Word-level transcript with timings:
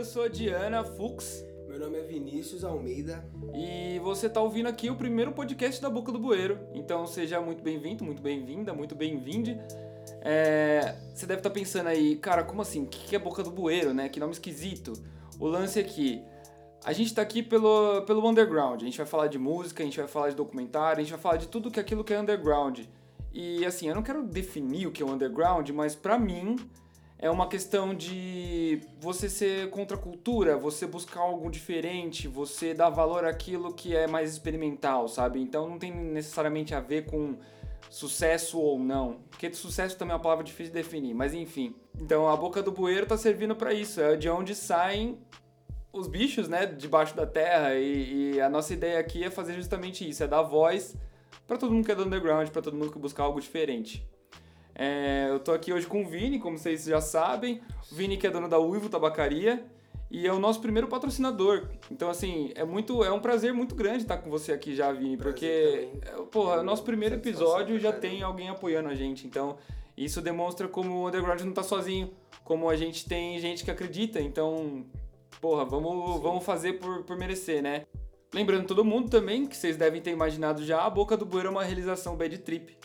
eu 0.00 0.04
sou 0.06 0.22
a 0.22 0.28
Diana 0.28 0.82
Fux. 0.82 1.44
Meu 1.68 1.78
nome 1.78 1.98
é 1.98 2.02
Vinícius 2.02 2.64
Almeida. 2.64 3.22
E 3.54 3.98
você 3.98 4.28
está 4.28 4.40
ouvindo 4.40 4.66
aqui 4.66 4.88
o 4.88 4.96
primeiro 4.96 5.30
podcast 5.30 5.78
da 5.78 5.90
Boca 5.90 6.10
do 6.10 6.18
Bueiro. 6.18 6.58
Então 6.72 7.06
seja 7.06 7.38
muito 7.38 7.62
bem-vindo, 7.62 8.02
muito 8.02 8.22
bem-vinda, 8.22 8.72
muito 8.72 8.94
bem-vinde. 8.94 9.60
É, 10.22 10.96
você 11.14 11.26
deve 11.26 11.40
estar 11.40 11.50
tá 11.50 11.54
pensando 11.54 11.88
aí, 11.88 12.16
cara, 12.16 12.42
como 12.42 12.62
assim? 12.62 12.84
O 12.84 12.86
que 12.86 13.14
é 13.14 13.18
Boca 13.18 13.42
do 13.42 13.50
Bueiro, 13.50 13.92
né? 13.92 14.08
Que 14.08 14.18
nome 14.18 14.32
esquisito. 14.32 14.94
O 15.38 15.46
lance 15.46 15.78
aqui. 15.78 16.22
A 16.82 16.94
gente 16.94 17.08
está 17.08 17.20
aqui 17.20 17.42
pelo, 17.42 18.00
pelo 18.06 18.26
underground. 18.26 18.80
A 18.80 18.84
gente 18.86 18.96
vai 18.96 19.06
falar 19.06 19.26
de 19.26 19.38
música, 19.38 19.82
a 19.82 19.84
gente 19.84 19.98
vai 19.98 20.08
falar 20.08 20.30
de 20.30 20.34
documentário, 20.34 21.00
a 21.00 21.02
gente 21.02 21.12
vai 21.12 21.20
falar 21.20 21.36
de 21.36 21.46
tudo 21.46 21.70
que 21.70 21.78
aquilo 21.78 22.02
que 22.02 22.14
é 22.14 22.18
underground. 22.18 22.80
E 23.34 23.66
assim, 23.66 23.86
eu 23.86 23.94
não 23.94 24.02
quero 24.02 24.22
definir 24.22 24.86
o 24.86 24.92
que 24.92 25.02
é 25.02 25.04
o 25.04 25.10
underground, 25.10 25.68
mas 25.68 25.94
para 25.94 26.18
mim 26.18 26.56
é 27.22 27.30
uma 27.30 27.46
questão 27.46 27.94
de 27.94 28.80
você 28.98 29.28
ser 29.28 29.68
contra 29.68 29.94
a 29.94 30.00
cultura, 30.00 30.56
você 30.56 30.86
buscar 30.86 31.20
algo 31.20 31.50
diferente, 31.50 32.26
você 32.26 32.72
dar 32.72 32.88
valor 32.88 33.26
àquilo 33.26 33.74
que 33.74 33.94
é 33.94 34.06
mais 34.06 34.32
experimental, 34.32 35.06
sabe? 35.06 35.38
Então 35.38 35.68
não 35.68 35.78
tem 35.78 35.94
necessariamente 35.94 36.74
a 36.74 36.80
ver 36.80 37.04
com 37.04 37.36
sucesso 37.90 38.58
ou 38.58 38.78
não, 38.78 39.20
porque 39.28 39.52
sucesso 39.52 39.98
também 39.98 40.12
é 40.12 40.16
uma 40.16 40.22
palavra 40.22 40.42
difícil 40.42 40.72
de 40.72 40.78
definir, 40.78 41.12
mas 41.12 41.34
enfim. 41.34 41.74
Então 42.00 42.26
a 42.26 42.34
boca 42.34 42.62
do 42.62 42.72
bueiro 42.72 43.04
tá 43.04 43.18
servindo 43.18 43.54
para 43.54 43.74
isso, 43.74 44.00
é 44.00 44.16
de 44.16 44.30
onde 44.30 44.54
saem 44.54 45.18
os 45.92 46.06
bichos, 46.06 46.48
né, 46.48 46.64
debaixo 46.64 47.14
da 47.14 47.26
terra 47.26 47.74
e, 47.74 48.36
e 48.36 48.40
a 48.40 48.48
nossa 48.48 48.72
ideia 48.72 48.98
aqui 48.98 49.24
é 49.24 49.30
fazer 49.30 49.52
justamente 49.54 50.08
isso, 50.08 50.24
é 50.24 50.26
dar 50.26 50.40
voz 50.40 50.96
para 51.46 51.58
todo 51.58 51.70
mundo 51.70 51.84
que 51.84 51.92
é 51.92 51.94
do 51.94 52.04
underground, 52.04 52.48
para 52.48 52.62
todo 52.62 52.76
mundo 52.78 52.92
que 52.92 52.98
busca 52.98 53.22
algo 53.22 53.40
diferente. 53.40 54.08
É, 54.74 55.26
eu 55.28 55.38
tô 55.38 55.52
aqui 55.52 55.72
hoje 55.72 55.86
com 55.86 56.02
o 56.02 56.08
Vini, 56.08 56.38
como 56.38 56.56
vocês 56.56 56.84
já 56.84 57.00
sabem. 57.00 57.60
O 57.90 57.94
Vini 57.94 58.16
que 58.16 58.26
é 58.26 58.30
dono 58.30 58.48
da 58.48 58.58
Uivo 58.58 58.88
Tabacaria 58.88 59.64
e 60.10 60.26
é 60.26 60.32
o 60.32 60.38
nosso 60.38 60.60
primeiro 60.60 60.88
patrocinador. 60.88 61.68
Então, 61.90 62.10
assim, 62.10 62.50
é 62.56 62.64
muito 62.64 63.04
é 63.04 63.12
um 63.12 63.20
prazer 63.20 63.54
muito 63.54 63.74
grande 63.74 63.98
estar 63.98 64.18
com 64.18 64.28
você 64.28 64.52
aqui 64.52 64.74
já, 64.74 64.90
Vini, 64.92 65.16
porque, 65.16 65.88
é, 66.02 66.10
porra, 66.30 66.56
é 66.56 66.60
o 66.60 66.64
nosso 66.64 66.82
primeiro 66.82 67.14
episódio 67.14 67.78
já 67.78 67.92
tem 67.92 68.22
alguém 68.22 68.48
apoiando 68.48 68.88
a 68.88 68.94
gente. 68.94 69.26
Então, 69.26 69.56
isso 69.96 70.20
demonstra 70.20 70.66
como 70.66 70.94
o 70.94 71.08
underground 71.08 71.40
não 71.42 71.52
tá 71.52 71.62
sozinho, 71.62 72.10
como 72.42 72.68
a 72.68 72.76
gente 72.76 73.08
tem 73.08 73.38
gente 73.38 73.64
que 73.64 73.70
acredita. 73.70 74.20
Então, 74.20 74.84
porra, 75.40 75.64
vamos, 75.64 76.20
vamos 76.20 76.44
fazer 76.44 76.74
por, 76.74 77.04
por 77.04 77.16
merecer, 77.16 77.62
né? 77.62 77.84
Lembrando 78.32 78.66
todo 78.66 78.84
mundo 78.84 79.10
também 79.10 79.46
que 79.46 79.56
vocês 79.56 79.76
devem 79.76 80.00
ter 80.00 80.10
imaginado 80.10 80.64
já, 80.64 80.82
a 80.82 80.90
Boca 80.90 81.16
do 81.16 81.26
Bueiro 81.26 81.48
é 81.48 81.50
uma 81.50 81.64
realização 81.64 82.16
Bad 82.16 82.38
Trip 82.38 82.76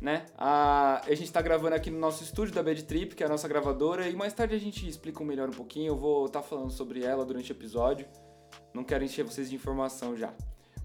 né? 0.00 0.26
A, 0.36 1.02
a 1.04 1.10
gente 1.10 1.24
está 1.24 1.42
gravando 1.42 1.74
aqui 1.74 1.90
no 1.90 1.98
nosso 1.98 2.24
estúdio 2.24 2.54
da 2.54 2.62
Bad 2.62 2.82
Trip, 2.84 3.14
que 3.14 3.22
é 3.22 3.26
a 3.26 3.28
nossa 3.28 3.46
gravadora, 3.46 4.08
e 4.08 4.16
mais 4.16 4.32
tarde 4.32 4.54
a 4.54 4.58
gente 4.58 4.88
explica 4.88 5.22
melhor 5.22 5.48
um 5.48 5.52
pouquinho. 5.52 5.88
Eu 5.88 5.96
vou 5.96 6.26
estar 6.26 6.40
tá 6.40 6.46
falando 6.46 6.70
sobre 6.70 7.04
ela 7.04 7.24
durante 7.24 7.52
o 7.52 7.54
episódio. 7.54 8.06
Não 8.72 8.82
quero 8.82 9.04
encher 9.04 9.24
vocês 9.24 9.50
de 9.50 9.56
informação 9.56 10.16
já. 10.16 10.32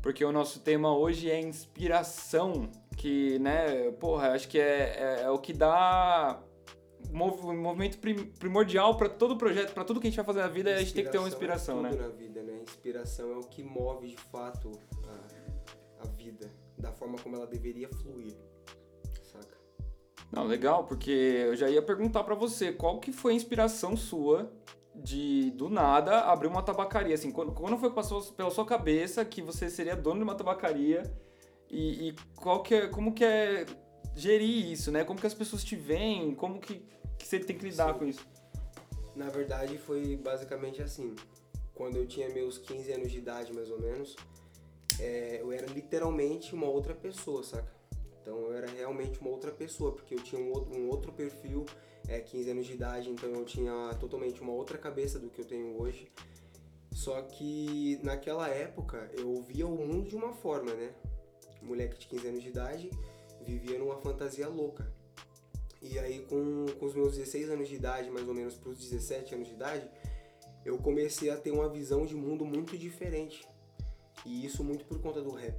Porque 0.01 0.23
o 0.23 0.31
nosso 0.31 0.59
tema 0.59 0.95
hoje 0.95 1.31
é 1.31 1.39
inspiração, 1.39 2.69
que, 2.95 3.39
né, 3.39 3.91
porra, 3.93 4.33
acho 4.33 4.47
que 4.47 4.59
é, 4.59 4.97
é, 4.99 5.21
é 5.23 5.29
o 5.31 5.39
que 5.39 5.51
dá 5.51 6.39
um 7.11 7.57
movimento 7.57 7.97
primordial 8.37 8.97
para 8.97 9.09
todo 9.09 9.37
projeto, 9.37 9.73
para 9.73 9.83
tudo 9.83 9.99
que 9.99 10.07
a 10.07 10.09
gente 10.09 10.17
vai 10.17 10.25
fazer 10.25 10.41
na 10.41 10.47
vida, 10.47 10.75
a 10.75 10.79
gente 10.79 10.93
tem 10.93 11.05
que 11.05 11.11
ter 11.11 11.17
uma 11.17 11.27
inspiração, 11.27 11.85
é 11.85 11.89
tudo 11.89 12.01
né? 12.01 12.07
na 12.07 12.13
vida, 12.13 12.43
né? 12.43 12.61
Inspiração 12.61 13.31
é 13.31 13.37
o 13.37 13.41
que 13.41 13.63
move 13.63 14.07
de 14.07 14.17
fato 14.17 14.71
a, 15.07 16.03
a 16.03 16.07
vida, 16.09 16.51
da 16.77 16.91
forma 16.91 17.17
como 17.17 17.35
ela 17.35 17.47
deveria 17.47 17.89
fluir. 17.89 18.35
Não, 20.35 20.43
legal, 20.45 20.83
porque 20.83 21.09
eu 21.09 21.55
já 21.55 21.69
ia 21.69 21.81
perguntar 21.81 22.21
para 22.25 22.35
você, 22.35 22.73
qual 22.73 22.99
que 22.99 23.13
foi 23.13 23.31
a 23.31 23.35
inspiração 23.35 23.95
sua 23.95 24.51
de, 24.93 25.49
do 25.51 25.69
nada, 25.69 26.19
abrir 26.23 26.49
uma 26.49 26.61
tabacaria? 26.61 27.15
Assim, 27.15 27.31
quando, 27.31 27.53
quando 27.53 27.77
foi 27.77 27.87
que 27.87 27.95
passou 27.95 28.21
pela 28.33 28.51
sua 28.51 28.65
cabeça 28.65 29.23
que 29.23 29.41
você 29.41 29.69
seria 29.69 29.95
dono 29.95 30.17
de 30.17 30.23
uma 30.23 30.35
tabacaria? 30.35 31.03
E, 31.71 32.09
e 32.09 32.15
qual 32.35 32.61
que 32.61 32.75
é, 32.75 32.87
como 32.87 33.13
que 33.13 33.23
é 33.23 33.65
gerir 34.13 34.69
isso, 34.69 34.91
né? 34.91 35.05
Como 35.05 35.17
que 35.17 35.25
as 35.25 35.33
pessoas 35.33 35.63
te 35.63 35.77
veem? 35.77 36.35
Como 36.35 36.59
que, 36.59 36.85
que 37.17 37.25
você 37.25 37.39
tem 37.39 37.57
que 37.57 37.63
lidar 37.63 37.93
Sim. 37.93 37.99
com 37.99 38.05
isso? 38.05 38.27
Na 39.15 39.29
verdade, 39.29 39.77
foi 39.77 40.17
basicamente 40.17 40.81
assim. 40.81 41.15
Quando 41.73 41.95
eu 41.95 42.05
tinha 42.05 42.27
meus 42.27 42.57
15 42.57 42.91
anos 42.91 43.09
de 43.09 43.19
idade, 43.19 43.53
mais 43.53 43.71
ou 43.71 43.79
menos, 43.79 44.17
é, 44.99 45.39
eu 45.41 45.49
era 45.53 45.65
literalmente 45.67 46.53
uma 46.53 46.67
outra 46.67 46.93
pessoa, 46.93 47.41
saca? 47.41 47.74
Então 48.25 48.39
eu 48.39 48.53
era 48.53 48.65
realmente 48.71 49.19
uma 49.19 49.29
outra 49.29 49.51
pessoa, 49.51 49.91
porque 49.91 50.15
eu 50.15 50.19
tinha 50.19 50.41
um 50.41 50.51
outro, 50.51 50.75
um 50.75 50.89
outro 50.89 51.13
perfil, 51.13 51.63
é, 52.07 52.19
15 52.19 52.49
anos 52.49 52.65
de 52.65 52.73
idade, 52.73 53.07
então 53.07 53.29
eu 53.29 53.45
tinha 53.45 53.93
totalmente 53.99 54.41
uma 54.41 54.51
outra 54.51 54.79
cabeça 54.79 55.19
do 55.19 55.29
que 55.29 55.41
eu 55.41 55.45
tenho 55.45 55.79
hoje. 55.79 56.11
Só 56.91 57.21
que 57.21 57.99
naquela 58.01 58.49
época 58.49 59.11
eu 59.15 59.43
via 59.43 59.67
o 59.67 59.77
mundo 59.77 60.09
de 60.09 60.15
uma 60.15 60.33
forma, 60.33 60.73
né? 60.73 60.91
Moleque 61.61 61.99
de 61.99 62.07
15 62.07 62.27
anos 62.27 62.41
de 62.41 62.49
idade 62.49 62.89
vivia 63.45 63.77
numa 63.77 63.97
fantasia 63.97 64.47
louca. 64.47 64.91
E 65.79 65.99
aí 65.99 66.21
com, 66.21 66.65
com 66.79 66.85
os 66.87 66.95
meus 66.95 67.15
16 67.15 67.51
anos 67.51 67.69
de 67.69 67.75
idade, 67.75 68.09
mais 68.09 68.27
ou 68.27 68.33
menos 68.33 68.55
para 68.55 68.71
os 68.71 68.79
17 68.79 69.35
anos 69.35 69.47
de 69.49 69.53
idade, 69.53 69.87
eu 70.65 70.79
comecei 70.79 71.29
a 71.29 71.37
ter 71.37 71.51
uma 71.51 71.69
visão 71.69 72.07
de 72.07 72.15
mundo 72.15 72.43
muito 72.43 72.75
diferente. 72.75 73.47
E 74.25 74.43
isso 74.43 74.63
muito 74.63 74.83
por 74.85 74.99
conta 74.99 75.21
do 75.21 75.29
rap. 75.29 75.55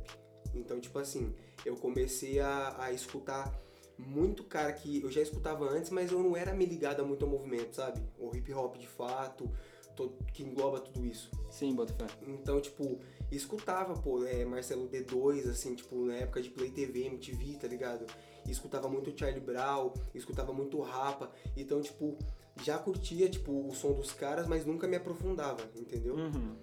Então, 0.53 0.81
tipo 0.81 0.99
assim, 0.99 1.33
eu 1.67 1.77
comecei 1.77 2.39
a, 2.39 2.77
a 2.79 2.93
escutar 2.93 3.53
muito 3.99 4.45
cara 4.45 4.73
que 4.73 5.03
eu 5.03 5.11
já 5.11 5.21
escutava 5.21 5.69
antes, 5.69 5.91
mas 5.91 6.13
eu 6.13 6.23
não 6.23 6.37
era 6.37 6.55
me 6.55 6.65
ligado 6.65 7.05
muito 7.05 7.25
ao 7.25 7.31
movimento, 7.31 7.75
sabe? 7.75 8.01
O 8.19 8.35
hip 8.37 8.53
hop 8.53 8.77
de 8.77 8.87
fato, 8.87 9.51
todo, 9.97 10.15
que 10.33 10.43
engloba 10.43 10.81
tudo 10.81 11.05
isso. 11.05 11.31
Sim, 11.51 11.75
bota 11.75 11.93
fé. 11.95 12.07
Então, 12.29 12.61
tipo, 12.61 13.01
escutava, 13.33 13.95
pô, 13.95 14.25
é, 14.25 14.45
Marcelo 14.45 14.89
D2, 14.89 15.51
assim, 15.51 15.75
tipo, 15.75 16.05
na 16.05 16.15
época 16.15 16.41
de 16.41 16.51
Play 16.51 16.71
TV, 16.71 17.07
MTV, 17.07 17.59
tá 17.61 17.67
ligado? 17.67 18.07
escutava 18.49 18.89
muito 18.89 19.13
Charlie 19.19 19.41
Brown, 19.41 19.93
escutava 20.15 20.53
muito 20.53 20.81
Rapa. 20.81 21.33
Então, 21.57 21.81
tipo, 21.81 22.17
já 22.63 22.79
curtia, 22.79 23.29
tipo, 23.29 23.67
o 23.69 23.75
som 23.75 23.93
dos 23.93 24.13
caras, 24.13 24.47
mas 24.47 24.65
nunca 24.65 24.87
me 24.87 24.95
aprofundava, 24.95 25.69
entendeu? 25.75 26.15
Uhum. 26.15 26.55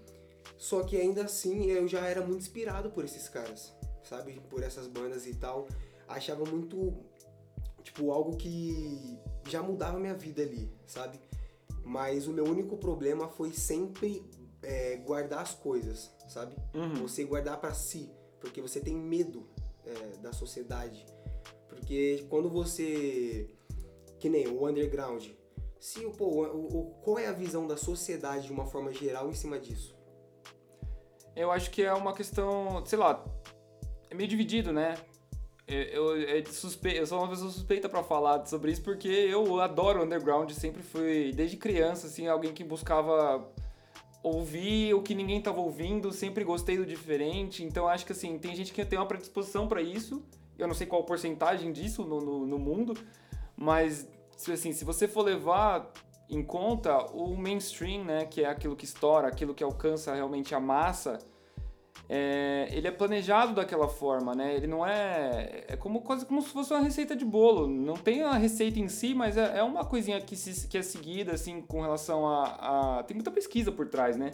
Só 0.57 0.81
que 0.83 0.95
ainda 0.95 1.25
assim, 1.25 1.65
eu 1.71 1.85
já 1.89 2.07
era 2.07 2.25
muito 2.25 2.39
inspirado 2.39 2.89
por 2.91 3.03
esses 3.03 3.27
caras 3.27 3.73
sabe? 4.03 4.41
Por 4.49 4.63
essas 4.63 4.87
bandas 4.87 5.25
e 5.25 5.33
tal. 5.35 5.67
Achava 6.07 6.43
muito, 6.45 6.93
tipo, 7.83 8.11
algo 8.11 8.35
que 8.37 9.17
já 9.47 9.61
mudava 9.61 9.99
minha 9.99 10.13
vida 10.13 10.41
ali, 10.41 10.71
sabe? 10.85 11.19
Mas 11.83 12.27
o 12.27 12.31
meu 12.31 12.45
único 12.45 12.77
problema 12.77 13.27
foi 13.27 13.51
sempre 13.51 14.23
é, 14.61 14.95
guardar 14.97 15.39
as 15.39 15.53
coisas, 15.53 16.11
sabe? 16.27 16.55
Uhum. 16.73 16.95
Você 16.95 17.23
guardar 17.23 17.59
para 17.59 17.73
si, 17.73 18.09
porque 18.39 18.61
você 18.61 18.79
tem 18.79 18.95
medo 18.95 19.47
é, 19.85 20.17
da 20.17 20.31
sociedade. 20.31 21.05
Porque 21.67 22.25
quando 22.29 22.49
você. 22.49 23.49
Que 24.19 24.29
nem 24.29 24.47
o 24.47 24.67
underground. 24.67 25.25
Se, 25.79 25.99
pô, 26.11 26.25
o, 26.27 26.77
o, 26.79 26.85
qual 27.01 27.19
é 27.19 27.27
a 27.27 27.33
visão 27.33 27.67
da 27.67 27.75
sociedade 27.75 28.47
de 28.47 28.53
uma 28.53 28.65
forma 28.65 28.93
geral 28.93 29.29
em 29.29 29.33
cima 29.33 29.59
disso? 29.59 29.93
Eu 31.35 31.51
acho 31.51 31.71
que 31.71 31.81
é 31.81 31.93
uma 31.93 32.13
questão, 32.13 32.85
sei 32.85 32.97
lá, 32.97 33.21
é 34.13 34.15
meio 34.15 34.29
dividido, 34.29 34.71
né? 34.71 34.95
Eu, 35.67 36.17
eu, 36.17 36.37
é 36.37 36.43
suspe... 36.45 36.95
eu 36.95 37.05
sou 37.05 37.19
uma 37.19 37.29
pessoa 37.29 37.49
suspeita 37.49 37.89
para 37.89 38.03
falar 38.03 38.45
sobre 38.45 38.71
isso 38.71 38.81
porque 38.81 39.07
eu 39.07 39.59
adoro 39.59 40.03
underground, 40.03 40.51
sempre 40.51 40.83
fui, 40.83 41.31
desde 41.33 41.57
criança, 41.57 42.07
assim, 42.07 42.27
alguém 42.27 42.53
que 42.53 42.63
buscava 42.63 43.45
ouvir 44.21 44.93
o 44.93 45.01
que 45.01 45.15
ninguém 45.15 45.41
tava 45.41 45.59
ouvindo, 45.59 46.11
sempre 46.11 46.43
gostei 46.43 46.77
do 46.77 46.85
diferente, 46.85 47.63
então 47.63 47.87
acho 47.87 48.05
que 48.05 48.13
assim, 48.13 48.37
tem 48.37 48.55
gente 48.55 48.71
que 48.71 48.85
tem 48.85 48.97
uma 48.97 49.05
predisposição 49.05 49.67
para 49.67 49.81
isso, 49.81 50.23
eu 50.57 50.65
não 50.65 50.73
sei 50.73 50.87
qual 50.87 51.03
porcentagem 51.03 51.73
disso 51.73 52.05
no, 52.05 52.21
no, 52.21 52.45
no 52.45 52.57
mundo, 52.57 52.93
mas 53.55 54.07
assim, 54.49 54.71
se 54.71 54.85
você 54.85 55.09
for 55.09 55.23
levar 55.23 55.91
em 56.29 56.41
conta 56.41 56.97
o 57.11 57.35
mainstream, 57.35 58.05
né, 58.05 58.25
que 58.25 58.43
é 58.43 58.47
aquilo 58.47 58.75
que 58.77 58.85
estoura, 58.85 59.27
aquilo 59.27 59.53
que 59.53 59.63
alcança 59.63 60.13
realmente 60.13 60.55
a 60.55 60.59
massa, 60.59 61.19
é, 62.15 62.67
ele 62.69 62.87
é 62.87 62.91
planejado 62.91 63.55
daquela 63.55 63.87
forma, 63.87 64.35
né? 64.35 64.53
Ele 64.53 64.67
não 64.67 64.85
é. 64.85 65.63
É 65.67 65.75
como, 65.75 65.99
quase 66.01 66.27
como 66.27 66.43
se 66.43 66.49
fosse 66.49 66.71
uma 66.71 66.79
receita 66.79 67.15
de 67.15 67.25
bolo. 67.25 67.67
Não 67.67 67.95
tem 67.95 68.21
a 68.21 68.33
receita 68.33 68.79
em 68.79 68.87
si, 68.87 69.15
mas 69.15 69.35
é, 69.35 69.57
é 69.57 69.63
uma 69.63 69.83
coisinha 69.83 70.21
que, 70.21 70.35
se, 70.35 70.67
que 70.67 70.77
é 70.77 70.83
seguida, 70.83 71.33
assim, 71.33 71.59
com 71.59 71.81
relação 71.81 72.27
a, 72.27 72.99
a. 72.99 73.03
Tem 73.03 73.15
muita 73.15 73.31
pesquisa 73.31 73.71
por 73.71 73.87
trás, 73.87 74.15
né? 74.15 74.29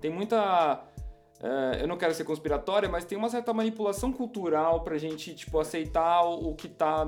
Tem 0.00 0.10
muita. 0.10 0.82
É, 1.42 1.82
eu 1.82 1.86
não 1.86 1.98
quero 1.98 2.14
ser 2.14 2.24
conspiratória, 2.24 2.88
mas 2.88 3.04
tem 3.04 3.18
uma 3.18 3.28
certa 3.28 3.52
manipulação 3.52 4.10
cultural 4.10 4.82
pra 4.82 4.96
gente, 4.96 5.34
tipo, 5.34 5.60
aceitar 5.60 6.22
o, 6.22 6.52
o 6.52 6.54
que 6.54 6.66
tá 6.66 7.06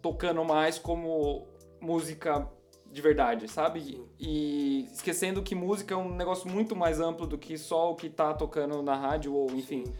tocando 0.00 0.44
mais 0.44 0.78
como 0.78 1.44
música 1.80 2.48
de 2.92 3.02
verdade, 3.02 3.48
sabe? 3.48 4.06
E 4.18 4.88
esquecendo 4.92 5.42
que 5.42 5.54
música 5.54 5.94
é 5.94 5.96
um 5.96 6.14
negócio 6.14 6.50
muito 6.50 6.74
mais 6.74 7.00
amplo 7.00 7.26
do 7.26 7.36
que 7.36 7.58
só 7.58 7.92
o 7.92 7.94
que 7.94 8.08
tá 8.08 8.32
tocando 8.32 8.82
na 8.82 8.94
rádio 8.94 9.34
ou 9.34 9.50
enfim. 9.50 9.84
Sim. 9.84 9.92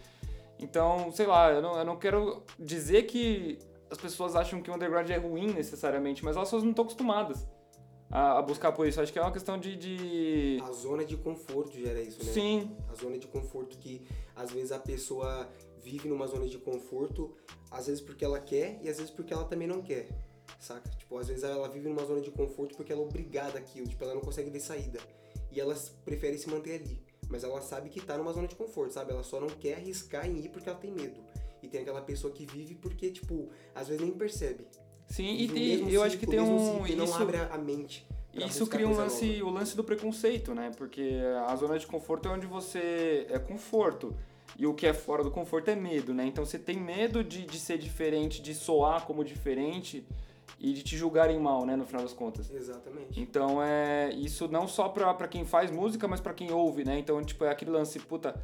Então, 0.59 1.13
sei 1.13 1.27
lá, 1.27 1.53
eu 1.53 1.61
não, 1.61 1.79
eu 1.79 1.85
não 1.85 1.97
quero 1.97 2.43
dizer 2.59 3.03
que 3.05 3.59
as 3.91 3.99
pessoas 3.99 4.35
acham 4.35 4.61
que 4.63 4.71
o 4.71 4.75
underground 4.75 5.09
é 5.11 5.17
ruim 5.17 5.53
necessariamente, 5.53 6.25
mas 6.25 6.37
elas 6.37 6.51
não 6.51 6.71
estão 6.71 6.85
acostumadas. 6.85 7.47
a, 8.11 8.39
a 8.39 8.43
buscar 8.43 8.73
por 8.73 8.87
isso. 8.87 9.01
Acho 9.01 9.13
que 9.13 9.19
é 9.19 9.23
uma 9.23 9.33
questão 9.33 9.59
de. 9.59 9.77
de... 9.77 10.59
A 10.63 10.73
zona 10.73 11.05
de 11.05 11.17
conforto 11.17 11.79
gera 11.79 12.01
isso, 12.01 12.25
né? 12.25 12.33
Sim. 12.33 12.77
A 12.91 12.95
zona 12.95 13.19
de 13.19 13.27
conforto 13.27 13.77
que 13.79 14.03
às 14.35 14.51
vezes 14.51 14.73
a 14.73 14.79
pessoa 14.79 15.49
vive 15.83 16.09
numa 16.09 16.27
zona 16.27 16.47
de 16.47 16.59
conforto, 16.59 17.35
às 17.71 17.87
vezes 17.87 18.01
porque 18.01 18.25
ela 18.25 18.41
quer 18.41 18.81
e 18.83 18.89
às 18.89 18.97
vezes 18.97 19.11
porque 19.11 19.33
ela 19.33 19.45
também 19.45 19.69
não 19.69 19.83
quer. 19.83 20.09
Saca? 20.59 20.89
Tipo, 20.91 21.19
às 21.19 21.29
vezes 21.29 21.45
ela 21.45 21.69
vive 21.69 21.89
numa 21.89 22.05
zona 22.05 22.21
de 22.21 22.31
conforto 22.31 22.77
porque 22.77 22.93
ela 22.93 23.03
é 23.03 23.05
obrigada 23.05 23.59
àquilo, 23.59 23.87
tipo, 23.87 24.03
ela 24.05 24.15
não 24.15 24.21
consegue 24.21 24.51
ver 24.51 24.61
saída. 24.61 24.99
E 25.51 25.61
ela 25.61 25.75
prefere 26.05 26.37
se 26.39 26.49
manter 26.49 26.81
ali. 26.81 26.99
Mas 27.29 27.43
ela 27.45 27.61
sabe 27.61 27.89
que 27.89 28.01
tá 28.01 28.17
numa 28.17 28.33
zona 28.33 28.47
de 28.47 28.55
conforto, 28.55 28.93
sabe? 28.93 29.13
Ela 29.13 29.23
só 29.23 29.41
não 29.41 29.49
quer 29.49 29.75
arriscar 29.75 30.27
em 30.29 30.37
ir 30.39 30.49
porque 30.51 30.69
ela 30.69 30.79
tem 30.79 30.91
medo. 30.93 31.21
E 31.63 31.69
tem 31.69 31.81
aquela 31.81 32.01
pessoa 32.03 32.33
que 32.33 32.47
vive 32.47 32.75
porque, 32.75 33.11
tipo, 33.11 33.49
às 33.75 33.89
vezes 33.89 34.03
nem 34.03 34.13
percebe. 34.13 34.67
Sim, 35.09 35.37
e, 35.37 35.47
no 35.49 35.55
tem- 35.55 35.91
eu 35.91 36.03
acho 36.03 36.17
que 36.19 36.27
ciclo, 36.27 36.31
tem 36.35 36.41
um. 36.41 36.73
ciclo, 36.73 36.87
e 36.89 36.97
não 36.97 37.05
Isso, 37.05 37.15
abre 37.23 37.37
a 37.39 37.59
mente. 37.59 38.07
isso 38.35 38.67
cria 38.67 38.87
um 38.87 38.95
lance, 38.95 39.39
nova. 39.39 39.51
o 39.51 39.55
lance 39.55 39.77
do 39.77 39.83
preconceito, 39.85 40.55
né? 40.55 40.71
Porque 40.77 41.19
a 41.49 41.57
zona 41.57 41.79
de 41.79 41.87
conforto 41.87 42.29
é 42.29 42.33
onde 42.33 42.47
você 42.47 43.27
é 43.31 43.39
conforto. 43.39 44.15
E 44.59 44.67
o 44.67 44.75
que 44.75 44.87
é 44.87 44.93
fora 44.95 45.23
do 45.23 45.31
conforto 45.31 45.69
é 45.71 45.77
medo, 45.77 46.15
né? 46.15 46.27
Então 46.27 46.45
você 46.45 46.59
tem 46.59 46.79
medo 46.79 47.23
de, 47.25 47.45
de 47.45 47.59
ser 47.59 47.79
diferente, 47.79 48.41
de 48.41 48.55
soar 48.55 49.05
como 49.07 49.25
diferente 49.25 50.07
e 50.59 50.73
de 50.73 50.83
te 50.83 50.97
julgarem 50.97 51.39
mal, 51.39 51.67
né? 51.67 51.77
No 51.77 51.85
final 51.85 52.03
das 52.03 52.13
contas. 52.13 52.51
Exatamente. 52.51 53.21
Então 53.21 53.63
é 53.63 54.11
isso 54.15 54.49
não 54.49 54.67
só 54.67 54.89
pra, 54.89 55.13
pra 55.15 55.29
quem 55.29 55.45
faz 55.45 55.71
música, 55.71 56.09
mas 56.09 56.21
pra 56.21 56.33
quem 56.33 56.53
ouve, 56.53 56.85
né? 56.85 56.99
Então, 56.99 57.23
tipo, 57.23 57.45
é 57.45 57.51
aquele 57.51 57.71
lance, 57.71 57.99
puta, 57.99 58.35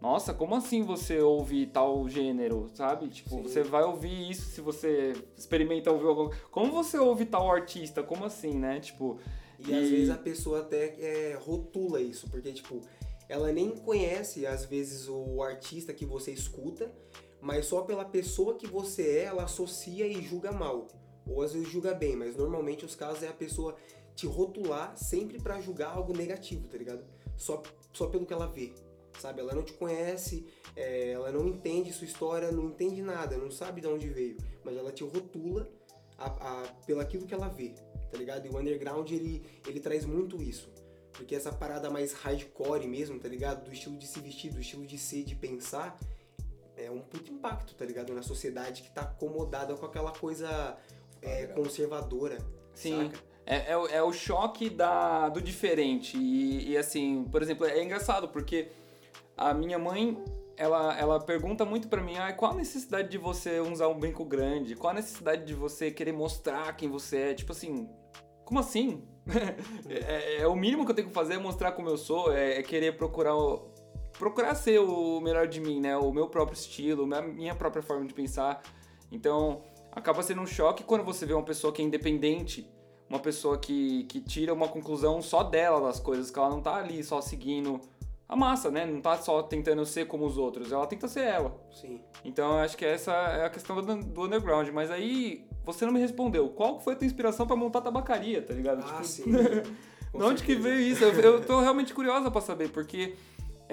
nossa, 0.00 0.34
como 0.34 0.54
assim 0.56 0.82
você 0.82 1.20
ouve 1.20 1.64
tal 1.66 2.08
gênero, 2.08 2.68
sabe? 2.74 3.08
Tipo, 3.08 3.30
Sim. 3.30 3.42
você 3.42 3.62
vai 3.62 3.84
ouvir 3.84 4.30
isso 4.30 4.50
se 4.50 4.60
você 4.60 5.12
experimenta 5.36 5.92
ouvir 5.92 6.08
alguma 6.08 6.30
Como 6.50 6.72
você 6.72 6.98
ouve 6.98 7.24
tal 7.24 7.48
artista? 7.50 8.02
Como 8.02 8.24
assim, 8.24 8.58
né? 8.58 8.80
Tipo. 8.80 9.18
E, 9.60 9.72
às 9.72 9.88
vezes 9.88 10.10
a 10.10 10.16
pessoa 10.16 10.60
até 10.62 10.96
é, 10.98 11.38
rotula 11.40 12.00
isso, 12.00 12.28
porque, 12.28 12.52
tipo, 12.52 12.80
ela 13.28 13.52
nem 13.52 13.70
conhece, 13.70 14.44
às 14.44 14.64
vezes, 14.64 15.08
o 15.08 15.40
artista 15.40 15.94
que 15.94 16.04
você 16.04 16.32
escuta, 16.32 16.92
mas 17.40 17.66
só 17.66 17.82
pela 17.82 18.04
pessoa 18.04 18.56
que 18.56 18.66
você 18.66 19.18
é, 19.18 19.24
ela 19.26 19.44
associa 19.44 20.04
e 20.04 20.20
julga 20.20 20.50
mal. 20.50 20.88
Ou 21.26 21.42
às 21.42 21.52
vezes 21.52 21.68
julga 21.68 21.94
bem, 21.94 22.16
mas 22.16 22.36
normalmente 22.36 22.84
os 22.84 22.94
casos 22.94 23.22
é 23.22 23.28
a 23.28 23.32
pessoa 23.32 23.76
te 24.14 24.26
rotular 24.26 24.96
sempre 24.96 25.40
pra 25.40 25.60
julgar 25.60 25.96
algo 25.96 26.16
negativo, 26.16 26.68
tá 26.68 26.76
ligado? 26.76 27.04
Só, 27.36 27.62
só 27.92 28.06
pelo 28.06 28.26
que 28.26 28.32
ela 28.32 28.46
vê, 28.46 28.72
sabe? 29.18 29.40
Ela 29.40 29.54
não 29.54 29.62
te 29.62 29.72
conhece, 29.72 30.46
é, 30.76 31.10
ela 31.10 31.30
não 31.30 31.46
entende 31.46 31.92
sua 31.92 32.06
história, 32.06 32.50
não 32.52 32.66
entende 32.66 33.02
nada, 33.02 33.36
não 33.36 33.50
sabe 33.50 33.80
de 33.80 33.86
onde 33.86 34.08
veio, 34.08 34.36
mas 34.64 34.76
ela 34.76 34.92
te 34.92 35.02
rotula 35.02 35.70
a, 36.18 36.26
a, 36.26 36.68
pelo 36.86 37.00
aquilo 37.00 37.26
que 37.26 37.34
ela 37.34 37.48
vê, 37.48 37.74
tá 38.10 38.18
ligado? 38.18 38.46
E 38.46 38.48
o 38.50 38.58
underground, 38.58 39.10
ele, 39.10 39.42
ele 39.66 39.80
traz 39.80 40.04
muito 40.04 40.42
isso. 40.42 40.70
Porque 41.12 41.34
essa 41.34 41.52
parada 41.52 41.90
mais 41.90 42.12
hardcore 42.14 42.86
mesmo, 42.86 43.18
tá 43.18 43.28
ligado? 43.28 43.64
Do 43.64 43.72
estilo 43.72 43.96
de 43.98 44.06
se 44.06 44.18
vestir, 44.18 44.50
do 44.50 44.60
estilo 44.60 44.86
de 44.86 44.98
ser, 44.98 45.24
de 45.24 45.34
pensar, 45.34 45.98
é 46.76 46.90
um 46.90 47.00
puto 47.00 47.30
impacto, 47.30 47.74
tá 47.74 47.84
ligado? 47.84 48.14
Na 48.14 48.22
sociedade 48.22 48.82
que 48.82 48.90
tá 48.90 49.02
acomodada 49.02 49.74
com 49.76 49.84
aquela 49.84 50.12
coisa 50.12 50.76
é, 51.22 51.46
conservadora, 51.46 52.38
Sim. 52.74 53.06
saca? 53.10 53.24
É, 53.46 53.72
é, 53.72 53.76
o- 53.76 53.86
é 53.88 54.02
o 54.02 54.12
choque 54.12 54.68
da, 54.70 55.28
do 55.28 55.40
diferente. 55.40 56.16
E, 56.16 56.70
e, 56.72 56.76
assim, 56.76 57.24
por 57.30 57.42
exemplo, 57.42 57.66
é 57.66 57.82
engraçado 57.82 58.28
porque 58.28 58.68
a 59.36 59.52
minha 59.52 59.78
mãe, 59.78 60.16
ela, 60.56 60.96
ela 60.98 61.18
pergunta 61.20 61.64
muito 61.64 61.88
pra 61.88 62.00
mim, 62.02 62.16
ah, 62.18 62.32
qual 62.32 62.52
a 62.52 62.54
necessidade 62.54 63.08
de 63.08 63.18
você 63.18 63.58
usar 63.60 63.88
um 63.88 63.98
brinco 63.98 64.24
grande? 64.24 64.76
Qual 64.76 64.90
a 64.92 64.94
necessidade 64.94 65.44
de 65.44 65.54
você 65.54 65.90
querer 65.90 66.12
mostrar 66.12 66.76
quem 66.76 66.88
você 66.88 67.16
é? 67.30 67.34
Tipo 67.34 67.52
assim, 67.52 67.88
como 68.44 68.60
assim? 68.60 69.02
é, 69.88 70.42
é 70.42 70.46
o 70.46 70.54
mínimo 70.54 70.84
que 70.84 70.90
eu 70.92 70.94
tenho 70.96 71.08
que 71.08 71.14
fazer 71.14 71.34
é 71.34 71.38
mostrar 71.38 71.72
como 71.72 71.88
eu 71.88 71.96
sou, 71.96 72.32
é, 72.32 72.58
é 72.58 72.62
querer 72.62 72.96
procurar 72.96 73.36
o- 73.36 73.70
procurar 74.18 74.54
ser 74.54 74.78
o 74.78 75.20
melhor 75.20 75.48
de 75.48 75.60
mim, 75.60 75.80
né? 75.80 75.96
O 75.96 76.12
meu 76.12 76.28
próprio 76.28 76.54
estilo, 76.54 77.12
a 77.12 77.22
minha 77.22 77.54
própria 77.56 77.82
forma 77.82 78.06
de 78.06 78.14
pensar. 78.14 78.62
Então, 79.10 79.62
acaba 79.92 80.22
sendo 80.22 80.40
um 80.40 80.46
choque 80.46 80.82
quando 80.82 81.04
você 81.04 81.26
vê 81.26 81.34
uma 81.34 81.44
pessoa 81.44 81.72
que 81.72 81.82
é 81.82 81.84
independente, 81.84 82.66
uma 83.08 83.18
pessoa 83.18 83.58
que, 83.58 84.04
que 84.04 84.20
tira 84.20 84.54
uma 84.54 84.68
conclusão 84.68 85.20
só 85.20 85.42
dela 85.42 85.80
das 85.80 86.00
coisas, 86.00 86.30
que 86.30 86.38
ela 86.38 86.48
não 86.48 86.60
tá 86.60 86.76
ali 86.76 87.04
só 87.04 87.20
seguindo 87.20 87.80
a 88.26 88.34
massa, 88.34 88.70
né? 88.70 88.86
Não 88.86 89.00
tá 89.02 89.18
só 89.18 89.42
tentando 89.42 89.84
ser 89.84 90.06
como 90.06 90.24
os 90.24 90.38
outros, 90.38 90.72
ela 90.72 90.86
tenta 90.86 91.06
ser 91.06 91.24
ela. 91.24 91.54
Sim. 91.70 92.00
Então, 92.24 92.52
eu 92.52 92.58
acho 92.60 92.76
que 92.76 92.84
essa 92.84 93.12
é 93.12 93.44
a 93.44 93.50
questão 93.50 93.76
do, 93.76 93.96
do 94.02 94.22
underground. 94.24 94.68
Mas 94.70 94.90
aí, 94.90 95.46
você 95.62 95.84
não 95.84 95.92
me 95.92 96.00
respondeu. 96.00 96.48
Qual 96.48 96.80
foi 96.80 96.94
a 96.94 96.96
tua 96.96 97.06
inspiração 97.06 97.46
pra 97.46 97.54
montar 97.54 97.82
tabacaria, 97.82 98.40
tá 98.40 98.54
ligado? 98.54 98.80
Ah, 98.82 98.86
Tipo, 98.86 99.04
sim. 99.04 99.24
De 100.14 100.22
onde 100.22 100.42
que 100.42 100.54
veio 100.54 100.78
isso? 100.78 101.02
Eu, 101.04 101.12
eu 101.20 101.44
tô 101.44 101.60
realmente 101.60 101.94
curiosa 101.94 102.30
pra 102.30 102.40
saber, 102.42 102.68
porque 102.70 103.14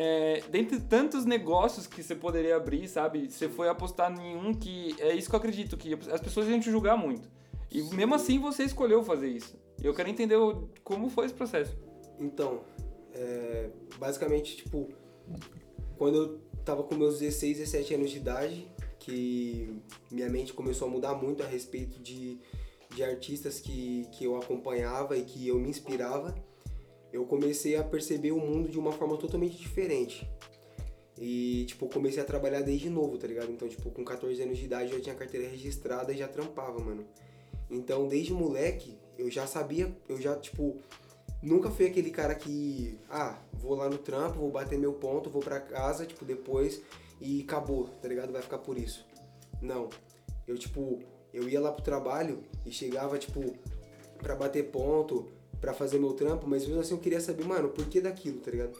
é, 0.02 0.42
dentre 0.50 0.80
tantos 0.80 1.26
negócios 1.26 1.86
que 1.86 2.02
você 2.02 2.16
poderia 2.16 2.56
abrir, 2.56 2.88
sabe? 2.88 3.30
Você 3.30 3.50
foi 3.50 3.68
apostar 3.68 4.10
em 4.18 4.34
um 4.38 4.54
que. 4.54 4.96
É 4.98 5.14
isso 5.14 5.30
que 5.30 5.36
eu 5.36 5.40
acredito, 5.40 5.76
que 5.76 5.94
as 5.94 6.22
pessoas 6.22 6.48
iam 6.48 6.58
te 6.58 6.72
julgar 6.72 6.98
muito. 6.98 7.30
E 7.70 7.82
Sim. 7.82 7.96
mesmo 7.98 8.16
assim 8.16 8.40
você 8.40 8.64
escolheu 8.64 9.04
fazer 9.04 9.28
isso. 9.28 9.60
Eu 9.84 9.94
quero 9.94 10.08
entender 10.08 10.38
como 10.86 11.10
foi 11.10 11.26
esse 11.26 11.34
processo. 11.34 11.76
Então, 12.18 12.62
é, 13.14 13.72
basicamente, 13.98 14.56
tipo, 14.56 14.88
quando 15.98 16.16
eu 16.16 16.40
tava 16.64 16.82
com 16.84 16.96
meus 16.96 17.20
16, 17.20 17.58
17 17.58 17.96
anos 17.96 18.10
de 18.10 18.18
idade, 18.18 18.72
que 19.00 19.82
minha 20.10 20.30
mente 20.30 20.54
começou 20.54 20.88
a 20.88 20.92
mudar 20.92 21.14
muito 21.14 21.44
a 21.44 21.46
respeito 21.46 22.02
de, 22.02 22.40
de 22.96 23.04
artistas 23.04 23.60
que, 23.60 24.08
que 24.14 24.24
eu 24.24 24.38
acompanhava 24.38 25.18
e 25.18 25.26
que 25.26 25.46
eu 25.46 25.60
me 25.60 25.68
inspirava, 25.68 26.34
eu 27.12 27.26
comecei 27.26 27.76
a 27.76 27.84
perceber 27.84 28.32
o 28.32 28.40
mundo 28.40 28.70
de 28.70 28.78
uma 28.78 28.92
forma 28.92 29.18
totalmente 29.18 29.58
diferente. 29.58 30.30
E, 31.18 31.66
tipo, 31.66 31.90
comecei 31.90 32.22
a 32.22 32.26
trabalhar 32.26 32.62
desde 32.62 32.90
novo, 32.90 33.18
tá 33.18 33.28
ligado? 33.28 33.52
Então, 33.52 33.68
tipo, 33.68 33.92
com 33.92 34.06
14 34.06 34.42
anos 34.42 34.58
de 34.58 34.66
idade 34.66 34.92
eu 34.92 34.98
já 34.98 35.04
tinha 35.04 35.16
carteira 35.16 35.50
registrada 35.50 36.14
e 36.14 36.18
já 36.18 36.28
trampava, 36.28 36.80
mano. 36.80 37.06
Então, 37.70 38.08
desde 38.08 38.32
moleque, 38.34 38.98
eu 39.18 39.30
já 39.30 39.46
sabia, 39.46 39.94
eu 40.08 40.20
já, 40.20 40.36
tipo, 40.38 40.78
nunca 41.42 41.70
fui 41.70 41.88
aquele 41.88 42.10
cara 42.10 42.34
que, 42.34 42.98
ah, 43.10 43.38
vou 43.54 43.76
lá 43.76 43.90
no 43.90 43.98
trampo, 43.98 44.40
vou 44.40 44.50
bater 44.50 44.80
meu 44.80 44.94
ponto, 44.94 45.30
vou 45.30 45.42
pra 45.42 45.60
casa, 45.60 46.06
tipo, 46.06 46.24
depois 46.24 46.82
e 47.20 47.42
acabou, 47.42 47.90
tá 48.02 48.08
ligado? 48.08 48.32
Vai 48.32 48.42
ficar 48.42 48.60
por 48.60 48.78
isso. 48.78 49.06
Não. 49.62 49.90
Eu, 50.48 50.58
tipo, 50.58 51.00
eu 51.34 51.50
ia 51.50 51.60
lá 51.60 51.72
pro 51.72 51.84
trabalho 51.84 52.44
e 52.66 52.72
chegava, 52.72 53.18
tipo, 53.18 53.54
pra 54.20 54.36
bater 54.36 54.72
ponto, 54.72 55.28
pra 55.60 55.74
fazer 55.74 56.00
meu 56.00 56.14
trampo, 56.14 56.48
mas 56.48 56.66
mesmo 56.66 56.82
assim 56.82 56.94
eu 56.94 57.00
queria 57.00 57.20
saber, 57.20 57.46
mano, 57.46 57.70
por 57.70 57.86
que 57.86 58.00
daquilo, 58.02 58.40
tá 58.40 58.52
ligado? 58.52 58.78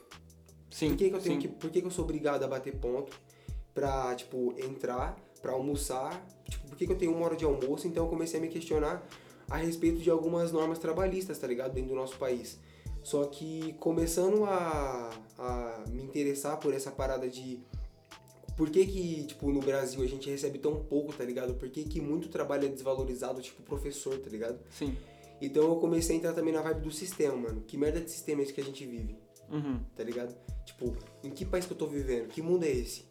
Sim. 0.70 0.90
Por 0.90 0.98
que, 0.98 1.10
que 1.10 1.16
eu 1.16 1.22
tenho 1.22 1.42
sim. 1.42 1.48
que. 1.48 1.48
Por 1.48 1.70
que, 1.70 1.82
que 1.82 1.88
eu 1.88 1.92
sou 1.92 2.04
obrigado 2.04 2.44
a 2.44 2.48
bater 2.48 2.76
ponto 2.76 3.20
pra, 3.74 4.14
tipo, 4.16 4.54
entrar, 4.58 5.18
pra 5.42 5.54
almoçar? 5.54 6.26
Tipo, 6.48 6.70
por 6.70 6.78
que, 6.78 6.86
que 6.86 6.92
eu 6.92 6.98
tenho 6.98 7.14
uma 7.14 7.26
hora 7.26 7.36
de 7.36 7.46
almoço? 7.46 7.88
Então 7.88 8.06
eu 8.06 8.10
comecei 8.10 8.40
a 8.40 8.42
me 8.42 8.50
questionar 8.50 9.06
a 9.50 9.58
respeito 9.58 10.00
de 10.00 10.10
algumas 10.10 10.52
normas 10.52 10.80
trabalhistas, 10.80 11.40
tá 11.40 11.48
ligado? 11.48 11.74
Dentro 11.74 11.90
do 11.90 11.96
nosso 11.96 12.18
país. 12.18 12.60
Só 13.02 13.26
que 13.26 13.74
começando 13.80 14.44
a, 14.46 15.10
a 15.38 15.84
me 15.90 16.04
interessar 16.04 16.58
por 16.60 16.74
essa 16.74 16.92
parada 16.92 17.28
de 17.28 17.60
por 18.56 18.70
que 18.70 18.86
que, 18.86 19.24
tipo, 19.24 19.50
no 19.52 19.62
Brasil 19.62 20.04
a 20.04 20.06
gente 20.06 20.30
recebe 20.30 20.60
tão 20.60 20.84
pouco, 20.84 21.14
tá 21.14 21.24
ligado? 21.24 21.54
Por 21.54 21.70
que 21.70 21.86
que 21.86 22.02
muito 22.02 22.28
trabalho 22.28 22.66
é 22.66 22.68
desvalorizado, 22.68 23.42
tipo, 23.42 23.64
professor, 23.64 24.20
tá 24.20 24.30
ligado? 24.30 24.60
Sim. 24.70 24.98
Então 25.42 25.64
eu 25.64 25.76
comecei 25.78 26.16
a 26.16 26.20
entrar 26.20 26.34
também 26.34 26.54
na 26.54 26.62
vibe 26.62 26.82
do 26.82 26.92
sistema, 26.92 27.36
mano. 27.36 27.62
Que 27.62 27.78
merda 27.78 28.02
de 28.02 28.10
sistema 28.10 28.42
é 28.42 28.44
esse 28.44 28.54
que 28.54 28.62
a 28.62 28.64
gente 28.64 28.86
vive? 28.86 29.18
Uhum. 29.52 29.80
tá 29.96 30.04
ligado? 30.04 30.36
Tipo, 30.64 30.96
em 31.24 31.32
que 31.32 31.44
país 31.44 31.66
que 31.66 31.74
eu 31.74 31.78
tô 31.78 31.88
vivendo? 31.88 32.28
Que 32.28 32.42
mundo 32.42 32.66
é 32.66 32.70
esse? 32.70 33.06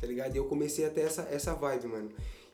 Tá 0.00 0.06
ligado? 0.06 0.34
E 0.34 0.38
eu 0.38 0.46
comecei 0.46 0.84
a 0.84 0.90
ter 0.90 1.02
essa, 1.02 1.22
essa 1.30 1.54
vibe, 1.54 1.86
mano. 1.86 2.10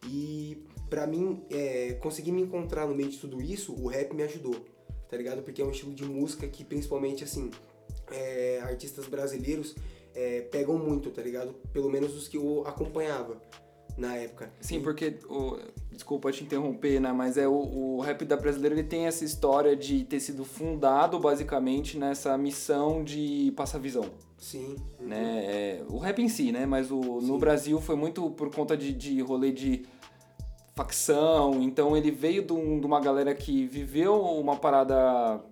E 0.06 0.66
pra 0.88 1.06
mim, 1.06 1.42
é, 1.50 1.94
conseguir 1.94 2.32
me 2.32 2.42
encontrar 2.42 2.87
no 2.87 2.94
meio 2.94 3.08
de 3.08 3.18
tudo 3.18 3.40
isso, 3.40 3.75
o 3.75 3.87
rap 3.87 4.14
me 4.14 4.22
ajudou, 4.22 4.64
tá 5.08 5.16
ligado? 5.16 5.42
Porque 5.42 5.62
é 5.62 5.64
um 5.64 5.70
estilo 5.70 5.94
de 5.94 6.04
música 6.04 6.46
que, 6.49 6.64
principalmente, 6.64 7.25
assim, 7.25 7.50
é, 8.10 8.60
artistas 8.62 9.06
brasileiros 9.06 9.75
é, 10.14 10.42
pegam 10.42 10.78
muito, 10.78 11.10
tá 11.10 11.22
ligado? 11.22 11.54
Pelo 11.72 11.90
menos 11.90 12.14
os 12.14 12.28
que 12.28 12.37
eu 12.37 12.62
acompanhava 12.66 13.40
na 13.97 14.16
época. 14.16 14.50
Sim, 14.61 14.80
porque, 14.80 15.18
o, 15.28 15.59
desculpa 15.92 16.32
te 16.32 16.42
interromper, 16.44 17.00
né, 17.00 17.12
mas 17.12 17.37
é 17.37 17.47
o, 17.47 17.97
o 17.97 18.00
rap 18.00 18.25
da 18.25 18.37
brasileira 18.37 18.75
ele 18.75 18.85
tem 18.87 19.06
essa 19.06 19.25
história 19.25 19.76
de 19.76 20.04
ter 20.04 20.20
sido 20.20 20.44
fundado 20.44 21.18
basicamente 21.18 21.99
nessa 21.99 22.37
missão 22.38 23.04
de 23.04 23.52
passar 23.56 23.78
visão, 23.78 24.06
Sim. 24.38 24.76
uhum. 24.99 25.06
né? 25.06 25.44
É, 25.44 25.85
o 25.88 25.99
rap 25.99 26.20
em 26.20 26.28
si, 26.28 26.50
né, 26.52 26.64
mas 26.66 26.90
o, 26.90 27.00
no. 27.20 27.38
Brasil 27.38 27.80
foi 27.80 27.97
muito 27.97 28.30
por 28.30 28.54
conta 28.54 28.76
de, 28.76 28.92
de 28.92 29.20
rolê 29.20 29.52
de 29.52 29.85
facção, 30.75 31.62
então 31.62 31.97
ele 31.97 32.11
veio 32.11 32.42
de, 32.42 32.52
um- 32.52 32.80
de 32.80 32.87
uma 32.87 33.00
galera 33.00 33.35
que 33.35 33.66
viveu 33.66 34.18
uma 34.20 34.56
parada 34.56 35.42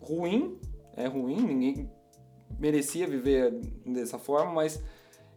ruim, 0.00 0.58
é 0.96 1.06
ruim, 1.06 1.40
ninguém 1.40 1.90
merecia 2.58 3.06
viver 3.06 3.52
dessa 3.84 4.18
forma, 4.18 4.52
mas 4.52 4.82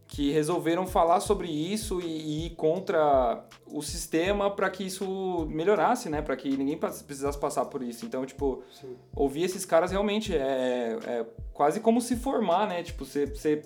que 0.10 0.32
resolveram 0.32 0.88
falar 0.88 1.20
sobre 1.20 1.48
isso 1.48 2.02
e, 2.02 2.06
e 2.08 2.46
ir 2.48 2.50
contra 2.56 3.46
o 3.68 3.80
sistema 3.84 4.50
para 4.50 4.68
que 4.68 4.84
isso 4.84 5.46
melhorasse, 5.52 6.10
né? 6.10 6.20
Para 6.20 6.36
que 6.36 6.58
ninguém 6.58 6.76
precisasse 6.76 7.38
passar 7.38 7.66
por 7.66 7.84
isso. 7.84 8.08
Então, 8.08 8.26
tipo, 8.26 8.64
Sim. 8.74 8.98
ouvir 9.16 9.44
esses 9.44 9.64
caras 9.66 9.92
realmente 9.92 10.36
é, 10.36 10.98
é 11.06 11.26
quase 11.54 11.80
como 11.80 12.02
se 12.02 12.16
formar, 12.16 12.68
né? 12.68 12.82
Tipo, 12.82 13.06
você, 13.06 13.28
você 13.28 13.62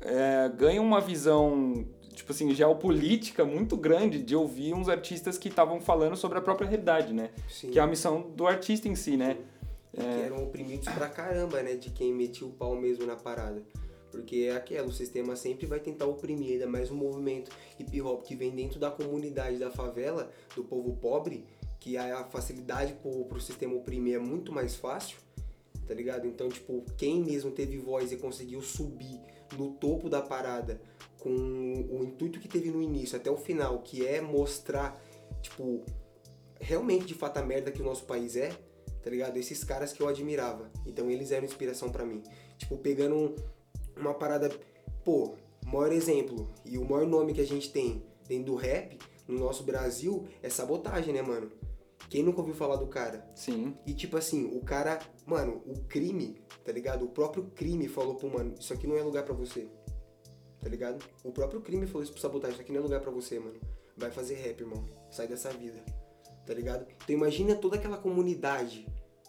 é, 0.00 0.48
ganha 0.56 0.80
uma 0.80 1.00
visão, 1.00 1.84
tipo 2.14 2.30
assim, 2.30 2.54
geopolítica 2.54 3.44
muito 3.44 3.76
grande 3.76 4.22
de 4.22 4.36
ouvir 4.36 4.74
uns 4.74 4.88
artistas 4.88 5.36
que 5.36 5.48
estavam 5.48 5.80
falando 5.80 6.14
sobre 6.14 6.38
a 6.38 6.40
própria 6.40 6.68
realidade, 6.68 7.12
né? 7.12 7.30
Sim. 7.48 7.70
Que 7.70 7.80
é 7.80 7.82
a 7.82 7.86
missão 7.86 8.30
do 8.30 8.46
artista 8.46 8.88
em 8.88 8.94
si, 8.94 9.16
né? 9.16 9.36
que 9.90 10.20
eram 10.22 10.44
oprimidos 10.44 10.86
pra 10.86 11.08
caramba, 11.08 11.60
né? 11.62 11.74
De 11.74 11.90
quem 11.90 12.14
metia 12.14 12.46
o 12.46 12.50
pau 12.50 12.76
mesmo 12.76 13.04
na 13.04 13.16
parada. 13.16 13.60
Porque 14.10 14.48
é 14.50 14.56
aquilo, 14.56 14.88
o 14.88 14.92
sistema 14.92 15.36
sempre 15.36 15.66
vai 15.66 15.80
tentar 15.80 16.06
oprimir, 16.06 16.52
ainda 16.52 16.66
mais 16.66 16.90
um 16.90 16.96
movimento 16.96 17.50
hip 17.78 18.00
hop 18.00 18.24
que 18.24 18.34
vem 18.34 18.50
dentro 18.50 18.78
da 18.78 18.90
comunidade 18.90 19.58
da 19.58 19.70
favela, 19.70 20.30
do 20.56 20.64
povo 20.64 20.96
pobre, 20.96 21.44
que 21.78 21.96
a 21.96 22.24
facilidade 22.24 22.94
pro, 22.94 23.24
pro 23.26 23.40
sistema 23.40 23.74
oprimir 23.74 24.14
é 24.14 24.18
muito 24.18 24.52
mais 24.52 24.74
fácil, 24.74 25.18
tá 25.86 25.94
ligado? 25.94 26.26
Então, 26.26 26.48
tipo, 26.48 26.84
quem 26.96 27.22
mesmo 27.22 27.50
teve 27.50 27.78
voz 27.78 28.10
e 28.10 28.16
conseguiu 28.16 28.62
subir 28.62 29.20
no 29.56 29.72
topo 29.72 30.08
da 30.08 30.20
parada 30.20 30.80
com 31.18 31.30
o 31.30 32.04
intuito 32.04 32.38
que 32.38 32.48
teve 32.48 32.70
no 32.70 32.82
início 32.82 33.16
até 33.16 33.30
o 33.30 33.36
final, 33.36 33.80
que 33.82 34.06
é 34.06 34.20
mostrar, 34.20 35.00
tipo, 35.42 35.84
realmente 36.60 37.06
de 37.06 37.14
fato 37.14 37.38
a 37.38 37.42
merda 37.42 37.70
que 37.70 37.80
o 37.80 37.84
nosso 37.84 38.04
país 38.04 38.36
é, 38.36 38.50
tá 39.02 39.10
ligado? 39.10 39.36
Esses 39.36 39.64
caras 39.64 39.92
que 39.92 40.00
eu 40.00 40.08
admirava. 40.08 40.70
Então 40.86 41.10
eles 41.10 41.30
eram 41.30 41.44
inspiração 41.44 41.90
pra 41.90 42.04
mim. 42.04 42.22
Tipo, 42.56 42.76
pegando 42.76 43.34
uma 44.00 44.14
parada, 44.14 44.50
pô, 45.04 45.34
o 45.64 45.66
maior 45.66 45.92
exemplo 45.92 46.48
e 46.64 46.78
o 46.78 46.84
maior 46.84 47.06
nome 47.06 47.34
que 47.34 47.40
a 47.40 47.46
gente 47.46 47.72
tem 47.72 48.02
dentro 48.26 48.52
do 48.52 48.54
rap 48.54 48.98
no 49.26 49.38
nosso 49.38 49.62
Brasil 49.62 50.26
é 50.42 50.48
sabotagem, 50.48 51.12
né, 51.12 51.22
mano? 51.22 51.50
Quem 52.08 52.22
nunca 52.22 52.40
ouviu 52.40 52.54
falar 52.54 52.76
do 52.76 52.86
cara? 52.86 53.30
Sim. 53.34 53.76
E 53.86 53.92
tipo 53.92 54.16
assim, 54.16 54.46
o 54.56 54.60
cara, 54.60 54.98
mano, 55.26 55.62
o 55.66 55.74
crime, 55.84 56.40
tá 56.64 56.72
ligado? 56.72 57.04
O 57.04 57.08
próprio 57.08 57.44
crime 57.54 57.86
falou 57.86 58.14
pro 58.14 58.30
mano, 58.30 58.54
isso 58.58 58.72
aqui 58.72 58.86
não 58.86 58.96
é 58.96 59.02
lugar 59.02 59.24
pra 59.24 59.34
você. 59.34 59.68
Tá 60.60 60.68
ligado? 60.68 61.04
O 61.22 61.30
próprio 61.30 61.60
crime 61.60 61.86
falou 61.86 62.02
isso 62.02 62.12
pro 62.12 62.20
sabotagem, 62.20 62.54
isso 62.54 62.62
aqui 62.62 62.72
não 62.72 62.80
é 62.80 62.82
lugar 62.82 63.00
pra 63.00 63.10
você, 63.10 63.38
mano. 63.38 63.60
Vai 63.96 64.10
fazer 64.10 64.34
rap, 64.36 64.60
irmão. 64.60 64.84
Sai 65.10 65.28
dessa 65.28 65.50
vida. 65.50 65.84
Tá 66.46 66.54
ligado? 66.54 66.86
Então 67.04 67.14
imagina 67.14 67.54
toda 67.54 67.76
aquela 67.76 67.98
comunidade 67.98 68.86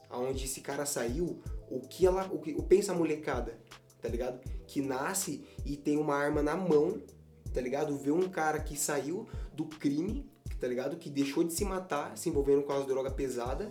aonde 0.10 0.46
esse 0.46 0.62
cara 0.62 0.86
saiu, 0.86 1.40
o 1.70 1.82
que 1.82 2.06
ela, 2.06 2.26
o 2.32 2.40
que 2.40 2.54
pensa 2.64 2.92
a 2.92 2.96
molecada, 2.96 3.60
tá 4.02 4.08
ligado? 4.10 4.40
Que 4.68 4.82
nasce 4.82 5.44
e 5.66 5.76
tem 5.76 5.98
uma 5.98 6.16
arma 6.16 6.42
na 6.42 6.56
mão, 6.56 7.02
tá 7.54 7.62
ligado? 7.62 7.96
Vê 7.98 8.12
um 8.12 8.30
cara 8.30 8.60
que 8.60 8.78
saiu 8.78 9.28
do 9.54 9.66
crime, 9.66 10.26
tá 10.60 10.68
ligado? 10.68 10.98
Que 10.98 11.10
deixou 11.10 11.44
de 11.44 11.54
se 11.54 11.66
matar, 11.66 12.18
se 12.18 12.30
envolvendo 12.30 12.64
com 12.64 12.74
as 12.74 12.86
drogas 12.86 13.14
pesadas, 13.14 13.70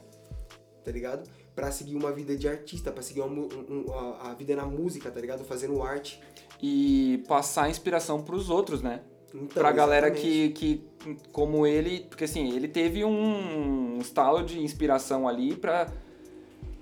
tá 0.85 0.91
ligado? 0.91 1.29
Pra 1.55 1.71
seguir 1.73 1.97
uma 1.97 2.13
vida 2.13 2.37
de 2.37 2.49
artista, 2.49 2.93
pra 2.93 3.03
seguir 3.03 3.21
uma 3.21 3.29
um- 3.43 3.85
um- 3.89 3.93
a, 3.93 4.31
a 4.31 4.35
vida 4.35 4.55
na 4.55 4.65
música, 4.65 5.11
tá 5.11 5.21
ligado? 5.21 5.45
Fazendo 5.45 5.83
arte. 5.83 6.21
E 6.63 7.23
passar 7.29 7.69
inspiração 7.71 8.23
pros 8.23 8.49
outros, 8.51 8.83
né? 8.83 9.03
Então, 9.35 9.47
pra 9.49 9.71
galera 9.71 10.11
que, 10.11 10.49
que, 10.51 10.89
como 11.33 11.67
ele, 11.67 12.01
porque 12.09 12.25
assim, 12.25 12.51
ele 12.55 12.67
teve 12.67 13.05
um 13.05 13.99
estalo 14.01 14.43
de 14.45 14.59
inspiração 14.61 15.29
ali 15.29 15.55
pra. 15.55 15.93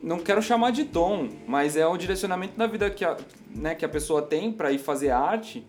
Não 0.02 0.18
quero 0.18 0.42
chamar 0.42 0.70
de 0.70 0.84
dom, 0.84 1.28
mas 1.46 1.76
é 1.76 1.86
o 1.86 1.96
direcionamento 1.96 2.56
da 2.56 2.66
vida 2.66 2.90
que 2.90 3.04
a, 3.04 3.16
né, 3.54 3.74
que 3.74 3.84
a 3.84 3.88
pessoa 3.88 4.22
tem 4.22 4.52
pra 4.52 4.70
ir 4.70 4.78
fazer 4.78 5.10
arte 5.10 5.66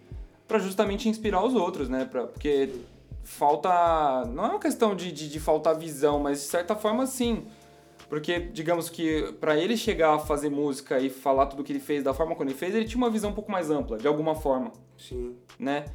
pra 0.48 0.60
justamente 0.60 1.10
inspirar 1.10 1.44
os 1.44 1.56
outros, 1.56 1.90
né? 1.90 2.06
Pra, 2.06 2.28
porque 2.28 2.70
falta. 3.24 4.26
Não 4.34 4.46
é 4.46 4.50
uma 4.50 4.60
questão 4.60 4.96
de, 4.96 5.12
de, 5.12 5.30
de 5.30 5.40
faltar 5.40 5.78
visão, 5.78 6.20
mas 6.20 6.42
de 6.42 6.48
certa 6.48 6.76
forma 6.76 7.06
sim. 7.06 7.46
Porque, 8.10 8.40
digamos 8.40 8.90
que 8.90 9.34
pra 9.40 9.58
ele 9.58 9.76
chegar 9.76 10.16
a 10.16 10.20
fazer 10.20 10.50
música 10.50 10.98
e 10.98 11.10
falar 11.10 11.48
tudo 11.48 11.64
que 11.64 11.74
ele 11.74 11.80
fez 11.80 12.04
da 12.04 12.14
forma 12.14 12.36
como 12.36 12.50
ele 12.50 12.58
fez, 12.58 12.74
ele 12.74 12.86
tinha 12.86 12.98
uma 12.98 13.10
visão 13.10 13.32
um 13.32 13.34
pouco 13.34 13.52
mais 13.52 13.70
ampla, 13.70 13.98
de 13.98 14.08
alguma 14.08 14.34
forma 14.34 14.72
Sim. 14.98 15.36
né? 15.60 15.86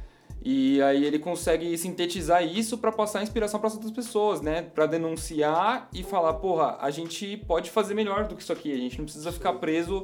E 0.45 0.81
aí 0.81 1.05
ele 1.05 1.19
consegue 1.19 1.77
sintetizar 1.77 2.45
isso 2.45 2.77
para 2.77 2.91
passar 2.91 3.23
inspiração 3.23 3.59
para 3.59 3.71
outras 3.71 3.91
pessoas, 3.91 4.41
né? 4.41 4.61
Para 4.61 4.85
denunciar 4.85 5.87
e 5.93 6.03
falar, 6.03 6.33
porra, 6.33 6.77
a 6.81 6.91
gente 6.91 7.37
pode 7.47 7.71
fazer 7.71 7.93
melhor 7.93 8.27
do 8.27 8.35
que 8.35 8.41
isso 8.41 8.51
aqui. 8.51 8.73
A 8.73 8.77
gente 8.77 8.97
não 8.97 9.05
precisa 9.05 9.31
ficar 9.31 9.53
preso 9.53 10.03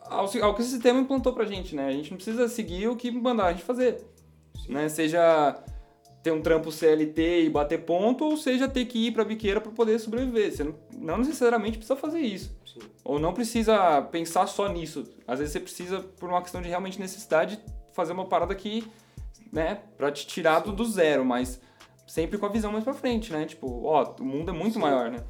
ao, 0.00 0.24
ao 0.42 0.54
que 0.54 0.62
o 0.62 0.64
sistema 0.64 1.00
implantou 1.00 1.34
pra 1.34 1.44
gente, 1.44 1.76
né? 1.76 1.86
A 1.86 1.92
gente 1.92 2.10
não 2.10 2.16
precisa 2.16 2.48
seguir 2.48 2.88
o 2.88 2.96
que 2.96 3.10
mandar 3.10 3.46
a 3.46 3.52
gente 3.52 3.64
fazer, 3.64 4.02
né? 4.68 4.88
Seja 4.88 5.62
ter 6.22 6.32
um 6.32 6.40
trampo 6.40 6.72
CLT 6.72 7.44
e 7.44 7.50
bater 7.50 7.84
ponto, 7.84 8.24
ou 8.24 8.36
seja 8.36 8.68
ter 8.68 8.86
que 8.86 9.06
ir 9.06 9.12
pra 9.12 9.24
biqueira 9.24 9.60
para 9.60 9.70
poder 9.70 9.98
sobreviver. 9.98 10.52
Você 10.52 10.64
não, 10.64 10.74
não 10.96 11.18
necessariamente 11.18 11.78
precisa 11.78 11.96
fazer 11.96 12.20
isso. 12.20 12.56
Sim. 12.66 12.80
Ou 13.04 13.18
não 13.18 13.32
precisa 13.32 14.02
pensar 14.02 14.46
só 14.46 14.68
nisso. 14.68 15.04
Às 15.26 15.38
vezes 15.38 15.52
você 15.52 15.60
precisa, 15.60 16.00
por 16.00 16.28
uma 16.28 16.42
questão 16.42 16.60
de 16.60 16.68
realmente 16.68 16.98
necessidade, 16.98 17.58
fazer 17.92 18.12
uma 18.12 18.26
parada 18.26 18.54
que, 18.54 18.84
né, 19.52 19.82
pra 19.96 20.10
te 20.10 20.26
tirar 20.26 20.60
do, 20.60 20.72
do 20.72 20.84
zero, 20.84 21.24
mas 21.24 21.60
sempre 22.06 22.38
com 22.38 22.46
a 22.46 22.50
visão 22.50 22.72
mais 22.72 22.84
pra 22.84 22.94
frente, 22.94 23.32
né? 23.32 23.44
Tipo, 23.44 23.84
ó, 23.84 24.14
o 24.18 24.24
mundo 24.24 24.50
é 24.50 24.52
muito 24.52 24.74
Sim. 24.74 24.80
maior, 24.80 25.10
né? 25.10 25.24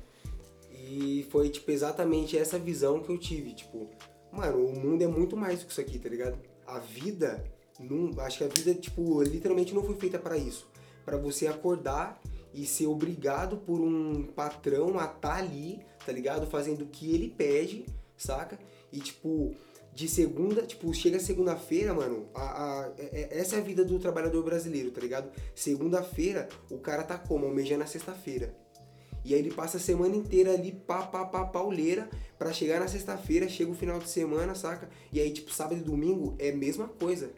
E 0.70 1.26
foi, 1.30 1.50
tipo, 1.50 1.70
exatamente 1.70 2.38
essa 2.38 2.58
visão 2.58 3.00
que 3.00 3.10
eu 3.10 3.18
tive. 3.18 3.52
Tipo, 3.52 3.90
mano, 4.32 4.64
o 4.64 4.78
mundo 4.78 5.02
é 5.02 5.06
muito 5.06 5.36
mais 5.36 5.60
do 5.60 5.66
que 5.66 5.72
isso 5.72 5.80
aqui, 5.80 5.98
tá 5.98 6.08
ligado? 6.08 6.38
A 6.66 6.78
vida, 6.78 7.44
não, 7.78 8.18
acho 8.20 8.38
que 8.38 8.44
a 8.44 8.48
vida, 8.48 8.74
tipo, 8.74 9.22
literalmente 9.22 9.74
não 9.74 9.82
foi 9.82 9.96
feita 9.96 10.18
para 10.18 10.36
isso. 10.36 10.70
Para 11.04 11.18
você 11.18 11.46
acordar 11.46 12.20
e 12.54 12.64
ser 12.64 12.86
obrigado 12.86 13.58
por 13.58 13.80
um 13.80 14.24
patrão 14.34 14.98
a 14.98 15.04
estar 15.04 15.36
ali, 15.36 15.80
tá 16.04 16.12
ligado? 16.12 16.46
Fazendo 16.46 16.82
o 16.82 16.86
que 16.86 17.14
ele 17.14 17.28
pede, 17.28 17.84
saca? 18.16 18.58
E, 18.92 18.98
tipo, 19.00 19.54
de 19.98 20.08
segunda, 20.08 20.62
tipo, 20.62 20.94
chega 20.94 21.18
segunda-feira, 21.18 21.92
mano, 21.92 22.28
a, 22.32 22.42
a- 22.42 22.92
é- 22.96 23.20
é- 23.32 23.38
essa 23.40 23.56
é 23.56 23.58
a 23.58 23.62
vida 23.62 23.84
do 23.84 23.98
trabalhador 23.98 24.44
brasileiro, 24.44 24.92
tá 24.92 25.00
ligado? 25.00 25.28
Segunda-feira, 25.56 26.48
o 26.70 26.78
cara 26.78 27.02
tá 27.02 27.18
como? 27.18 27.46
Almejando 27.46 27.82
a 27.82 27.86
sexta-feira. 27.86 28.54
E 29.24 29.34
aí 29.34 29.40
ele 29.40 29.50
passa 29.52 29.76
a 29.76 29.80
semana 29.80 30.14
inteira 30.14 30.52
ali, 30.52 30.70
pá, 30.70 31.02
pá, 31.02 31.24
pá, 31.24 31.44
pauleira, 31.46 32.08
pra 32.38 32.52
chegar 32.52 32.78
na 32.78 32.86
sexta-feira, 32.86 33.48
chega 33.48 33.72
o 33.72 33.74
final 33.74 33.98
de 33.98 34.08
semana, 34.08 34.54
saca? 34.54 34.88
E 35.12 35.18
aí, 35.20 35.32
tipo, 35.32 35.52
sábado 35.52 35.80
e 35.80 35.82
domingo 35.82 36.36
é 36.38 36.50
a 36.50 36.56
mesma 36.56 36.86
coisa, 36.86 37.30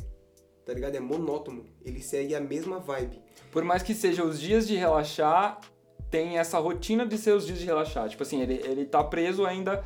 tá 0.67 0.75
ligado? 0.75 0.95
É 0.97 1.00
monótono. 1.00 1.64
Ele 1.83 2.02
segue 2.02 2.35
a 2.35 2.40
mesma 2.40 2.79
vibe. 2.79 3.23
Por 3.50 3.64
mais 3.64 3.83
que 3.83 3.95
seja 3.95 4.23
os 4.23 4.38
dias 4.38 4.69
de 4.69 4.76
relaxar, 4.76 5.59
tem 6.11 6.37
essa 6.37 6.59
rotina 6.59 7.07
de 7.07 7.17
ser 7.17 7.33
os 7.35 7.47
dias 7.47 7.59
de 7.59 7.64
relaxar. 7.64 8.07
Tipo 8.11 8.23
assim, 8.23 8.43
ele, 8.43 8.61
ele 8.64 8.85
tá 8.85 9.02
preso 9.02 9.47
ainda 9.47 9.83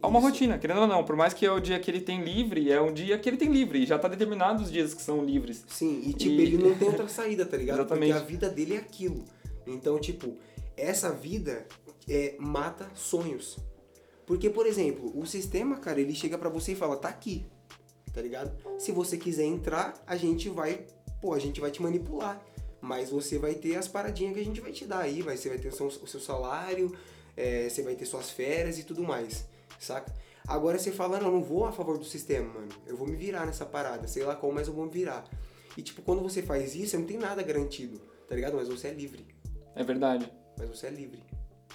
a 0.00 0.06
uma 0.08 0.18
Isso. 0.20 0.28
rotina, 0.28 0.58
querendo 0.58 0.82
ou 0.82 0.86
não. 0.86 1.04
Por 1.04 1.16
mais 1.16 1.34
que 1.34 1.44
é 1.44 1.50
o 1.50 1.58
dia 1.60 1.78
que 1.80 1.90
ele 1.90 2.00
tem 2.00 2.22
livre, 2.22 2.70
é 2.70 2.80
um 2.80 2.92
dia 2.92 3.18
que 3.18 3.28
ele 3.28 3.36
tem 3.36 3.50
livre. 3.50 3.82
E 3.82 3.86
já 3.86 3.98
tá 3.98 4.08
determinado 4.08 4.62
os 4.62 4.70
dias 4.70 4.94
que 4.94 5.02
são 5.02 5.24
livres. 5.24 5.64
Sim, 5.68 6.02
e 6.04 6.12
tipo, 6.12 6.34
E- 6.34 6.42
ele 6.42 6.58
não 6.58 6.74
tem 6.78 6.88
outra 6.88 7.08
saída, 7.08 7.44
tá 7.44 7.56
ligado? 7.56 7.80
Exatamente. 7.80 8.12
Porque 8.12 8.24
a 8.24 8.26
vida 8.26 8.48
dele 8.48 8.74
é 8.74 8.78
aquilo. 8.78 9.24
Então, 9.66 9.98
tipo, 9.98 10.36
essa 10.76 11.10
vida 11.12 11.66
é, 12.08 12.36
mata 12.38 12.88
sonhos. 12.94 13.58
Porque, 14.24 14.48
por 14.50 14.66
exemplo, 14.66 15.12
o 15.18 15.26
sistema, 15.26 15.76
cara, 15.78 16.00
ele 16.00 16.14
chega 16.14 16.36
pra 16.38 16.48
você 16.48 16.72
e 16.72 16.76
fala, 16.76 16.96
tá 16.96 17.08
aqui, 17.08 17.44
tá 18.12 18.20
ligado? 18.20 18.52
Se 18.78 18.92
você 18.92 19.16
quiser 19.16 19.44
entrar, 19.44 19.94
a 20.06 20.16
gente 20.16 20.48
vai, 20.48 20.84
pô, 21.20 21.32
a 21.34 21.38
gente 21.38 21.60
vai 21.60 21.70
te 21.70 21.82
manipular. 21.82 22.40
Mas 22.80 23.10
você 23.10 23.38
vai 23.38 23.54
ter 23.54 23.74
as 23.74 23.88
paradinhas 23.88 24.34
que 24.34 24.40
a 24.40 24.44
gente 24.44 24.60
vai 24.60 24.70
te 24.70 24.84
dar 24.84 25.00
aí, 25.00 25.22
vai, 25.22 25.36
você 25.36 25.48
vai 25.48 25.58
ter 25.58 25.68
o 25.68 25.72
seu, 25.72 25.86
o 25.88 26.06
seu 26.06 26.20
salário, 26.20 26.94
é, 27.36 27.68
você 27.68 27.82
vai 27.82 27.96
ter 27.96 28.04
suas 28.06 28.30
férias 28.30 28.78
e 28.78 28.84
tudo 28.84 29.02
mais, 29.02 29.44
saca? 29.78 30.12
Agora 30.46 30.78
você 30.78 30.90
fala, 30.90 31.20
não, 31.20 31.30
não 31.30 31.42
vou 31.42 31.66
a 31.66 31.72
favor 31.72 31.98
do 31.98 32.04
sistema, 32.04 32.52
mano. 32.52 32.68
Eu 32.86 32.96
vou 32.96 33.06
me 33.06 33.16
virar 33.16 33.44
nessa 33.46 33.66
parada, 33.66 34.06
sei 34.08 34.24
lá 34.24 34.34
como, 34.34 34.54
mas 34.54 34.66
eu 34.66 34.72
vou 34.74 34.84
me 34.86 34.90
virar. 34.90 35.24
E 35.76 35.82
tipo, 35.82 36.00
quando 36.02 36.22
você 36.22 36.42
faz 36.42 36.74
isso, 36.74 36.90
você 36.92 36.98
não 36.98 37.04
tem 37.04 37.18
nada 37.18 37.42
garantido, 37.42 37.98
tá 38.26 38.34
ligado? 38.34 38.54
Mas 38.56 38.68
você 38.68 38.88
é 38.88 38.92
livre. 38.92 39.26
É 39.74 39.84
verdade. 39.84 40.30
Mas 40.58 40.68
você 40.68 40.86
é 40.86 40.90
livre, 40.90 41.22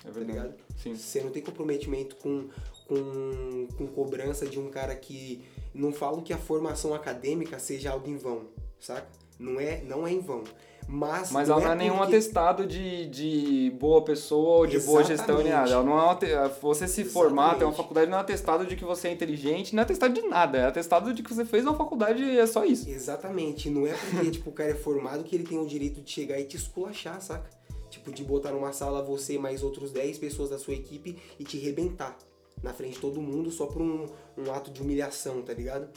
É 0.03 0.07
tá 0.07 0.11
verdade. 0.11 0.31
ligado? 0.39 0.55
Sim. 0.75 0.95
Você 0.95 1.21
não 1.21 1.29
tem 1.31 1.41
comprometimento 1.41 2.15
com, 2.17 2.49
com, 2.87 3.67
com 3.77 3.87
cobrança 3.87 4.45
de 4.45 4.59
um 4.59 4.69
cara 4.69 4.95
que. 4.95 5.45
Não 5.73 5.93
falo 5.93 6.21
que 6.21 6.33
a 6.33 6.37
formação 6.37 6.93
acadêmica 6.93 7.57
seja 7.59 7.91
algo 7.91 8.09
em 8.09 8.17
vão, 8.17 8.47
saca? 8.79 9.07
Não 9.39 9.59
é, 9.59 9.81
não 9.83 10.05
é 10.05 10.11
em 10.11 10.19
vão. 10.19 10.43
Mas, 10.87 11.31
Mas 11.31 11.49
ela 11.49 11.59
não 11.61 11.71
é 11.71 11.75
nenhum 11.75 11.97
porque- 11.97 12.15
atestado 12.15 12.65
de, 12.67 13.07
de 13.07 13.71
boa 13.79 14.03
pessoa 14.03 14.57
ou 14.59 14.67
de 14.67 14.79
boa 14.79 15.03
gestão 15.03 15.37
nem 15.37 15.49
nada. 15.49 15.67
Exatamente. 15.69 15.73
Ela 15.73 16.29
não 16.39 16.45
é 16.45 16.49
Você 16.61 16.87
se 16.87 17.03
formar, 17.03 17.55
ter 17.57 17.63
uma 17.63 17.71
Exatamente. 17.71 17.77
faculdade 17.77 18.11
não 18.11 18.17
é 18.17 18.21
atestado 18.21 18.65
de 18.65 18.75
que 18.75 18.83
você 18.85 19.07
é 19.07 19.11
inteligente, 19.11 19.73
não 19.75 19.81
é 19.81 19.83
atestado 19.83 20.13
de 20.13 20.21
nada. 20.27 20.57
É 20.57 20.65
atestado 20.67 21.13
de 21.13 21.23
que 21.23 21.33
você 21.33 21.45
fez 21.45 21.63
uma 21.63 21.75
faculdade 21.75 22.21
e 22.23 22.37
é 22.37 22.45
só 22.45 22.63
isso. 22.65 22.89
Exatamente. 22.89 23.69
Não 23.69 23.87
é 23.87 23.93
porque 23.93 24.31
tipo, 24.31 24.49
o 24.49 24.53
cara 24.53 24.71
é 24.71 24.75
formado 24.75 25.23
que 25.23 25.35
ele 25.35 25.45
tem 25.45 25.57
o 25.57 25.65
direito 25.65 26.01
de 26.01 26.11
chegar 26.11 26.39
e 26.39 26.43
te 26.45 26.57
esculachar, 26.57 27.19
saca? 27.21 27.49
Tipo, 27.89 28.11
de 28.11 28.23
botar 28.23 28.51
numa 28.51 28.73
sala 28.73 29.01
você 29.03 29.37
mais 29.37 29.61
outros 29.63 29.91
10 29.91 30.17
pessoas 30.17 30.49
da 30.49 30.57
sua 30.57 30.73
equipe 30.73 31.17
e 31.39 31.43
te 31.43 31.57
rebentar 31.57 32.17
na 32.61 32.73
frente 32.73 32.93
de 32.93 32.99
todo 32.99 33.21
mundo 33.21 33.51
só 33.51 33.65
por 33.67 33.81
um, 33.81 34.07
um 34.37 34.51
ato 34.51 34.71
de 34.71 34.81
humilhação, 34.81 35.41
tá 35.41 35.53
ligado? 35.53 35.87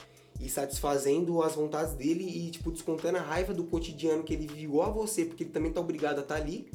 E 0.40 0.49
satisfazendo 0.49 1.43
as 1.43 1.55
vontades 1.55 1.95
dele 1.95 2.25
e, 2.25 2.50
tipo, 2.50 2.71
descontando 2.71 3.19
a 3.19 3.23
raiva 3.23 3.55
do 3.55 3.64
cotidiano 3.64 4.23
que 4.23 4.35
ele 4.35 4.47
vive 4.47 4.64
igual 4.64 4.90
a 4.90 4.93
você, 4.93 5.25
porque 5.25 5.45
ele 5.45 5.50
também 5.50 5.73
tá 5.73 5.81
obrigado 5.81 6.19
a 6.19 6.23
estar 6.23 6.35
tá 6.35 6.40
ali, 6.40 6.71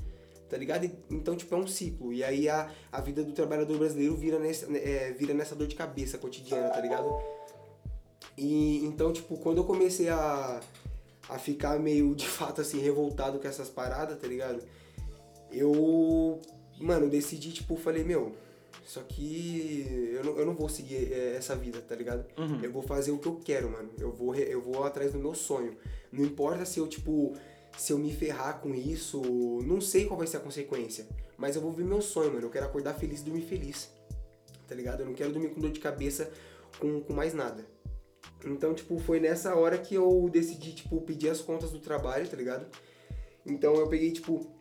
tá 0.49 0.57
ligado? 0.57 0.89
Então, 1.09 1.35
tipo, 1.35 1.53
é 1.53 1.57
um 1.57 1.67
ciclo. 1.67 2.11
E 2.11 2.23
aí 2.23 2.49
a, 2.49 2.69
a 2.91 3.01
vida 3.01 3.23
do 3.23 3.31
trabalhador 3.31 3.77
brasileiro 3.77 4.15
vira, 4.15 4.39
nesse, 4.39 4.65
é, 4.77 5.11
vira 5.11 5.33
nessa 5.33 5.55
dor 5.55 5.67
de 5.67 5.75
cabeça 5.75 6.17
cotidiana, 6.17 6.69
tá 6.69 6.81
ligado? 6.81 7.07
E 8.37 8.83
então, 8.83 9.13
tipo, 9.13 9.37
quando 9.37 9.57
eu 9.57 9.63
comecei 9.63 10.09
a, 10.09 10.59
a 11.29 11.39
ficar 11.39 11.79
meio, 11.79 12.15
de 12.15 12.27
fato, 12.27 12.61
assim, 12.61 12.79
revoltado 12.79 13.39
com 13.39 13.47
essas 13.47 13.69
paradas, 13.69 14.19
tá 14.19 14.27
ligado? 14.27 14.61
Eu, 15.51 16.39
mano, 16.79 17.09
decidi, 17.09 17.51
tipo, 17.51 17.75
falei, 17.75 18.03
meu, 18.03 18.33
isso 18.85 18.99
aqui 18.99 20.11
eu 20.13 20.23
não, 20.23 20.39
eu 20.39 20.45
não 20.45 20.55
vou 20.55 20.67
seguir 20.67 21.11
é, 21.11 21.35
essa 21.35 21.55
vida, 21.55 21.81
tá 21.81 21.95
ligado? 21.95 22.25
Uhum. 22.37 22.59
Eu 22.61 22.71
vou 22.71 22.81
fazer 22.81 23.11
o 23.11 23.17
que 23.17 23.27
eu 23.27 23.35
quero, 23.43 23.69
mano. 23.69 23.89
Eu 23.97 24.11
vou, 24.11 24.35
eu 24.35 24.61
vou 24.61 24.83
atrás 24.83 25.11
do 25.11 25.19
meu 25.19 25.33
sonho. 25.33 25.77
Não 26.11 26.23
importa 26.23 26.65
se 26.65 26.79
eu, 26.79 26.87
tipo, 26.87 27.33
se 27.77 27.93
eu 27.93 27.97
me 27.97 28.11
ferrar 28.11 28.59
com 28.59 28.73
isso, 28.73 29.21
não 29.63 29.79
sei 29.79 30.05
qual 30.05 30.17
vai 30.17 30.27
ser 30.27 30.37
a 30.37 30.41
consequência. 30.41 31.07
Mas 31.37 31.55
eu 31.55 31.61
vou 31.61 31.71
ver 31.71 31.83
meu 31.83 32.01
sonho, 32.01 32.33
mano. 32.33 32.45
Eu 32.45 32.51
quero 32.51 32.65
acordar 32.65 32.93
feliz 32.93 33.21
e 33.21 33.23
dormir 33.23 33.41
feliz. 33.41 33.89
Tá 34.67 34.75
ligado? 34.75 35.01
Eu 35.01 35.05
não 35.05 35.13
quero 35.13 35.31
dormir 35.31 35.49
com 35.49 35.61
dor 35.61 35.71
de 35.71 35.79
cabeça 35.79 36.31
com, 36.79 37.01
com 37.01 37.13
mais 37.13 37.33
nada. 37.33 37.65
Então, 38.45 38.73
tipo, 38.73 38.97
foi 38.99 39.19
nessa 39.19 39.55
hora 39.55 39.77
que 39.77 39.95
eu 39.95 40.29
decidi, 40.31 40.73
tipo, 40.73 41.01
pedir 41.01 41.29
as 41.29 41.41
contas 41.41 41.71
do 41.71 41.79
trabalho, 41.79 42.27
tá 42.27 42.35
ligado? 42.35 42.65
Então 43.45 43.75
eu 43.75 43.87
peguei, 43.87 44.11
tipo, 44.11 44.51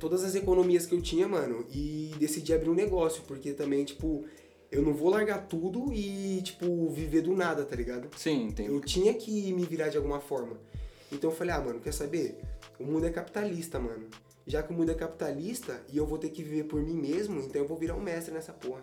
todas 0.00 0.24
as 0.24 0.34
economias 0.34 0.86
que 0.86 0.94
eu 0.94 1.00
tinha, 1.00 1.28
mano, 1.28 1.64
e 1.70 2.12
decidi 2.18 2.52
abrir 2.52 2.70
um 2.70 2.74
negócio, 2.74 3.22
porque 3.28 3.52
também, 3.52 3.84
tipo, 3.84 4.24
eu 4.72 4.82
não 4.82 4.94
vou 4.94 5.10
largar 5.10 5.46
tudo 5.46 5.92
e, 5.92 6.40
tipo, 6.42 6.88
viver 6.88 7.20
do 7.20 7.36
nada, 7.36 7.64
tá 7.64 7.76
ligado? 7.76 8.08
Sim, 8.16 8.46
entendi. 8.46 8.70
Eu 8.70 8.80
tinha 8.80 9.12
que 9.14 9.52
me 9.52 9.64
virar 9.64 9.88
de 9.88 9.98
alguma 9.98 10.18
forma. 10.18 10.58
Então 11.12 11.30
eu 11.30 11.36
falei, 11.36 11.54
ah, 11.54 11.60
mano, 11.60 11.80
quer 11.80 11.92
saber? 11.92 12.40
O 12.78 12.84
mundo 12.84 13.06
é 13.06 13.10
capitalista, 13.10 13.78
mano. 13.78 14.08
Já 14.46 14.62
que 14.62 14.72
o 14.72 14.76
mundo 14.76 14.90
é 14.90 14.94
capitalista 14.94 15.80
e 15.92 15.98
eu 15.98 16.06
vou 16.06 16.18
ter 16.18 16.30
que 16.30 16.42
viver 16.42 16.64
por 16.64 16.82
mim 16.82 16.94
mesmo, 16.94 17.40
então 17.40 17.60
eu 17.60 17.68
vou 17.68 17.76
virar 17.76 17.94
um 17.94 18.00
mestre 18.00 18.32
nessa 18.32 18.52
porra. 18.52 18.82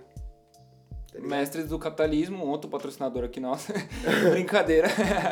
Tá 1.11 1.19
Mestres 1.21 1.67
do 1.69 1.79
capitalismo, 1.79 2.45
outro 2.45 2.69
patrocinador 2.69 3.23
aqui 3.23 3.39
nosso. 3.39 3.71
Brincadeira. 4.31 4.87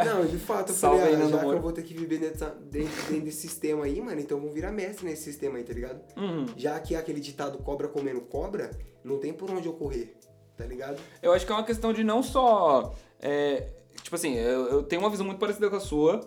Não, 0.06 0.26
de 0.26 0.38
fato, 0.38 0.70
eu 0.70 0.76
Salve 0.76 1.00
falei, 1.02 1.16
ah, 1.16 1.28
já 1.30 1.40
que 1.40 1.46
eu 1.46 1.62
vou 1.62 1.72
ter 1.72 1.84
que 1.84 1.94
viver 1.94 2.18
dentro, 2.18 2.50
dentro, 2.62 3.04
dentro 3.10 3.26
desse 3.26 3.42
sistema 3.48 3.84
aí, 3.86 4.02
mano, 4.02 4.20
então 4.20 4.38
eu 4.38 4.42
vou 4.44 4.52
virar 4.52 4.72
mestre 4.72 5.06
nesse 5.06 5.24
sistema 5.24 5.58
aí, 5.58 5.64
tá 5.64 5.74
ligado? 5.74 6.00
Uhum. 6.18 6.46
Já 6.56 6.80
que 6.80 6.96
aquele 6.96 7.20
ditado 7.20 7.58
cobra 7.60 7.88
comendo 7.90 8.22
cobra, 8.22 8.72
não 9.04 9.20
tem 9.20 9.34
por 9.34 9.52
onde 9.52 9.68
eu 9.68 9.74
correr, 9.74 10.16
tá 10.58 10.66
ligado? 10.66 10.98
Eu 11.22 11.34
acho 11.34 11.46
que 11.46 11.52
é 11.52 11.56
uma 11.56 11.64
questão 11.66 11.92
de 11.92 12.04
não 12.04 12.24
só. 12.24 12.94
é, 13.22 13.68
tipo 14.02 14.16
assim, 14.16 14.36
eu, 14.36 14.68
eu 14.68 14.84
tenho 14.84 15.02
uma 15.02 15.10
visão 15.10 15.26
muito 15.26 15.40
parecida 15.40 15.70
com 15.70 15.76
a 15.76 15.80
sua. 15.82 16.22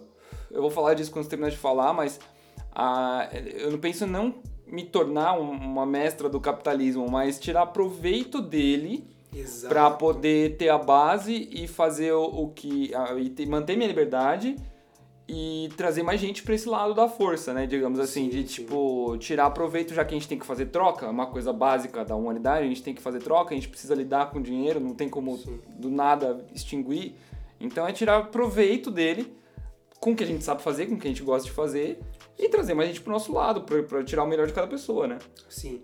Eu 0.50 0.60
vou 0.60 0.70
falar 0.70 0.92
disso 0.94 1.10
quando 1.10 1.24
você 1.24 1.30
terminar 1.30 1.50
de 1.50 1.56
falar, 1.58 1.92
mas 1.94 2.20
eu 3.58 3.70
não 3.70 3.78
penso 3.78 4.06
não 4.06 4.34
me 4.66 4.84
tornar 4.84 5.32
um- 5.38 5.50
uma 5.50 5.86
mestra 5.86 6.28
do 6.28 6.38
capitalismo, 6.40 7.10
mas 7.10 7.38
tirar 7.40 7.66
proveito 7.66 8.40
dele 8.42 9.08
Pra 9.68 9.90
poder 9.90 10.56
ter 10.56 10.68
a 10.70 10.78
base 10.78 11.49
e 11.52 11.66
fazer 11.68 12.12
o, 12.12 12.25
o 12.25 12.49
que. 12.50 12.90
e 13.18 13.30
ter- 13.30 13.47
manter 13.47 13.76
minha 13.76 13.88
liberdade 13.88 14.56
e 15.30 15.68
trazer 15.76 16.02
mais 16.02 16.18
gente 16.18 16.42
pra 16.42 16.54
esse 16.54 16.66
lado 16.66 16.94
da 16.94 17.06
força, 17.06 17.52
né? 17.52 17.66
Digamos 17.66 18.00
assim, 18.00 18.25
Sim, 18.25 18.28
de 18.30 18.49
sim. 18.49 18.62
tipo, 18.62 19.14
tirar 19.18 19.50
proveito 19.50 19.92
já 19.92 20.02
que 20.02 20.14
a 20.14 20.18
gente 20.18 20.26
tem 20.26 20.38
que 20.38 20.47
fazer 20.47 20.66
troca, 20.66 21.06
uma 21.11 21.26
coisa 21.26 21.52
básica 21.52 22.02
da 22.04 22.16
humanidade, 22.16 22.64
a 22.64 22.68
gente 22.68 22.82
tem 22.82 22.94
que 22.94 23.02
fazer 23.02 23.18
troca, 23.20 23.52
a 23.52 23.54
gente 23.54 23.68
precisa 23.68 23.94
lidar 23.94 24.30
com 24.30 24.40
dinheiro, 24.40 24.80
não 24.80 24.94
tem 24.94 25.08
como 25.08 25.37
Sim. 25.37 25.61
do 25.78 25.90
nada 25.90 26.47
extinguir. 26.54 27.14
Então 27.61 27.87
é 27.87 27.92
tirar 27.92 28.28
proveito 28.30 28.90
dele 28.90 29.30
com 30.00 30.12
o 30.12 30.16
que 30.16 30.25
a 30.25 30.26
gente 30.26 30.42
sabe 30.44 30.62
fazer, 30.62 30.87
com 30.87 30.94
o 30.94 30.99
que 30.99 31.06
a 31.06 31.11
gente 31.11 31.23
gosta 31.23 31.47
de 31.47 31.52
fazer 31.54 31.99
e 32.38 32.49
trazer 32.49 32.73
mais 32.73 32.88
gente 32.88 33.02
pro 33.02 33.12
nosso 33.12 33.30
lado, 33.32 33.62
pra 33.62 34.02
tirar 34.02 34.25
o 34.25 34.26
melhor 34.28 34.47
de 34.47 34.54
cada 34.54 34.66
pessoa, 34.66 35.06
né? 35.06 35.18
Sim. 35.50 35.82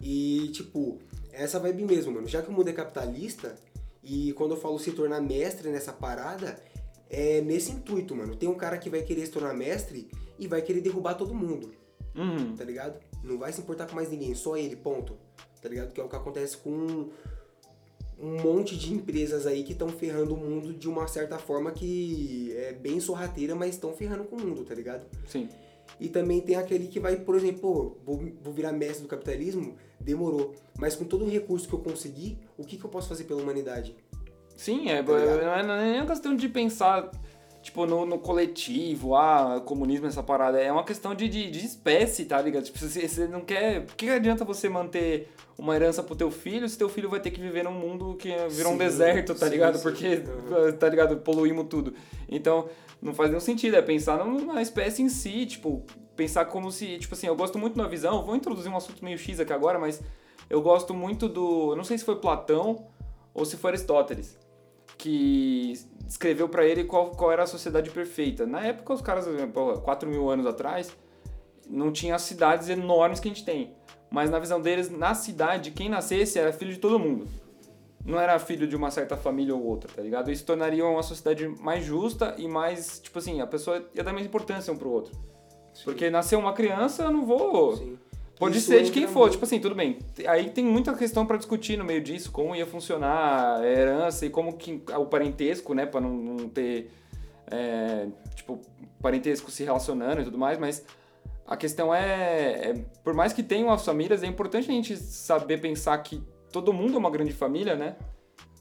E, 0.00 0.48
tipo, 0.52 0.98
essa 1.42 1.58
vibe 1.58 1.84
mesmo, 1.84 2.12
mano. 2.12 2.26
Já 2.26 2.42
que 2.42 2.48
o 2.48 2.52
mundo 2.52 2.68
é 2.68 2.72
capitalista, 2.72 3.56
e 4.02 4.32
quando 4.34 4.52
eu 4.52 4.60
falo 4.60 4.78
se 4.78 4.92
tornar 4.92 5.20
mestre 5.20 5.68
nessa 5.70 5.92
parada, 5.92 6.58
é 7.10 7.40
nesse 7.40 7.70
intuito, 7.72 8.14
mano. 8.14 8.34
Tem 8.36 8.48
um 8.48 8.54
cara 8.54 8.78
que 8.78 8.88
vai 8.90 9.02
querer 9.02 9.24
se 9.26 9.32
tornar 9.32 9.54
mestre 9.54 10.08
e 10.38 10.46
vai 10.46 10.62
querer 10.62 10.80
derrubar 10.80 11.14
todo 11.14 11.34
mundo, 11.34 11.72
Uhum. 12.14 12.56
tá 12.56 12.64
ligado? 12.64 12.98
Não 13.22 13.38
vai 13.38 13.52
se 13.52 13.60
importar 13.60 13.86
com 13.86 13.94
mais 13.96 14.10
ninguém, 14.10 14.34
só 14.34 14.56
ele, 14.56 14.76
ponto. 14.76 15.16
Tá 15.62 15.68
ligado? 15.68 15.92
Que 15.92 16.00
é 16.00 16.04
o 16.04 16.08
que 16.08 16.16
acontece 16.16 16.56
com 16.58 17.08
um 18.18 18.40
monte 18.42 18.76
de 18.76 18.92
empresas 18.94 19.46
aí 19.46 19.62
que 19.62 19.72
estão 19.72 19.88
ferrando 19.88 20.34
o 20.34 20.36
mundo 20.36 20.72
de 20.72 20.88
uma 20.88 21.06
certa 21.06 21.38
forma 21.38 21.70
que 21.72 22.54
é 22.56 22.72
bem 22.72 22.98
sorrateira, 23.00 23.54
mas 23.54 23.70
estão 23.74 23.92
ferrando 23.92 24.24
com 24.24 24.36
o 24.36 24.40
mundo, 24.40 24.64
tá 24.64 24.74
ligado? 24.74 25.04
Sim. 25.26 25.48
E 25.98 26.08
também 26.08 26.40
tem 26.40 26.56
aquele 26.56 26.88
que 26.88 27.00
vai, 27.00 27.16
por 27.16 27.34
exemplo, 27.34 27.98
vou, 28.04 28.20
vou 28.42 28.52
virar 28.52 28.72
mestre 28.72 29.02
do 29.02 29.08
capitalismo, 29.08 29.76
demorou. 29.98 30.54
Mas 30.78 30.94
com 30.94 31.04
todo 31.04 31.24
o 31.24 31.28
recurso 31.28 31.66
que 31.68 31.74
eu 31.74 31.78
consegui, 31.78 32.38
o 32.56 32.64
que, 32.64 32.76
que 32.76 32.84
eu 32.84 32.90
posso 32.90 33.08
fazer 33.08 33.24
pela 33.24 33.40
humanidade? 33.40 33.96
Sim, 34.56 34.88
é, 34.88 35.02
Tá 35.02 35.12
não 35.12 35.18
é, 35.18 35.62
não 35.62 35.74
é 35.74 35.92
nem 35.92 36.06
questão 36.06 36.34
de 36.34 36.48
pensar, 36.48 37.10
tipo, 37.66 37.84
no, 37.84 38.06
no 38.06 38.16
coletivo, 38.18 39.16
ah, 39.16 39.60
comunismo, 39.64 40.06
essa 40.06 40.22
parada. 40.22 40.60
É 40.60 40.70
uma 40.70 40.84
questão 40.84 41.14
de, 41.16 41.28
de, 41.28 41.50
de 41.50 41.66
espécie, 41.66 42.24
tá 42.24 42.40
ligado? 42.40 42.62
Tipo, 42.62 42.78
você, 42.78 43.08
você 43.08 43.26
não 43.26 43.40
quer... 43.40 43.84
Por 43.84 43.96
que 43.96 44.08
adianta 44.08 44.44
você 44.44 44.68
manter 44.68 45.32
uma 45.58 45.74
herança 45.74 46.00
pro 46.00 46.14
teu 46.14 46.30
filho 46.30 46.68
se 46.68 46.78
teu 46.78 46.88
filho 46.88 47.10
vai 47.10 47.18
ter 47.18 47.32
que 47.32 47.40
viver 47.40 47.64
num 47.64 47.72
mundo 47.72 48.14
que 48.14 48.28
virou 48.50 48.72
um 48.72 48.76
deserto, 48.76 49.34
tá 49.34 49.46
sim, 49.46 49.52
ligado? 49.52 49.78
sim. 49.78 49.82
Porque, 49.82 50.06
Uhum. 50.06 50.72
tá 50.78 50.88
ligado? 50.88 51.16
Poluímos 51.16 51.66
tudo. 51.68 51.92
Então, 52.28 52.68
não 53.02 53.12
faz 53.12 53.30
nenhum 53.30 53.40
sentido. 53.40 53.74
É 53.74 53.82
pensar 53.82 54.24
na 54.24 54.62
espécie 54.62 55.02
em 55.02 55.08
si, 55.08 55.44
tipo, 55.44 55.84
pensar 56.14 56.44
como 56.44 56.70
se... 56.70 56.98
Tipo 56.98 57.14
assim, 57.14 57.26
eu 57.26 57.34
gosto 57.34 57.58
muito 57.58 57.76
da 57.76 57.88
visão, 57.88 58.24
vou 58.24 58.36
introduzir 58.36 58.70
um 58.70 58.76
assunto 58.76 59.04
meio 59.04 59.18
X 59.18 59.40
aqui 59.40 59.52
agora, 59.52 59.76
mas 59.76 60.00
eu 60.48 60.62
gosto 60.62 60.94
muito 60.94 61.28
do... 61.28 61.74
Não 61.74 61.82
sei 61.82 61.98
se 61.98 62.04
foi 62.04 62.14
Platão 62.14 62.86
ou 63.34 63.44
se 63.44 63.56
foi 63.56 63.70
Aristóteles 63.72 64.38
que 64.98 65.74
descreveu 66.06 66.48
pra 66.48 66.64
ele 66.64 66.84
qual, 66.84 67.10
qual 67.10 67.32
era 67.32 67.42
a 67.42 67.46
sociedade 67.46 67.90
perfeita. 67.90 68.46
Na 68.46 68.64
época, 68.64 68.94
os 68.94 69.02
caras, 69.02 69.26
pô, 69.52 69.74
4 69.80 70.08
mil 70.08 70.30
anos 70.30 70.46
atrás, 70.46 70.96
não 71.68 71.92
tinha 71.92 72.14
as 72.14 72.22
cidades 72.22 72.68
enormes 72.68 73.20
que 73.20 73.28
a 73.28 73.30
gente 73.30 73.44
tem. 73.44 73.74
Mas 74.10 74.30
na 74.30 74.38
visão 74.38 74.60
deles, 74.60 74.88
na 74.88 75.14
cidade, 75.14 75.72
quem 75.72 75.88
nascesse 75.88 76.38
era 76.38 76.52
filho 76.52 76.72
de 76.72 76.78
todo 76.78 76.98
mundo. 76.98 77.26
Não 78.04 78.20
era 78.20 78.38
filho 78.38 78.68
de 78.68 78.76
uma 78.76 78.90
certa 78.90 79.16
família 79.16 79.54
ou 79.54 79.64
outra, 79.64 79.90
tá 79.92 80.00
ligado? 80.00 80.30
Isso 80.30 80.44
tornaria 80.44 80.86
uma 80.86 81.02
sociedade 81.02 81.48
mais 81.60 81.84
justa 81.84 82.36
e 82.38 82.46
mais, 82.46 83.00
tipo 83.00 83.18
assim, 83.18 83.40
a 83.40 83.46
pessoa 83.46 83.84
ia 83.92 84.04
dar 84.04 84.12
mais 84.12 84.24
importância 84.24 84.72
um 84.72 84.76
pro 84.76 84.90
outro. 84.90 85.12
Porque 85.82 86.08
nasceu 86.08 86.38
uma 86.38 86.52
criança, 86.52 87.02
eu 87.02 87.10
não 87.10 87.26
vou. 87.26 87.76
Sim. 87.76 87.98
Pode 88.38 88.58
Isso 88.58 88.66
ser 88.68 88.82
de 88.82 88.90
quem 88.92 89.06
for, 89.06 89.20
muito- 89.20 89.32
tipo 89.32 89.44
assim, 89.44 89.58
tudo 89.58 89.74
bem. 89.74 89.98
Aí 90.28 90.50
tem 90.50 90.64
muita 90.64 90.92
questão 90.94 91.24
pra 91.26 91.36
discutir 91.38 91.78
no 91.78 91.84
meio 91.84 92.02
disso, 92.02 92.30
como 92.30 92.54
ia 92.54 92.66
funcionar 92.66 93.60
a 93.60 93.66
herança 93.66 94.26
e 94.26 94.30
como 94.30 94.56
que 94.56 94.82
o 94.94 95.06
parentesco, 95.06 95.72
né, 95.72 95.86
pra 95.86 96.00
não, 96.00 96.10
não 96.10 96.48
ter, 96.48 96.90
é, 97.50 98.06
tipo, 98.34 98.60
parentesco 99.00 99.50
se 99.50 99.64
relacionando 99.64 100.20
e 100.20 100.24
tudo 100.24 100.36
mais, 100.36 100.58
mas 100.58 100.84
a 101.46 101.56
questão 101.56 101.94
é, 101.94 102.70
é, 102.70 102.74
por 103.02 103.14
mais 103.14 103.32
que 103.32 103.42
tenham 103.42 103.72
as 103.72 103.84
famílias, 103.84 104.22
é 104.22 104.26
importante 104.26 104.70
a 104.70 104.74
gente 104.74 104.96
saber 104.96 105.58
pensar 105.58 105.96
que 105.98 106.22
todo 106.52 106.72
mundo 106.74 106.94
é 106.94 106.98
uma 106.98 107.10
grande 107.10 107.32
família, 107.32 107.74
né? 107.74 107.96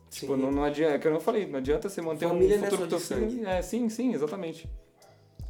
Sim. 0.09 0.21
Tipo, 0.21 0.37
não, 0.37 0.51
não 0.51 0.63
adianta, 0.63 0.93
é 0.93 0.99
que 0.99 1.07
eu 1.07 1.11
não 1.11 1.19
falei, 1.19 1.45
não 1.45 1.59
adianta 1.59 1.89
você 1.89 2.01
manter 2.01 2.29
Família 2.29 2.57
um 2.59 2.63
é 2.63 2.69
futuro. 2.71 2.97
É, 3.45 3.61
sim, 3.61 3.89
sim, 3.89 4.13
exatamente. 4.13 4.69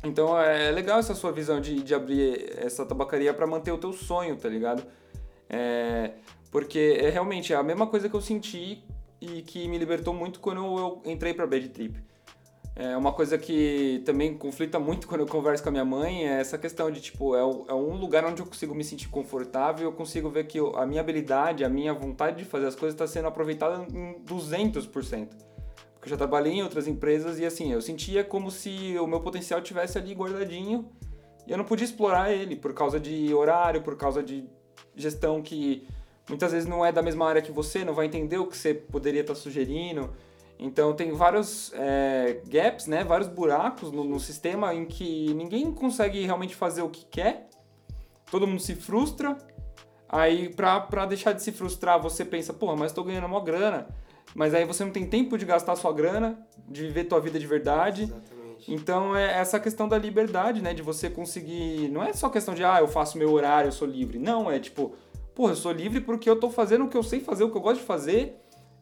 Então 0.06 0.40
é 0.40 0.70
legal 0.70 1.00
essa 1.00 1.16
sua 1.16 1.32
visão 1.32 1.60
de, 1.60 1.82
de 1.82 1.96
abrir 1.96 2.54
essa 2.58 2.86
tabacaria 2.86 3.34
pra 3.34 3.48
manter 3.48 3.72
o 3.72 3.78
teu 3.78 3.92
sonho, 3.92 4.36
tá 4.36 4.48
ligado? 4.48 4.84
É, 5.50 6.12
porque 6.52 6.98
é 7.02 7.10
realmente 7.10 7.54
a 7.54 7.64
mesma 7.64 7.88
coisa 7.88 8.08
que 8.08 8.16
eu 8.16 8.22
senti 8.22 8.84
e 9.20 9.42
que 9.42 9.68
me 9.68 9.78
libertou 9.78 10.14
muito 10.14 10.40
quando 10.40 10.62
eu 10.78 11.02
entrei 11.06 11.34
pra 11.34 11.48
Bad 11.48 11.70
Trip. 11.70 12.00
É 12.76 12.96
uma 12.98 13.14
coisa 13.14 13.38
que 13.38 14.04
também 14.06 14.38
conflita 14.38 14.78
muito 14.78 15.08
quando 15.10 15.22
eu 15.22 15.28
converso 15.28 15.64
com 15.64 15.70
a 15.70 15.72
minha 15.72 15.86
mãe, 15.86 16.28
é 16.28 16.40
essa 16.40 16.58
questão 16.58 16.92
de, 16.92 17.02
tipo, 17.02 17.36
é, 17.36 17.40
é 17.40 17.74
um 17.74 17.96
lugar 17.96 18.26
onde 18.26 18.42
eu 18.42 18.46
consigo 18.46 18.76
me 18.76 18.84
sentir 18.84 19.08
confortável, 19.08 19.88
eu 19.88 19.94
consigo 19.94 20.30
ver 20.30 20.46
que 20.46 20.60
a 20.60 20.86
minha 20.86 21.02
habilidade, 21.02 21.64
a 21.64 21.70
minha 21.70 21.94
vontade 21.94 22.38
de 22.38 22.46
fazer 22.46 22.68
as 22.68 22.76
coisas 22.76 22.94
está 22.94 23.08
sendo 23.08 23.28
aproveitada 23.28 23.86
em 23.90 24.22
200%. 24.26 25.55
Eu 26.06 26.10
já 26.10 26.18
trabalhei 26.18 26.54
em 26.54 26.62
outras 26.62 26.88
empresas 26.88 27.40
e, 27.40 27.46
assim, 27.46 27.74
eu 27.74 27.82
sentia 27.82 28.24
como 28.24 28.52
se 28.52 28.96
o 29.00 29.08
meu 29.08 29.22
potencial 29.22 29.60
tivesse 29.60 29.98
ali 29.98 30.14
guardadinho 30.14 30.88
e 31.48 31.52
eu 31.52 31.58
não 31.58 31.66
podia 31.66 31.84
explorar 31.84 32.32
ele 32.32 32.56
por 32.56 32.76
causa 32.76 33.00
de 33.00 33.34
horário, 33.34 33.82
por 33.82 33.98
causa 33.98 34.22
de 34.22 34.48
gestão 34.96 35.42
que 35.42 35.88
muitas 36.30 36.52
vezes 36.52 36.68
não 36.68 36.86
é 36.86 36.92
da 36.92 37.02
mesma 37.02 37.28
área 37.28 37.42
que 37.42 37.52
você, 37.52 37.84
não 37.84 37.96
vai 37.96 38.06
entender 38.06 38.38
o 38.38 38.46
que 38.46 38.56
você 38.56 38.72
poderia 38.72 39.22
estar 39.22 39.34
sugerindo. 39.34 40.12
Então 40.60 40.94
tem 40.94 41.12
vários 41.12 41.74
é, 41.74 42.40
gaps, 42.46 42.86
né? 42.86 43.04
Vários 43.04 43.28
buracos 43.28 43.92
no, 43.92 44.04
no 44.04 44.20
sistema 44.20 44.76
em 44.76 44.86
que 44.86 45.34
ninguém 45.34 45.72
consegue 45.72 46.24
realmente 46.24 46.56
fazer 46.56 46.84
o 46.84 46.90
que 46.90 47.04
quer. 47.06 47.50
Todo 48.30 48.46
mundo 48.46 48.62
se 48.62 48.76
frustra. 48.76 49.36
Aí 50.08 50.50
pra, 50.50 50.80
pra 50.80 51.08
deixar 51.08 51.34
de 51.34 51.42
se 51.42 51.52
frustrar, 51.52 52.00
você 52.00 52.24
pensa, 52.24 52.54
porra, 52.54 52.76
mas 52.76 52.92
tô 52.92 53.04
ganhando 53.04 53.26
uma 53.26 53.44
grana. 53.44 53.88
Mas 54.36 54.54
aí 54.54 54.66
você 54.66 54.84
não 54.84 54.92
tem 54.92 55.06
tempo 55.08 55.38
de 55.38 55.46
gastar 55.46 55.78
sua 55.78 55.94
grana, 55.94 56.38
de 56.68 56.82
viver 56.82 57.06
tua 57.06 57.22
vida 57.22 57.40
de 57.40 57.48
verdade. 57.48 58.04
Exatamente. 58.04 58.74
Então 58.74 59.16
é 59.16 59.40
essa 59.40 59.58
questão 59.60 59.88
da 59.88 59.98
liberdade, 59.98 60.62
né? 60.62 60.74
De 60.74 60.82
você 60.82 61.10
conseguir. 61.10 61.90
Não 61.90 62.04
é 62.04 62.12
só 62.12 62.28
questão 62.30 62.54
de, 62.54 62.62
ah, 62.62 62.80
eu 62.82 62.88
faço 62.88 63.18
meu 63.18 63.32
horário, 63.32 63.70
eu 63.70 63.72
sou 63.72 63.88
livre. 63.88 64.20
Não, 64.20 64.52
é 64.52 64.60
tipo, 64.60 64.94
pô, 65.34 65.50
eu 65.50 65.56
sou 65.56 65.72
livre 65.72 66.02
porque 66.02 66.30
eu 66.30 66.38
tô 66.38 66.50
fazendo 66.50 66.84
o 66.84 66.90
que 66.90 66.98
eu 66.98 67.04
sei 67.04 67.22
fazer, 67.22 67.46
o 67.46 67.50
que 67.50 67.58
eu 67.58 67.62
gosto 67.62 67.80
de 67.80 67.86
fazer. 67.86 68.36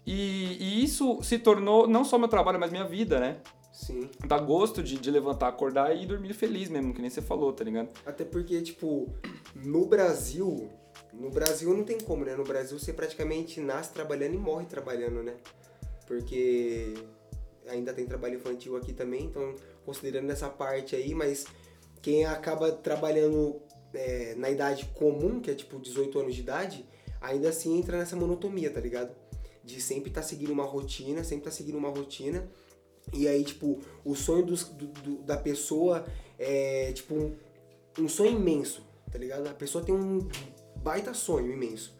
E, 0.05 0.57
e 0.59 0.83
isso 0.83 1.21
se 1.21 1.37
tornou 1.37 1.87
não 1.87 2.03
só 2.03 2.17
meu 2.17 2.27
trabalho, 2.27 2.59
mas 2.59 2.71
minha 2.71 2.83
vida, 2.83 3.19
né? 3.19 3.37
Sim. 3.71 4.09
Dá 4.25 4.39
gosto 4.39 4.81
de, 4.81 4.97
de 4.97 5.11
levantar, 5.11 5.49
acordar 5.49 5.95
e 5.95 6.05
dormir 6.05 6.33
feliz 6.33 6.67
mesmo, 6.69 6.93
que 6.93 7.01
nem 7.01 7.09
você 7.09 7.21
falou, 7.21 7.53
tá 7.53 7.63
ligado? 7.63 7.89
Até 8.05 8.25
porque, 8.25 8.59
tipo, 8.61 9.07
no 9.55 9.85
Brasil, 9.85 10.69
no 11.13 11.29
Brasil 11.29 11.73
não 11.73 11.83
tem 11.83 11.97
como, 11.99 12.25
né? 12.25 12.35
No 12.35 12.43
Brasil 12.43 12.77
você 12.77 12.91
praticamente 12.91 13.59
nasce 13.59 13.91
trabalhando 13.91 14.35
e 14.35 14.37
morre 14.37 14.65
trabalhando, 14.65 15.21
né? 15.23 15.35
Porque 16.07 16.93
ainda 17.67 17.93
tem 17.93 18.05
trabalho 18.05 18.35
infantil 18.35 18.75
aqui 18.75 18.93
também, 18.93 19.25
então 19.25 19.55
considerando 19.85 20.29
essa 20.31 20.49
parte 20.49 20.95
aí, 20.95 21.13
mas 21.13 21.45
quem 22.01 22.25
acaba 22.25 22.71
trabalhando 22.71 23.61
é, 23.93 24.35
na 24.35 24.49
idade 24.49 24.85
comum, 24.93 25.39
que 25.39 25.51
é 25.51 25.55
tipo 25.55 25.79
18 25.79 26.19
anos 26.19 26.35
de 26.35 26.41
idade, 26.41 26.85
ainda 27.21 27.49
assim 27.49 27.77
entra 27.77 27.97
nessa 27.97 28.15
monotonia, 28.15 28.69
tá 28.69 28.79
ligado? 28.79 29.15
De 29.63 29.79
sempre 29.79 30.09
estar 30.09 30.21
tá 30.21 30.27
seguindo 30.27 30.51
uma 30.51 30.65
rotina, 30.65 31.23
sempre 31.23 31.45
tá 31.45 31.51
seguindo 31.51 31.77
uma 31.77 31.89
rotina. 31.89 32.49
E 33.13 33.27
aí, 33.27 33.43
tipo, 33.43 33.79
o 34.03 34.15
sonho 34.15 34.45
dos, 34.45 34.65
do, 34.65 34.87
do, 34.87 35.17
da 35.23 35.37
pessoa 35.37 36.05
é, 36.37 36.91
tipo, 36.93 37.15
um, 37.15 37.35
um 37.99 38.09
sonho 38.09 38.31
imenso, 38.31 38.83
tá 39.11 39.17
ligado? 39.17 39.47
A 39.47 39.53
pessoa 39.53 39.83
tem 39.83 39.93
um 39.93 40.27
baita 40.83 41.13
sonho 41.13 41.51
imenso. 41.51 41.97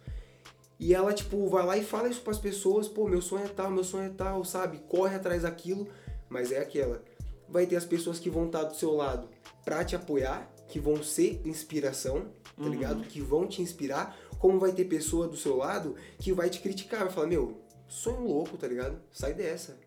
E 0.80 0.94
ela, 0.94 1.14
tipo, 1.14 1.48
vai 1.48 1.66
lá 1.66 1.78
e 1.78 1.84
fala 1.84 2.10
isso 2.10 2.22
pras 2.22 2.38
pessoas, 2.38 2.88
pô, 2.88 3.08
meu 3.08 3.22
sonho 3.22 3.46
é 3.46 3.48
tal, 3.48 3.72
meu 3.72 3.84
sonho 3.84 4.08
é 4.08 4.10
tal, 4.10 4.44
sabe? 4.44 4.80
Corre 4.90 5.16
atrás 5.16 5.44
daquilo, 5.44 5.88
mas 6.30 6.52
é 6.52 6.60
aquela. 6.60 7.02
Vai 7.48 7.66
ter 7.66 7.78
as 7.78 7.86
pessoas 7.86 8.20
que 8.20 8.30
vão 8.30 8.48
estar 8.48 8.64
do 8.64 8.76
seu 8.76 8.92
lado 8.94 9.30
pra 9.64 9.86
te 9.86 9.96
apoiar, 9.96 10.52
que 10.68 10.80
vão 10.80 11.02
ser 11.02 11.42
inspiração, 11.46 12.26
tá 12.58 12.64
uhum. 12.64 12.70
ligado? 12.70 13.04
Que 13.04 13.22
vão 13.22 13.48
te 13.48 13.62
inspirar, 13.62 14.18
como 14.40 14.60
vai 14.60 14.74
ter 14.74 14.86
pessoa 14.86 15.28
do 15.28 15.38
seu 15.38 15.56
lado 15.56 15.96
que 16.20 16.34
vai 16.34 16.50
te 16.50 16.60
criticar, 16.60 17.06
vai 17.06 17.14
falar, 17.14 17.28
meu, 17.28 17.62
sonho 17.88 18.28
louco, 18.28 18.58
tá 18.58 18.68
ligado? 18.68 19.00
Sai 19.12 19.34
dessa. 19.34 19.78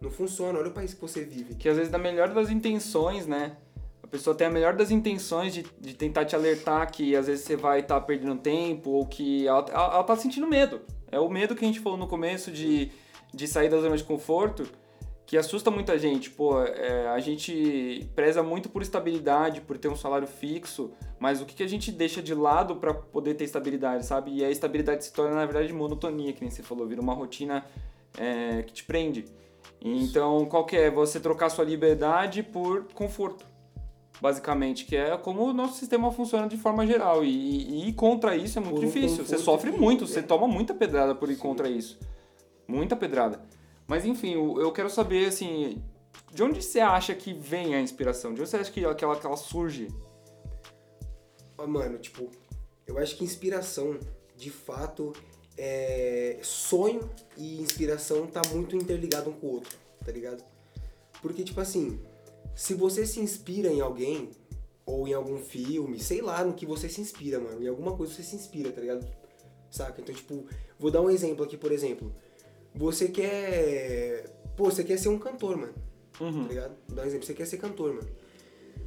Não 0.00 0.10
funciona, 0.10 0.58
olha 0.58 0.68
o 0.68 0.74
país 0.74 0.92
que 0.92 1.00
você 1.00 1.24
vive. 1.24 1.54
Que 1.54 1.68
às 1.68 1.76
vezes, 1.76 1.90
na 1.90 1.98
melhor 1.98 2.34
das 2.34 2.50
intenções, 2.50 3.26
né? 3.26 3.56
Pessoa 4.12 4.36
tem 4.36 4.46
a 4.46 4.50
melhor 4.50 4.76
das 4.76 4.90
intenções 4.90 5.54
de, 5.54 5.64
de 5.80 5.94
tentar 5.94 6.26
te 6.26 6.36
alertar 6.36 6.92
que 6.92 7.16
às 7.16 7.26
vezes 7.26 7.46
você 7.46 7.56
vai 7.56 7.80
estar 7.80 7.98
tá 7.98 8.06
perdendo 8.06 8.36
tempo 8.36 8.90
ou 8.90 9.06
que 9.06 9.48
ela, 9.48 9.64
ela, 9.70 9.94
ela 9.94 10.04
tá 10.04 10.14
sentindo 10.14 10.46
medo. 10.46 10.82
É 11.10 11.18
o 11.18 11.30
medo 11.30 11.56
que 11.56 11.64
a 11.64 11.66
gente 11.66 11.80
falou 11.80 11.98
no 11.98 12.06
começo 12.06 12.50
de, 12.50 12.92
de 13.32 13.48
sair 13.48 13.70
da 13.70 13.80
zona 13.80 13.96
de 13.96 14.04
conforto 14.04 14.68
que 15.24 15.38
assusta 15.38 15.70
muita 15.70 15.98
gente. 15.98 16.28
Pô, 16.28 16.62
é, 16.62 17.08
a 17.08 17.18
gente 17.20 18.06
preza 18.14 18.42
muito 18.42 18.68
por 18.68 18.82
estabilidade, 18.82 19.62
por 19.62 19.78
ter 19.78 19.88
um 19.88 19.96
salário 19.96 20.28
fixo, 20.28 20.92
mas 21.18 21.40
o 21.40 21.46
que, 21.46 21.54
que 21.54 21.62
a 21.62 21.68
gente 21.68 21.90
deixa 21.90 22.20
de 22.20 22.34
lado 22.34 22.76
para 22.76 22.92
poder 22.92 23.32
ter 23.32 23.44
estabilidade, 23.44 24.04
sabe? 24.04 24.30
E 24.36 24.44
a 24.44 24.50
estabilidade 24.50 25.06
se 25.06 25.12
torna, 25.12 25.36
na 25.36 25.46
verdade, 25.46 25.72
monotonia, 25.72 26.34
que 26.34 26.42
nem 26.42 26.50
você 26.50 26.62
falou, 26.62 26.86
vira 26.86 27.00
uma 27.00 27.14
rotina 27.14 27.64
é, 28.18 28.62
que 28.62 28.74
te 28.74 28.84
prende. 28.84 29.24
Então, 29.80 30.44
qual 30.44 30.66
que 30.66 30.76
é? 30.76 30.90
Você 30.90 31.18
trocar 31.18 31.48
sua 31.48 31.64
liberdade 31.64 32.42
por 32.42 32.84
conforto 32.92 33.51
basicamente, 34.22 34.84
que 34.84 34.94
é 34.94 35.18
como 35.18 35.42
o 35.42 35.52
nosso 35.52 35.80
sistema 35.80 36.12
funciona 36.12 36.46
de 36.46 36.56
forma 36.56 36.86
geral. 36.86 37.24
E, 37.24 37.88
ir 37.88 37.92
contra 37.94 38.36
isso 38.36 38.56
é 38.56 38.62
muito 38.62 38.76
por 38.76 38.86
difícil. 38.86 39.26
Você 39.26 39.36
sofre 39.36 39.72
muito, 39.72 40.06
você 40.06 40.22
toma 40.22 40.46
muita 40.46 40.72
pedrada 40.72 41.12
por 41.12 41.28
ir 41.28 41.34
Sim. 41.34 41.40
contra 41.40 41.68
isso. 41.68 41.98
Muita 42.68 42.94
pedrada. 42.94 43.44
Mas 43.84 44.06
enfim, 44.06 44.34
eu 44.34 44.70
quero 44.70 44.88
saber 44.88 45.26
assim, 45.26 45.82
de 46.32 46.40
onde 46.40 46.62
você 46.62 46.78
acha 46.78 47.12
que 47.16 47.34
vem 47.34 47.74
a 47.74 47.80
inspiração? 47.80 48.32
De 48.32 48.40
onde 48.40 48.48
você 48.48 48.58
acha 48.58 48.70
que 48.70 48.84
aquela, 48.86 49.18
que 49.18 49.26
ela 49.26 49.36
surge? 49.36 49.88
Oh, 51.58 51.66
mano, 51.66 51.98
tipo, 51.98 52.30
eu 52.86 52.98
acho 52.98 53.16
que 53.16 53.24
inspiração, 53.24 53.98
de 54.36 54.50
fato, 54.50 55.12
é... 55.58 56.38
sonho 56.42 57.10
e 57.36 57.60
inspiração 57.60 58.28
tá 58.28 58.40
muito 58.52 58.76
interligado 58.76 59.30
um 59.30 59.32
com 59.32 59.48
o 59.48 59.50
outro, 59.54 59.76
tá 60.04 60.12
ligado? 60.12 60.44
Porque, 61.20 61.42
tipo 61.42 61.60
assim, 61.60 62.00
se 62.54 62.74
você 62.74 63.06
se 63.06 63.20
inspira 63.20 63.68
em 63.68 63.80
alguém, 63.80 64.30
ou 64.84 65.06
em 65.06 65.14
algum 65.14 65.38
filme, 65.38 65.98
sei 65.98 66.20
lá 66.20 66.44
no 66.44 66.54
que 66.54 66.66
você 66.66 66.88
se 66.88 67.00
inspira, 67.00 67.38
mano. 67.38 67.62
Em 67.62 67.68
alguma 67.68 67.96
coisa 67.96 68.12
você 68.12 68.22
se 68.22 68.36
inspira, 68.36 68.70
tá 68.70 68.80
ligado? 68.80 69.06
Saca? 69.70 70.00
Então, 70.00 70.14
tipo, 70.14 70.44
vou 70.78 70.90
dar 70.90 71.00
um 71.00 71.10
exemplo 71.10 71.44
aqui, 71.44 71.56
por 71.56 71.72
exemplo. 71.72 72.14
Você 72.74 73.08
quer. 73.08 74.28
Pô, 74.56 74.64
você 74.64 74.84
quer 74.84 74.98
ser 74.98 75.08
um 75.08 75.18
cantor, 75.18 75.56
mano. 75.56 75.74
Uhum. 76.20 76.42
Tá 76.42 76.48
ligado? 76.48 76.76
Vou 76.86 76.96
dar 76.96 77.02
um 77.02 77.06
exemplo. 77.06 77.26
Você 77.26 77.34
quer 77.34 77.46
ser 77.46 77.58
cantor, 77.58 77.94
mano. 77.94 78.08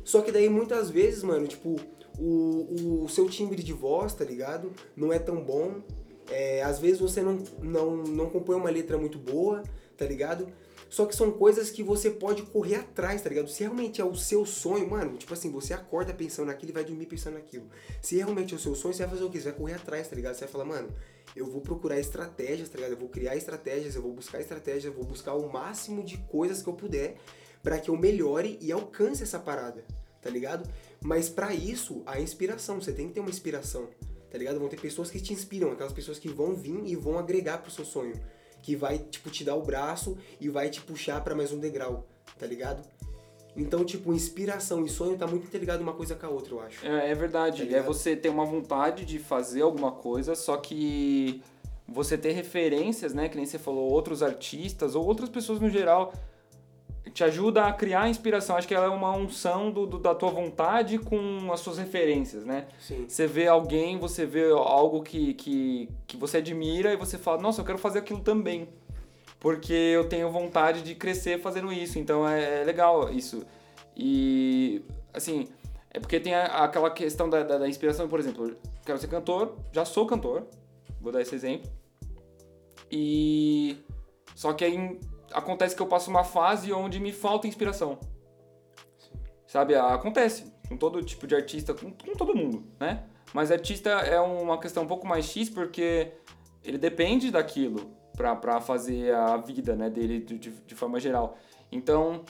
Só 0.04 0.21
que 0.21 0.32
daí 0.32 0.47
muitas 0.49 0.89
vezes, 0.89 1.23
mano, 1.23 1.47
tipo, 1.47 1.75
o, 2.19 3.04
o 3.04 3.10
seu 3.10 3.28
timbre 3.30 3.63
de 3.63 3.73
voz, 3.73 4.13
tá 4.13 4.23
ligado? 4.23 4.71
Não 4.95 5.12
é 5.12 5.17
tão 5.17 5.43
bom. 5.43 5.82
É, 6.30 6.62
às 6.63 6.80
vezes 6.80 6.99
você 6.99 7.21
não, 7.21 7.43
não, 7.62 7.97
não 7.97 8.30
compõe 8.30 8.56
uma 8.56 8.69
letra 8.69 8.97
muito 8.97 9.17
boa, 9.17 9.63
tá 9.95 10.06
ligado? 10.06 10.47
Só 10.95 11.05
que 11.05 11.13
são 11.13 11.29
coisas 11.29 11.69
que 11.69 11.84
você 11.84 12.10
pode 12.10 12.43
correr 12.43 12.75
atrás, 12.75 13.21
tá 13.21 13.27
ligado? 13.27 13.49
Se 13.49 13.63
realmente 13.63 13.99
é 13.99 14.05
o 14.05 14.15
seu 14.15 14.45
sonho, 14.45 14.89
mano, 14.89 15.17
tipo 15.17 15.34
assim, 15.34 15.51
você 15.51 15.73
acorda 15.73 16.13
pensando 16.13 16.47
naquilo 16.47 16.71
e 16.71 16.73
vai 16.73 16.86
dormir 16.86 17.05
pensando 17.05 17.34
naquilo. 17.34 17.67
Se 18.01 18.15
realmente 18.15 18.53
é 18.53 18.55
o 18.55 18.60
seu 18.62 18.73
sonho, 18.75 18.93
você 18.93 19.03
vai 19.03 19.12
fazer 19.12 19.25
o 19.25 19.29
quê? 19.29 19.38
Você 19.38 19.49
vai 19.49 19.60
correr 19.60 19.73
atrás, 19.73 20.08
tá 20.08 20.15
ligado? 20.15 20.36
Você 20.36 20.45
vai 20.45 20.49
falar, 20.53 20.63
mano, 20.63 20.88
eu 21.36 21.47
vou 21.47 21.60
procurar 21.60 21.99
estratégias, 21.99 22.69
tá 22.69 22.77
ligado? 22.77 22.93
Eu 22.93 22.97
vou 22.97 23.10
criar 23.10 23.36
estratégias, 23.36 23.93
eu 23.93 24.01
vou 24.01 24.13
buscar 24.13 24.39
estratégias, 24.39 24.86
eu 24.86 24.93
vou 24.93 25.03
buscar 25.03 25.34
o 25.34 25.51
máximo 25.51 26.01
de 26.01 26.17
coisas 26.29 26.63
que 26.63 26.69
eu 26.69 26.73
puder 26.73 27.17
para 27.62 27.77
que 27.77 27.89
eu 27.89 27.97
melhore 27.97 28.58
e 28.62 28.71
alcance 28.71 29.21
essa 29.21 29.38
parada, 29.38 29.84
tá 30.21 30.29
ligado? 30.29 30.65
Mas 31.01 31.27
para 31.27 31.53
isso, 31.53 32.03
a 32.05 32.21
inspiração, 32.21 32.79
você 32.79 32.93
tem 32.93 33.10
que 33.10 33.15
ter 33.15 33.19
uma 33.19 33.29
inspiração, 33.29 33.89
tá 34.31 34.38
ligado? 34.38 34.60
Vão 34.60 34.69
ter 34.69 34.79
pessoas 34.79 35.12
que 35.12 35.19
te 35.19 35.34
inspiram, 35.34 35.73
aquelas 35.73 35.91
pessoas 35.91 36.17
que 36.17 36.29
vão 36.29 36.55
vir 36.55 36.86
e 36.86 36.95
vão 36.95 37.19
agregar 37.19 37.58
pro 37.58 37.69
seu 37.69 37.84
sonho 37.84 38.13
que 38.65 38.75
vai, 38.75 38.97
tipo, 38.97 39.30
te 39.30 39.43
dar 39.43 39.56
o 39.56 39.62
braço 39.62 40.17
e 40.41 40.49
vai 40.49 40.71
te 40.71 40.82
puxar 40.82 41.23
para 41.23 41.36
mais 41.36 41.51
um 41.51 41.60
degrau, 41.60 42.08
tá 42.39 42.47
ligado? 42.47 42.82
Então, 43.56 43.86
tipo, 43.86 44.12
inspiração 44.12 44.84
e 44.84 44.89
sonho 44.89 45.15
tá 45.15 45.28
muito 45.28 45.45
interligado 45.45 45.84
uma 45.84 45.93
coisa 45.93 46.15
com 46.15 46.25
a 46.25 46.30
outra, 46.30 46.56
eu 46.56 46.60
acho. 46.62 46.84
É, 46.84 47.12
é 47.12 47.13
verdade. 47.13 47.67
Tá 47.67 47.78
é 47.78 47.82
você 47.84 48.15
ter 48.15 48.30
uma 48.30 48.43
vontade 48.43 49.06
de 49.06 49.19
fazer 49.19 49.62
alguma 49.62 49.91
coisa, 49.91 50.34
só 50.34 50.58
que 50.58 51.43
você 51.88 52.17
ter 52.17 52.32
referências, 52.32 53.13
né? 53.13 53.30
Que 53.30 53.38
nem 53.38 53.45
você 53.45 53.60
falou, 53.60 53.88
outros 53.88 54.23
artistas 54.23 54.95
ou 54.95 55.06
outras 55.06 55.30
pessoas 55.30 55.60
no 55.60 55.69
geral 55.69 56.12
te 57.15 57.23
ajuda 57.23 57.65
a 57.65 57.71
criar 57.71 58.10
inspiração. 58.10 58.58
Acho 58.58 58.67
que 58.67 58.75
ela 58.75 58.88
é 58.88 58.89
uma 58.89 59.15
unção 59.15 59.71
do, 59.71 59.86
do, 59.86 59.97
da 59.97 60.13
tua 60.13 60.30
vontade 60.30 60.99
com 60.99 61.49
as 61.49 61.62
suas 61.62 61.78
referências, 61.78 62.43
né? 62.45 62.67
Sim. 62.78 63.06
Você 63.08 63.25
vê 63.25 63.47
alguém, 63.47 63.97
você 63.97 64.25
vê 64.25 64.51
algo 64.51 65.01
que, 65.01 65.34
que, 65.34 65.89
que 66.06 66.17
você 66.17 66.39
admira 66.39 66.91
e 66.91 66.97
você 66.97 67.17
fala, 67.17 67.41
nossa, 67.41 67.62
eu 67.62 67.65
quero 67.65 67.78
fazer 67.78 67.99
aquilo 67.99 68.19
também. 68.19 68.67
Porque 69.39 69.71
eu 69.71 70.10
tenho 70.10 70.30
vontade 70.30 70.82
de 70.82 70.93
crescer 70.93 71.39
fazendo 71.39 71.71
isso. 71.71 71.97
Então 71.97 72.28
é, 72.28 72.62
é 72.62 72.63
legal 72.65 73.10
isso. 73.10 73.45
E, 73.95 74.82
assim, 75.13 75.47
é 75.91 76.01
porque 76.01 76.19
tem 76.19 76.36
a, 76.36 76.65
aquela 76.65 76.91
questão 76.91 77.30
da, 77.30 77.43
da, 77.43 77.60
da 77.60 77.67
inspiração, 77.69 78.10
por 78.10 78.19
exemplo, 78.19 78.58
quero 78.86 78.99
ser 78.99 79.08
cantor, 79.08 79.56
já 79.71 79.86
sou 79.86 80.06
cantor, 80.06 80.43
vou 80.99 81.13
dar 81.13 81.21
esse 81.21 81.34
exemplo. 81.34 81.71
E. 82.91 83.78
Só 84.36 84.51
que 84.51 84.65
aí 84.65 84.99
acontece 85.31 85.75
que 85.75 85.81
eu 85.81 85.88
passo 85.88 86.09
uma 86.09 86.23
fase 86.23 86.71
onde 86.73 86.99
me 86.99 87.11
falta 87.11 87.47
inspiração. 87.47 87.99
Sabe? 89.47 89.75
Acontece 89.75 90.53
com 90.67 90.77
todo 90.77 91.03
tipo 91.03 91.27
de 91.27 91.35
artista, 91.35 91.73
com, 91.73 91.91
com 91.91 92.13
todo 92.13 92.35
mundo, 92.35 92.65
né? 92.79 93.05
Mas 93.33 93.51
artista 93.51 93.89
é 93.89 94.19
uma 94.19 94.59
questão 94.59 94.83
um 94.83 94.88
pouco 94.88 95.05
mais 95.05 95.25
X 95.25 95.49
porque 95.49 96.13
ele 96.63 96.77
depende 96.77 97.31
daquilo 97.31 97.91
para 98.15 98.61
fazer 98.61 99.13
a 99.13 99.38
vida 99.38 99.75
né, 99.75 99.89
dele 99.89 100.19
de, 100.19 100.38
de 100.38 100.75
forma 100.75 100.99
geral. 100.99 101.38
Então, 101.71 102.23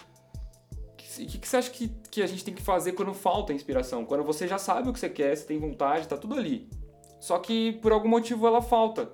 o 0.92 0.96
que, 0.96 1.38
que, 1.38 1.48
você 1.48 1.58
acha 1.58 1.70
que, 1.70 1.90
que 2.10 2.22
a 2.22 2.28
gente 2.28 2.44
tem 2.44 2.54
que 2.54 2.62
fazer 2.62 2.94
quando 2.94 3.14
falta 3.14 3.54
inspiração? 3.54 4.04
Quando 4.04 4.24
você 4.24 4.48
já 4.48 4.58
sabe 4.58 4.90
o 4.90 4.94
que 4.94 5.00
você 5.00 5.10
quer, 5.10 5.36
você 5.36 5.46
tem 5.46 5.60
vontade, 5.60 6.08
tá 6.08 6.18
tudo 6.18 6.36
ali. 6.36 6.70
Só 7.20 7.40
que 7.40 7.74
por 7.74 7.92
algum 7.92 8.10
motivo 8.10 8.48
ela 8.48 8.62
falta. 8.62 9.12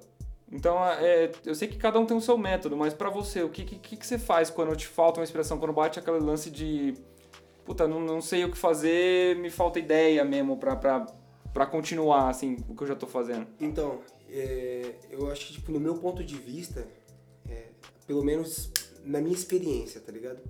Então, 0.52 0.84
é, 0.86 1.32
eu 1.46 1.56
sei 1.56 1.68
que 1.68 1.78
cada 1.78 1.98
um 1.98 2.06
tem 2.06 2.16
o 2.16 2.22
seu 2.22 2.38
método, 2.38 2.76
mas 2.76 2.94
para 2.94 3.10
você, 3.10 3.42
o 3.42 3.50
que, 3.50 3.64
que, 3.64 3.96
que 3.96 4.06
você 4.06 4.20
faz 4.20 4.50
quando 4.50 4.76
te 4.76 4.86
falta 4.86 5.20
uma 5.20 5.24
inspiração? 5.24 5.58
Quando 5.58 5.72
bate 5.72 5.98
aquele 5.98 6.20
lance 6.20 6.52
de, 6.52 6.94
puta, 7.64 7.88
não, 7.88 8.02
não 8.02 8.22
sei 8.22 8.44
o 8.44 8.52
que 8.52 8.58
fazer, 8.58 9.38
me 9.38 9.50
falta 9.50 9.80
ideia 9.80 10.26
mesmo 10.26 10.58
pra, 10.58 11.66
continuar, 11.66 12.30
assim, 12.30 12.58
o 12.68 12.76
que 12.76 12.84
eu 12.84 12.88
já 12.88 12.96
tô 12.96 13.08
fazendo? 13.08 13.48
Então, 13.62 14.02
é, 14.30 14.96
eu 15.10 15.32
acho 15.32 15.48
que, 15.48 15.54
tipo, 15.54 15.72
no 15.72 15.80
meu 15.80 15.96
ponto 15.96 16.22
de 16.22 16.36
vista, 16.36 16.86
é, 17.50 17.70
pelo 18.06 18.24
menos 18.24 18.72
na 19.06 19.22
minha 19.22 19.34
experiência, 19.34 20.02
tá 20.02 20.12
ligado? 20.12 20.42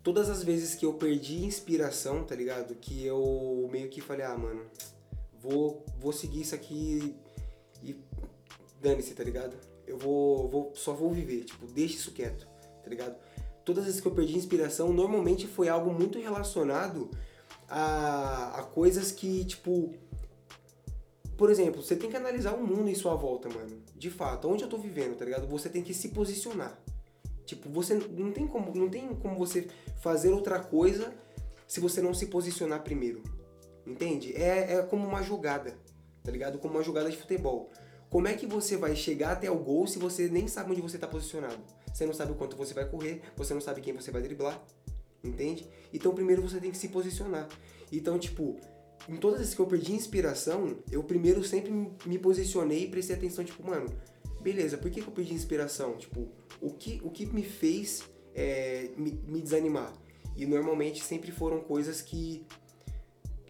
Todas 0.00 0.30
as 0.30 0.44
vezes 0.44 0.76
que 0.76 0.86
eu 0.86 0.94
perdi 0.94 1.44
inspiração, 1.44 2.22
tá 2.22 2.36
ligado? 2.36 2.76
Que 2.76 3.04
eu 3.04 3.68
meio 3.70 3.88
que 3.88 4.00
falei, 4.00 4.24
ah, 4.24 4.38
mano, 4.38 4.64
vou, 5.40 5.84
vou 5.98 6.12
seguir 6.12 6.42
isso 6.42 6.54
aqui 6.54 7.16
e 7.82 7.96
dane-se, 8.80 9.14
tá 9.14 9.24
ligado? 9.24 9.56
eu 9.88 9.96
vou, 9.96 10.48
vou 10.48 10.72
só 10.74 10.92
vou 10.92 11.10
viver, 11.10 11.44
tipo, 11.44 11.66
deixa 11.66 11.96
isso 11.96 12.12
quieto, 12.12 12.46
tá 12.82 12.90
ligado? 12.90 13.16
Todas 13.64 13.82
as 13.82 13.86
vezes 13.86 14.00
que 14.00 14.06
eu 14.06 14.12
perdi 14.12 14.36
inspiração, 14.36 14.92
normalmente 14.92 15.46
foi 15.46 15.68
algo 15.68 15.92
muito 15.92 16.18
relacionado 16.18 17.10
a, 17.68 18.60
a 18.60 18.62
coisas 18.62 19.10
que, 19.10 19.44
tipo, 19.46 19.94
por 21.36 21.50
exemplo, 21.50 21.82
você 21.82 21.96
tem 21.96 22.10
que 22.10 22.16
analisar 22.16 22.54
o 22.54 22.66
mundo 22.66 22.88
em 22.88 22.94
sua 22.94 23.14
volta, 23.14 23.48
mano. 23.48 23.82
De 23.94 24.10
fato, 24.10 24.48
onde 24.48 24.62
eu 24.62 24.68
tô 24.68 24.76
vivendo, 24.76 25.16
tá 25.16 25.24
ligado? 25.24 25.46
Você 25.48 25.68
tem 25.68 25.82
que 25.82 25.94
se 25.94 26.10
posicionar. 26.10 26.78
Tipo, 27.44 27.68
você 27.70 27.94
não 27.94 28.30
tem 28.30 28.46
como, 28.46 28.74
não 28.74 28.88
tem 28.88 29.14
como 29.14 29.36
você 29.36 29.68
fazer 30.02 30.30
outra 30.30 30.60
coisa 30.60 31.14
se 31.66 31.80
você 31.80 32.00
não 32.02 32.12
se 32.12 32.26
posicionar 32.26 32.82
primeiro. 32.82 33.22
Entende? 33.86 34.34
É, 34.34 34.74
é 34.74 34.82
como 34.82 35.06
uma 35.06 35.22
jogada, 35.22 35.74
tá 36.22 36.30
ligado? 36.30 36.58
Como 36.58 36.74
uma 36.74 36.82
jogada 36.82 37.10
de 37.10 37.16
futebol. 37.16 37.70
Como 38.10 38.26
é 38.26 38.34
que 38.34 38.46
você 38.46 38.76
vai 38.76 38.96
chegar 38.96 39.32
até 39.32 39.50
o 39.50 39.58
gol 39.58 39.86
se 39.86 39.98
você 39.98 40.28
nem 40.28 40.48
sabe 40.48 40.72
onde 40.72 40.80
você 40.80 40.96
está 40.96 41.06
posicionado? 41.06 41.58
Você 41.92 42.06
não 42.06 42.14
sabe 42.14 42.32
o 42.32 42.34
quanto 42.34 42.56
você 42.56 42.72
vai 42.72 42.88
correr, 42.88 43.22
você 43.36 43.52
não 43.52 43.60
sabe 43.60 43.80
quem 43.80 43.92
você 43.92 44.10
vai 44.10 44.22
driblar, 44.22 44.62
entende? 45.22 45.68
Então 45.92 46.14
primeiro 46.14 46.40
você 46.40 46.58
tem 46.58 46.70
que 46.70 46.78
se 46.78 46.88
posicionar. 46.88 47.48
Então, 47.92 48.18
tipo, 48.18 48.58
em 49.08 49.16
todas 49.16 49.40
as 49.40 49.54
que 49.54 49.60
eu 49.60 49.66
perdi 49.66 49.92
inspiração, 49.92 50.78
eu 50.90 51.02
primeiro 51.02 51.44
sempre 51.44 51.70
me 52.06 52.18
posicionei 52.18 52.84
e 52.84 52.88
prestei 52.88 53.16
atenção, 53.16 53.44
tipo, 53.44 53.66
mano, 53.66 53.92
beleza, 54.40 54.78
por 54.78 54.90
que, 54.90 55.00
que 55.00 55.08
eu 55.08 55.12
perdi 55.12 55.34
inspiração? 55.34 55.96
Tipo, 55.96 56.28
o 56.60 56.72
que, 56.72 57.00
o 57.04 57.10
que 57.10 57.26
me 57.26 57.42
fez 57.42 58.02
é, 58.34 58.90
me, 58.96 59.12
me 59.26 59.42
desanimar? 59.42 59.92
E 60.36 60.46
normalmente 60.46 61.02
sempre 61.02 61.32
foram 61.32 61.60
coisas 61.60 62.00
que. 62.00 62.46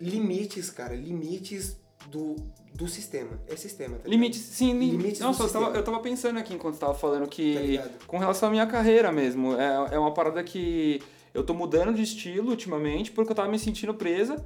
Limites, 0.01 0.71
cara, 0.71 0.95
limites 0.95 1.77
do, 2.09 2.37
do 2.79 2.89
sistema. 2.89 3.39
É 3.47 3.57
sistema, 3.57 3.99
tá 3.99 4.09
Limites, 4.09 4.41
sim, 4.41 4.73
limites 4.73 5.21
Nossa, 5.21 5.43
eu 5.43 5.51
tava, 5.51 5.77
eu 5.77 5.83
tava, 5.83 5.99
pensando 6.01 6.39
aqui 6.39 6.55
enquanto 6.55 6.79
tava 6.79 6.95
falando 6.95 7.29
que. 7.29 7.79
Tá 7.79 7.91
com 8.07 8.19
relação 8.19 8.49
à 8.49 8.53
minha 8.53 8.67
carreira 8.67 9.11
mesmo, 9.11 9.55
é, 9.55 9.97
é 9.97 9.99
uma 9.99 10.15
parada 10.15 10.43
que 10.45 11.03
eu 11.35 11.43
tô 11.43 11.53
mudando 11.53 11.93
de 11.93 12.03
estilo 12.03 12.51
ultimamente 12.51 13.11
porque 13.11 13.33
eu 13.33 13.37
tava 13.37 13.51
me 13.51 13.59
sentindo 13.59 13.93
presa 13.93 14.43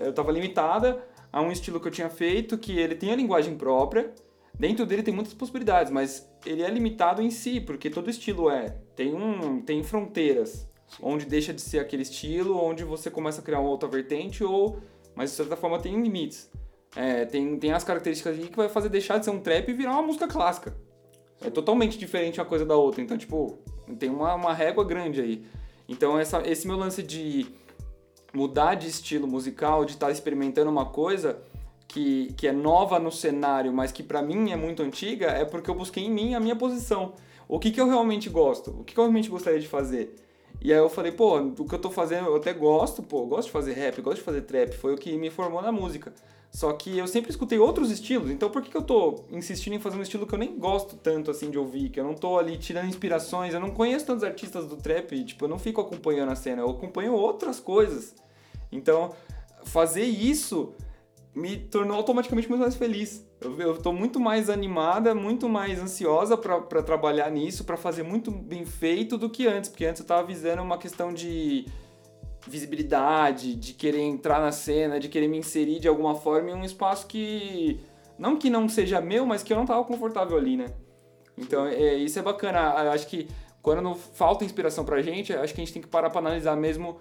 eu 0.00 0.10
estava 0.10 0.32
limitada 0.32 1.04
a 1.30 1.40
um 1.40 1.52
estilo 1.52 1.78
que 1.78 1.86
eu 1.86 1.92
tinha 1.92 2.08
feito, 2.08 2.58
que 2.58 2.78
ele 2.78 2.94
tem 2.94 3.12
a 3.12 3.16
linguagem 3.16 3.56
própria. 3.56 4.12
Dentro 4.58 4.84
dele 4.84 5.02
tem 5.02 5.14
muitas 5.14 5.34
possibilidades, 5.34 5.92
mas 5.92 6.28
ele 6.44 6.62
é 6.62 6.70
limitado 6.70 7.22
em 7.22 7.30
si, 7.30 7.60
porque 7.60 7.88
todo 7.88 8.10
estilo 8.10 8.50
é. 8.50 8.76
Tem, 8.96 9.14
um, 9.14 9.60
tem 9.60 9.82
fronteiras, 9.82 10.68
Sim. 10.88 11.02
onde 11.02 11.26
deixa 11.26 11.52
de 11.52 11.60
ser 11.60 11.78
aquele 11.78 12.02
estilo, 12.02 12.58
onde 12.58 12.82
você 12.82 13.10
começa 13.10 13.40
a 13.40 13.44
criar 13.44 13.60
uma 13.60 13.70
outra 13.70 13.88
vertente, 13.88 14.42
ou. 14.42 14.80
Mas 15.14 15.30
de 15.30 15.36
certa 15.36 15.56
forma 15.56 15.78
tem 15.78 16.00
limites. 16.00 16.50
É, 16.96 17.24
tem, 17.24 17.56
tem 17.58 17.72
as 17.72 17.84
características 17.84 18.38
aí 18.38 18.48
que 18.48 18.56
vai 18.56 18.68
fazer 18.68 18.88
deixar 18.88 19.18
de 19.18 19.24
ser 19.24 19.30
um 19.30 19.40
trap 19.40 19.68
e 19.68 19.72
virar 19.72 19.92
uma 19.92 20.02
música 20.02 20.26
clássica. 20.26 20.74
É 21.42 21.48
totalmente 21.48 21.96
diferente 21.96 22.40
uma 22.40 22.46
coisa 22.46 22.66
da 22.66 22.76
outra. 22.76 23.00
Então, 23.00 23.16
tipo, 23.16 23.58
tem 23.98 24.10
uma, 24.10 24.34
uma 24.34 24.52
régua 24.52 24.84
grande 24.84 25.20
aí. 25.20 25.46
Então, 25.88 26.18
essa, 26.18 26.42
esse 26.46 26.66
meu 26.66 26.76
lance 26.76 27.02
de 27.02 27.46
mudar 28.32 28.74
de 28.74 28.88
estilo 28.88 29.26
musical, 29.26 29.84
de 29.84 29.92
estar 29.92 30.06
tá 30.06 30.12
experimentando 30.12 30.70
uma 30.70 30.86
coisa 30.86 31.42
que, 31.88 32.32
que 32.36 32.46
é 32.46 32.52
nova 32.52 32.98
no 32.98 33.10
cenário, 33.10 33.72
mas 33.72 33.90
que 33.90 34.02
para 34.02 34.22
mim 34.22 34.52
é 34.52 34.56
muito 34.56 34.82
antiga, 34.82 35.26
é 35.26 35.44
porque 35.44 35.68
eu 35.70 35.74
busquei 35.74 36.04
em 36.04 36.10
mim 36.10 36.34
a 36.34 36.40
minha 36.40 36.54
posição. 36.54 37.14
O 37.48 37.58
que, 37.58 37.70
que 37.72 37.80
eu 37.80 37.88
realmente 37.88 38.28
gosto? 38.28 38.70
O 38.70 38.84
que, 38.84 38.94
que 38.94 39.00
eu 39.00 39.04
realmente 39.04 39.28
gostaria 39.28 39.58
de 39.58 39.66
fazer? 39.66 40.14
E 40.62 40.72
aí 40.72 40.78
eu 40.78 40.88
falei, 40.88 41.10
pô, 41.10 41.38
o 41.38 41.64
que 41.64 41.74
eu 41.74 41.78
tô 41.78 41.90
fazendo, 41.90 42.26
eu 42.26 42.36
até 42.36 42.52
gosto, 42.52 43.02
pô, 43.02 43.26
gosto 43.26 43.46
de 43.46 43.52
fazer 43.52 43.72
rap, 43.72 44.00
gosto 44.02 44.18
de 44.18 44.22
fazer 44.22 44.42
trap, 44.42 44.72
foi 44.74 44.94
o 44.94 44.96
que 44.96 45.16
me 45.16 45.30
formou 45.30 45.60
na 45.60 45.72
música. 45.72 46.12
Só 46.50 46.72
que 46.72 46.98
eu 46.98 47.06
sempre 47.06 47.30
escutei 47.30 47.58
outros 47.58 47.90
estilos, 47.90 48.28
então 48.28 48.50
por 48.50 48.60
que, 48.60 48.70
que 48.70 48.76
eu 48.76 48.82
tô 48.82 49.24
insistindo 49.30 49.74
em 49.74 49.78
fazer 49.78 49.96
um 49.96 50.02
estilo 50.02 50.26
que 50.26 50.34
eu 50.34 50.38
nem 50.38 50.58
gosto 50.58 50.96
tanto 50.96 51.30
assim 51.30 51.48
de 51.48 51.56
ouvir, 51.56 51.90
que 51.90 52.00
eu 52.00 52.04
não 52.04 52.14
tô 52.14 52.38
ali 52.38 52.58
tirando 52.58 52.88
inspirações, 52.88 53.54
eu 53.54 53.60
não 53.60 53.70
conheço 53.70 54.06
tantos 54.06 54.24
artistas 54.24 54.66
do 54.66 54.76
trap, 54.76 55.24
tipo, 55.24 55.44
eu 55.44 55.48
não 55.48 55.60
fico 55.60 55.80
acompanhando 55.80 56.32
a 56.32 56.34
cena, 56.34 56.62
eu 56.62 56.70
acompanho 56.70 57.12
outras 57.14 57.60
coisas. 57.60 58.16
Então, 58.72 59.14
fazer 59.64 60.04
isso 60.04 60.74
me 61.34 61.56
tornou 61.56 61.96
automaticamente 61.96 62.48
muito 62.48 62.62
mais 62.62 62.74
feliz. 62.74 63.24
Eu, 63.40 63.58
eu 63.60 63.78
tô 63.78 63.92
muito 63.92 64.18
mais 64.18 64.50
animada, 64.50 65.14
muito 65.14 65.48
mais 65.48 65.80
ansiosa 65.80 66.36
para 66.36 66.82
trabalhar 66.82 67.30
nisso, 67.30 67.64
para 67.64 67.76
fazer 67.76 68.02
muito 68.02 68.30
bem 68.30 68.64
feito 68.66 69.16
do 69.16 69.30
que 69.30 69.46
antes, 69.46 69.70
porque 69.70 69.86
antes 69.86 70.00
eu 70.00 70.06
tava 70.06 70.26
visando 70.26 70.62
uma 70.62 70.78
questão 70.78 71.12
de 71.12 71.66
visibilidade, 72.46 73.54
de 73.54 73.74
querer 73.74 74.00
entrar 74.00 74.40
na 74.40 74.52
cena, 74.52 74.98
de 74.98 75.08
querer 75.08 75.28
me 75.28 75.38
inserir 75.38 75.78
de 75.78 75.88
alguma 75.88 76.14
forma 76.14 76.50
em 76.50 76.54
um 76.54 76.64
espaço 76.64 77.06
que 77.06 77.80
não 78.18 78.36
que 78.36 78.50
não 78.50 78.68
seja 78.68 79.00
meu, 79.00 79.26
mas 79.26 79.42
que 79.42 79.52
eu 79.52 79.56
não 79.56 79.64
estava 79.64 79.84
confortável 79.84 80.36
ali, 80.36 80.56
né? 80.56 80.66
Então, 81.36 81.66
é, 81.66 81.94
isso 81.94 82.18
é 82.18 82.22
bacana. 82.22 82.58
Eu 82.84 82.92
acho 82.92 83.06
que 83.06 83.28
quando 83.62 83.82
não 83.82 83.94
falta 83.94 84.44
inspiração 84.44 84.84
pra 84.84 85.02
gente, 85.02 85.32
acho 85.32 85.54
que 85.54 85.60
a 85.60 85.64
gente 85.64 85.72
tem 85.72 85.82
que 85.82 85.88
parar 85.88 86.10
para 86.10 86.20
analisar 86.20 86.56
mesmo 86.56 86.98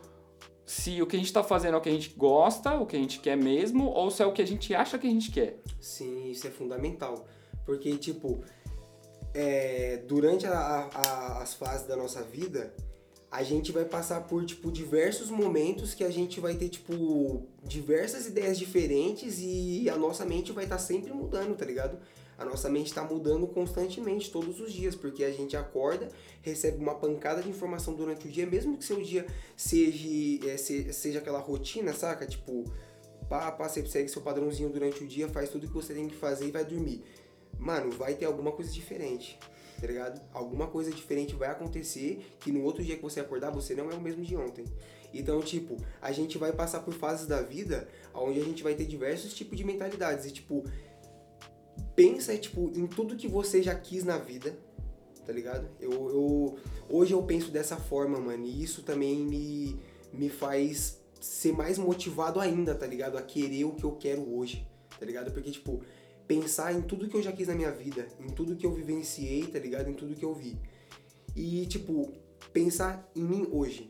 se 0.65 1.01
o 1.01 1.07
que 1.07 1.15
a 1.15 1.19
gente 1.19 1.27
está 1.27 1.43
fazendo 1.43 1.73
é 1.73 1.77
o 1.77 1.81
que 1.81 1.89
a 1.89 1.91
gente 1.91 2.11
gosta, 2.11 2.75
o 2.75 2.85
que 2.85 2.95
a 2.95 2.99
gente 2.99 3.19
quer 3.19 3.35
mesmo, 3.35 3.87
ou 3.87 4.11
se 4.11 4.21
é 4.21 4.25
o 4.25 4.31
que 4.31 4.41
a 4.41 4.45
gente 4.45 4.73
acha 4.75 4.99
que 4.99 5.07
a 5.07 5.09
gente 5.09 5.31
quer. 5.31 5.59
Sim, 5.81 6.29
isso 6.29 6.45
é 6.45 6.51
fundamental. 6.51 7.25
Porque, 7.65 7.97
tipo, 7.97 8.43
é, 9.33 10.03
durante 10.07 10.45
a, 10.45 10.89
a, 10.93 11.41
as 11.41 11.53
fases 11.53 11.87
da 11.87 11.95
nossa 11.95 12.21
vida, 12.21 12.73
a 13.31 13.43
gente 13.43 13.71
vai 13.71 13.85
passar 13.85 14.21
por, 14.21 14.43
tipo, 14.43 14.71
diversos 14.71 15.29
momentos 15.29 15.93
que 15.93 16.03
a 16.03 16.09
gente 16.09 16.39
vai 16.39 16.55
ter, 16.55 16.69
tipo, 16.69 17.45
diversas 17.63 18.25
ideias 18.25 18.57
diferentes 18.57 19.37
e 19.39 19.87
a 19.87 19.95
nossa 19.95 20.25
mente 20.25 20.51
vai 20.51 20.63
estar 20.63 20.77
tá 20.77 20.81
sempre 20.81 21.13
mudando, 21.13 21.55
tá 21.55 21.63
ligado? 21.63 21.99
A 22.39 22.45
nossa 22.45 22.69
mente 22.69 22.87
está 22.87 23.03
mudando 23.03 23.45
constantemente, 23.45 24.31
todos 24.31 24.59
os 24.59 24.73
dias, 24.73 24.95
porque 24.95 25.23
a 25.23 25.31
gente 25.31 25.55
acorda, 25.55 26.09
recebe 26.41 26.77
uma 26.81 26.95
pancada 26.95 27.43
de 27.43 27.49
informação 27.49 27.93
durante 27.93 28.27
o 28.27 28.31
dia, 28.31 28.47
mesmo 28.47 28.77
que 28.77 28.85
seu 28.85 28.99
dia 29.01 29.27
seja, 29.55 30.49
é, 30.49 30.57
seja 30.57 31.19
aquela 31.19 31.39
rotina, 31.39 31.93
saca? 31.93 32.25
Tipo, 32.25 32.63
pá, 33.29 33.51
pá, 33.51 33.69
você 33.69 33.85
segue 33.85 34.09
seu 34.09 34.23
padrãozinho 34.23 34.69
durante 34.69 35.03
o 35.03 35.07
dia, 35.07 35.27
faz 35.27 35.49
tudo 35.49 35.67
que 35.67 35.73
você 35.73 35.93
tem 35.93 36.07
que 36.07 36.15
fazer 36.15 36.47
e 36.47 36.51
vai 36.51 36.65
dormir. 36.65 37.03
Mano, 37.59 37.91
vai 37.91 38.15
ter 38.15 38.25
alguma 38.25 38.53
coisa 38.53 38.71
diferente 38.71 39.37
tá 39.79 39.87
ligado? 39.87 40.21
Alguma 40.33 40.67
coisa 40.67 40.91
diferente 40.91 41.35
vai 41.35 41.49
acontecer 41.49 42.35
que 42.39 42.51
no 42.51 42.63
outro 42.63 42.83
dia 42.83 42.95
que 42.95 43.01
você 43.01 43.19
acordar, 43.19 43.49
você 43.49 43.73
não 43.73 43.89
é 43.89 43.95
o 43.95 44.01
mesmo 44.01 44.23
de 44.23 44.35
ontem. 44.35 44.65
Então, 45.13 45.41
tipo, 45.41 45.77
a 46.01 46.11
gente 46.11 46.37
vai 46.37 46.51
passar 46.51 46.81
por 46.81 46.93
fases 46.93 47.25
da 47.25 47.41
vida 47.41 47.87
onde 48.13 48.39
a 48.39 48.43
gente 48.43 48.61
vai 48.61 48.75
ter 48.75 48.85
diversos 48.85 49.33
tipos 49.33 49.57
de 49.57 49.63
mentalidades. 49.63 50.25
E, 50.25 50.31
tipo, 50.31 50.63
pensa, 51.95 52.37
tipo, 52.37 52.71
em 52.75 52.85
tudo 52.85 53.15
que 53.15 53.27
você 53.27 53.63
já 53.63 53.73
quis 53.73 54.03
na 54.03 54.17
vida, 54.17 54.57
tá 55.25 55.33
ligado? 55.33 55.67
Eu, 55.79 55.91
eu, 55.91 56.59
hoje 56.89 57.13
eu 57.13 57.23
penso 57.23 57.51
dessa 57.51 57.77
forma, 57.77 58.19
mano, 58.19 58.45
e 58.45 58.63
isso 58.63 58.83
também 58.83 59.25
me, 59.25 59.79
me 60.13 60.29
faz 60.29 60.99
ser 61.19 61.51
mais 61.51 61.77
motivado 61.77 62.39
ainda, 62.39 62.73
tá 62.75 62.85
ligado? 62.85 63.17
A 63.17 63.21
querer 63.21 63.65
o 63.65 63.73
que 63.73 63.83
eu 63.83 63.93
quero 63.93 64.35
hoje, 64.35 64.65
tá 64.99 65.05
ligado? 65.05 65.31
Porque, 65.31 65.51
tipo, 65.51 65.81
pensar 66.29 66.71
em 66.71 66.83
tudo 66.83 67.07
que 67.09 67.17
eu 67.17 67.23
já 67.23 67.31
quis 67.31 67.47
na 67.47 67.55
minha 67.55 67.71
vida, 67.71 68.07
em 68.19 68.27
tudo 68.27 68.55
que 68.55 68.63
eu 68.63 68.71
vivenciei, 68.71 69.47
tá 69.47 69.57
ligado? 69.57 69.89
Em 69.89 69.95
tudo 69.95 70.13
que 70.13 70.23
eu 70.23 70.35
vi. 70.35 70.55
E, 71.35 71.65
tipo, 71.65 72.13
pensar 72.53 73.09
em 73.15 73.23
mim 73.23 73.47
hoje. 73.51 73.89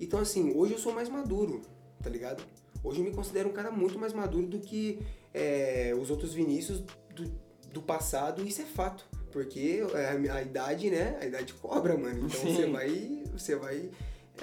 Então, 0.00 0.18
assim, 0.18 0.54
hoje 0.56 0.72
eu 0.72 0.78
sou 0.78 0.94
mais 0.94 1.10
maduro, 1.10 1.60
tá 2.02 2.08
ligado? 2.08 2.42
Hoje 2.82 3.00
eu 3.00 3.04
me 3.04 3.12
considero 3.12 3.50
um 3.50 3.52
cara 3.52 3.70
muito 3.70 3.98
mais 3.98 4.14
maduro 4.14 4.46
do 4.46 4.58
que 4.58 5.00
é, 5.34 5.94
os 6.00 6.10
outros 6.10 6.32
Vinícius 6.32 6.82
do, 7.14 7.30
do 7.70 7.82
passado, 7.82 8.42
isso 8.42 8.62
é 8.62 8.64
fato. 8.64 9.06
Porque 9.30 9.82
a, 9.92 10.34
a, 10.34 10.42
idade, 10.42 10.88
né? 10.88 11.18
A 11.20 11.26
idade 11.26 11.52
cobra, 11.52 11.94
mano. 11.94 12.24
Então 12.24 12.40
Sim. 12.40 12.54
você 12.54 12.66
vai. 12.70 13.22
Você 13.34 13.54
vai 13.54 13.90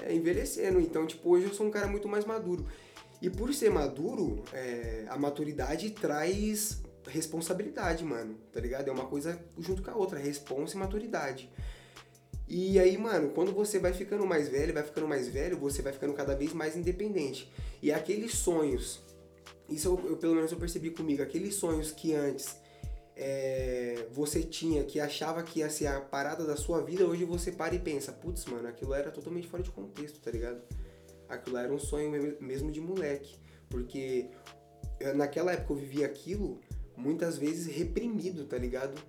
é, 0.04 0.14
envelhecendo. 0.14 0.78
Então, 0.78 1.04
tipo, 1.04 1.30
hoje 1.30 1.46
eu 1.46 1.54
sou 1.54 1.66
um 1.66 1.70
cara 1.72 1.88
muito 1.88 2.08
mais 2.08 2.24
maduro. 2.24 2.64
E 3.20 3.28
por 3.28 3.52
ser 3.52 3.70
maduro, 3.70 4.44
é, 4.52 5.04
a 5.08 5.18
maturidade 5.18 5.90
traz 5.90 6.83
responsabilidade, 7.06 8.04
mano, 8.04 8.36
tá 8.52 8.60
ligado? 8.60 8.88
É 8.88 8.92
uma 8.92 9.06
coisa 9.06 9.38
junto 9.58 9.82
com 9.82 9.90
a 9.90 9.96
outra, 9.96 10.18
responsa 10.18 10.76
e 10.76 10.78
maturidade. 10.78 11.50
E 12.46 12.78
aí, 12.78 12.96
mano, 12.98 13.30
quando 13.30 13.52
você 13.52 13.78
vai 13.78 13.92
ficando 13.92 14.26
mais 14.26 14.48
velho, 14.48 14.74
vai 14.74 14.82
ficando 14.82 15.08
mais 15.08 15.28
velho, 15.28 15.58
você 15.58 15.80
vai 15.80 15.92
ficando 15.92 16.12
cada 16.12 16.34
vez 16.34 16.52
mais 16.52 16.76
independente. 16.76 17.50
E 17.82 17.90
aqueles 17.90 18.34
sonhos, 18.34 19.02
isso 19.68 19.88
eu, 19.88 20.10
eu 20.10 20.16
pelo 20.16 20.34
menos 20.34 20.52
eu 20.52 20.58
percebi 20.58 20.90
comigo, 20.90 21.22
aqueles 21.22 21.54
sonhos 21.54 21.90
que 21.90 22.14
antes 22.14 22.56
é, 23.16 24.06
você 24.12 24.42
tinha, 24.42 24.84
que 24.84 25.00
achava 25.00 25.42
que 25.42 25.60
ia 25.60 25.70
ser 25.70 25.86
a 25.86 26.00
parada 26.00 26.44
da 26.44 26.56
sua 26.56 26.82
vida, 26.82 27.06
hoje 27.06 27.24
você 27.24 27.50
para 27.50 27.74
e 27.74 27.78
pensa, 27.78 28.12
putz, 28.12 28.44
mano, 28.46 28.68
aquilo 28.68 28.92
era 28.92 29.10
totalmente 29.10 29.46
fora 29.46 29.62
de 29.62 29.70
contexto, 29.70 30.20
tá 30.20 30.30
ligado? 30.30 30.60
Aquilo 31.28 31.56
era 31.56 31.72
um 31.72 31.78
sonho 31.78 32.36
mesmo 32.40 32.70
de 32.70 32.80
moleque. 32.80 33.36
Porque 33.68 34.28
naquela 35.14 35.52
época 35.52 35.72
eu 35.72 35.76
vivia 35.76 36.06
aquilo, 36.06 36.60
muitas 36.96 37.36
vezes 37.36 37.66
reprimido, 37.66 38.44
tá 38.44 38.58
ligado? 38.58 39.00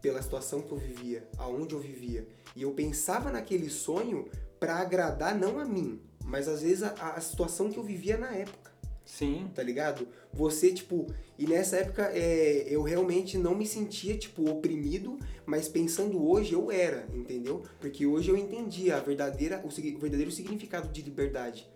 Pela 0.00 0.20
situação 0.20 0.62
que 0.62 0.72
eu 0.72 0.78
vivia, 0.78 1.28
aonde 1.38 1.74
eu 1.74 1.80
vivia. 1.80 2.26
E 2.54 2.62
eu 2.62 2.72
pensava 2.72 3.30
naquele 3.30 3.70
sonho 3.70 4.28
para 4.60 4.76
agradar 4.76 5.34
não 5.38 5.58
a 5.58 5.64
mim, 5.64 6.00
mas 6.24 6.48
às 6.48 6.62
vezes 6.62 6.82
a, 6.82 6.90
a, 6.90 7.20
situação 7.20 7.70
que 7.70 7.78
eu 7.78 7.82
vivia 7.82 8.16
na 8.16 8.34
época, 8.34 8.72
Sim. 9.04 9.50
Tá 9.54 9.62
ligado? 9.62 10.08
Você, 10.32 10.72
tipo, 10.72 11.06
e 11.38 11.46
nessa 11.46 11.76
época 11.76 12.10
é, 12.14 12.66
eu 12.68 12.82
realmente 12.82 13.36
não 13.36 13.54
me 13.54 13.66
sentia, 13.66 14.16
tipo, 14.16 14.50
oprimido, 14.50 15.18
mas 15.44 15.68
pensando 15.68 16.26
hoje 16.26 16.54
eu 16.54 16.70
era, 16.70 17.06
entendeu? 17.12 17.62
Porque 17.80 18.06
hoje 18.06 18.30
eu 18.30 18.36
entendi 18.36 18.90
a 18.90 18.98
verdadeira, 19.00 19.62
o, 19.62 19.68
o 19.68 19.98
verdadeiro 19.98 20.30
significado 20.30 20.88
de 20.88 21.02
liberdade. 21.02 21.70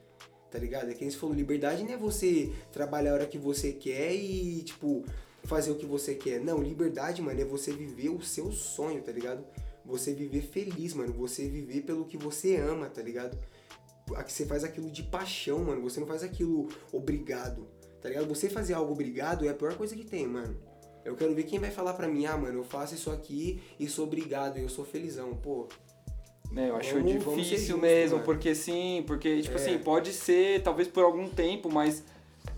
Tá 0.50 0.58
ligado? 0.58 0.90
É 0.90 0.94
que 0.94 1.04
você 1.04 1.16
falou, 1.16 1.34
liberdade 1.34 1.84
não 1.84 1.92
é 1.92 1.96
você 1.96 2.50
trabalhar 2.72 3.10
a 3.10 3.14
hora 3.14 3.26
que 3.26 3.36
você 3.36 3.72
quer 3.72 4.14
e, 4.14 4.62
tipo, 4.62 5.04
fazer 5.48 5.70
o 5.70 5.74
que 5.76 5.86
você 5.86 6.14
quer. 6.14 6.38
Não, 6.40 6.62
liberdade, 6.62 7.20
mano, 7.22 7.40
é 7.40 7.44
você 7.44 7.72
viver 7.72 8.10
o 8.10 8.20
seu 8.22 8.52
sonho, 8.52 9.02
tá 9.02 9.10
ligado? 9.10 9.44
Você 9.84 10.12
viver 10.12 10.42
feliz, 10.42 10.92
mano. 10.94 11.12
Você 11.14 11.48
viver 11.48 11.80
pelo 11.82 12.04
que 12.04 12.16
você 12.16 12.56
ama, 12.56 12.88
tá 12.88 13.02
ligado? 13.02 13.36
Você 14.26 14.46
faz 14.46 14.62
aquilo 14.64 14.90
de 14.90 15.02
paixão, 15.02 15.64
mano. 15.64 15.82
Você 15.82 15.98
não 16.00 16.06
faz 16.06 16.22
aquilo 16.22 16.68
obrigado, 16.92 17.66
tá 18.00 18.08
ligado? 18.08 18.26
Você 18.28 18.48
fazer 18.48 18.74
algo 18.74 18.92
obrigado 18.92 19.46
é 19.46 19.48
a 19.48 19.54
pior 19.54 19.74
coisa 19.74 19.96
que 19.96 20.04
tem, 20.04 20.26
mano. 20.26 20.56
Eu 21.04 21.16
quero 21.16 21.34
ver 21.34 21.44
quem 21.44 21.58
vai 21.58 21.70
falar 21.70 21.94
pra 21.94 22.06
mim, 22.06 22.26
ah, 22.26 22.36
mano, 22.36 22.58
eu 22.58 22.64
faço 22.64 22.94
isso 22.94 23.10
aqui 23.10 23.62
e 23.80 23.88
sou 23.88 24.04
obrigado 24.06 24.58
e 24.58 24.62
eu 24.62 24.68
sou 24.68 24.84
felizão. 24.84 25.34
Pô, 25.36 25.66
é, 26.54 26.68
eu 26.68 26.76
acho 26.76 26.94
Vamos- 26.94 27.24
vamos 27.24 27.42
difícil 27.44 27.58
justos, 27.76 27.80
mesmo, 27.80 28.16
mano. 28.16 28.24
porque 28.26 28.54
sim, 28.54 29.04
porque, 29.06 29.40
tipo 29.40 29.56
É. 29.56 29.60
assim, 29.60 29.78
pode 29.78 30.12
ser, 30.12 30.62
talvez 30.62 30.86
por 30.88 31.04
algum 31.04 31.28
tempo, 31.28 31.70
mas 31.72 32.04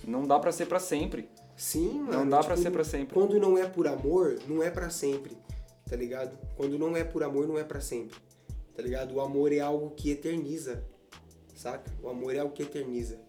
não 0.04 0.26
dá 0.26 0.38
pra 0.40 0.50
ser 0.50 0.66
pra 0.66 0.80
sempre. 0.80 1.28
Sim, 1.60 2.00
mano. 2.00 2.20
Não 2.20 2.28
dá 2.30 2.38
pra 2.42 2.54
tipo, 2.54 2.62
ser 2.62 2.70
pra 2.70 2.82
sempre. 2.84 3.12
Quando 3.12 3.38
não 3.38 3.58
é 3.58 3.66
por 3.68 3.86
amor, 3.86 4.38
não 4.48 4.62
é 4.62 4.70
pra 4.70 4.88
sempre, 4.88 5.36
tá 5.86 5.94
ligado? 5.94 6.34
Quando 6.56 6.78
não 6.78 6.96
é 6.96 7.04
por 7.04 7.22
amor, 7.22 7.46
não 7.46 7.58
é 7.58 7.62
pra 7.64 7.82
sempre, 7.82 8.18
tá 8.74 8.82
ligado? 8.82 9.14
O 9.14 9.20
amor 9.20 9.52
é 9.52 9.60
algo 9.60 9.90
que 9.90 10.10
eterniza, 10.10 10.82
saca? 11.54 11.92
O 12.02 12.08
amor 12.08 12.34
é 12.34 12.38
algo 12.38 12.54
que 12.54 12.62
eterniza, 12.62 13.20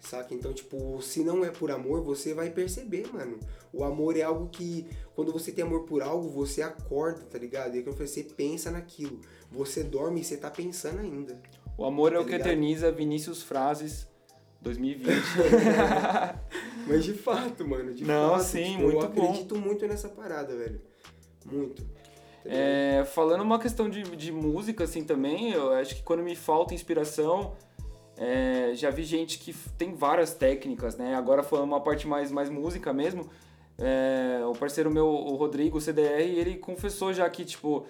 saca? 0.00 0.32
Então, 0.32 0.54
tipo, 0.54 1.02
se 1.02 1.22
não 1.22 1.44
é 1.44 1.50
por 1.50 1.70
amor, 1.70 2.00
você 2.02 2.32
vai 2.32 2.48
perceber, 2.48 3.06
mano. 3.12 3.38
O 3.70 3.84
amor 3.84 4.16
é 4.16 4.22
algo 4.22 4.48
que, 4.48 4.86
quando 5.14 5.30
você 5.30 5.52
tem 5.52 5.62
amor 5.62 5.84
por 5.84 6.00
algo, 6.02 6.30
você 6.30 6.62
acorda, 6.62 7.20
tá 7.30 7.36
ligado? 7.38 7.74
E 7.74 7.78
aí, 7.80 7.84
quando 7.84 7.98
você 7.98 8.22
pensa 8.22 8.70
naquilo, 8.70 9.20
você 9.50 9.84
dorme 9.84 10.22
e 10.22 10.24
você 10.24 10.38
tá 10.38 10.50
pensando 10.50 11.00
ainda. 11.00 11.38
O 11.76 11.84
amor 11.84 12.12
é 12.12 12.14
Tá 12.14 12.20
o 12.22 12.24
que 12.24 12.32
ligado? 12.32 12.46
eterniza 12.48 12.90
Vinícius 12.90 13.42
Frases 13.42 14.08
2020. 14.62 15.10
Mas 16.86 17.04
de 17.04 17.14
fato, 17.14 17.66
mano, 17.66 17.94
de 17.94 18.04
Não, 18.04 18.32
fato. 18.32 18.42
sim, 18.44 18.64
tipo, 18.64 18.82
muito 18.82 18.98
eu 18.98 19.02
acredito 19.02 19.58
muito 19.58 19.86
nessa 19.86 20.08
parada, 20.08 20.56
velho. 20.56 20.80
Muito. 21.44 21.82
Tá? 21.82 22.02
É, 22.44 23.04
falando 23.04 23.42
uma 23.42 23.58
questão 23.58 23.88
de, 23.88 24.02
de 24.02 24.32
música, 24.32 24.84
assim, 24.84 25.04
também, 25.04 25.52
eu 25.52 25.72
acho 25.72 25.94
que 25.94 26.02
quando 26.02 26.22
me 26.22 26.34
falta 26.34 26.74
inspiração, 26.74 27.54
é, 28.16 28.72
já 28.74 28.90
vi 28.90 29.04
gente 29.04 29.38
que 29.38 29.54
tem 29.78 29.94
várias 29.94 30.34
técnicas, 30.34 30.96
né? 30.96 31.14
Agora 31.14 31.42
falando 31.42 31.66
uma 31.66 31.80
parte 31.80 32.06
mais, 32.06 32.32
mais 32.32 32.50
música 32.50 32.92
mesmo, 32.92 33.28
é, 33.78 34.44
o 34.44 34.52
parceiro 34.52 34.90
meu, 34.90 35.06
o 35.06 35.36
Rodrigo, 35.36 35.78
o 35.78 35.80
CDR, 35.80 36.20
ele 36.22 36.56
confessou 36.58 37.12
já 37.12 37.28
que, 37.30 37.44
tipo, 37.44 37.86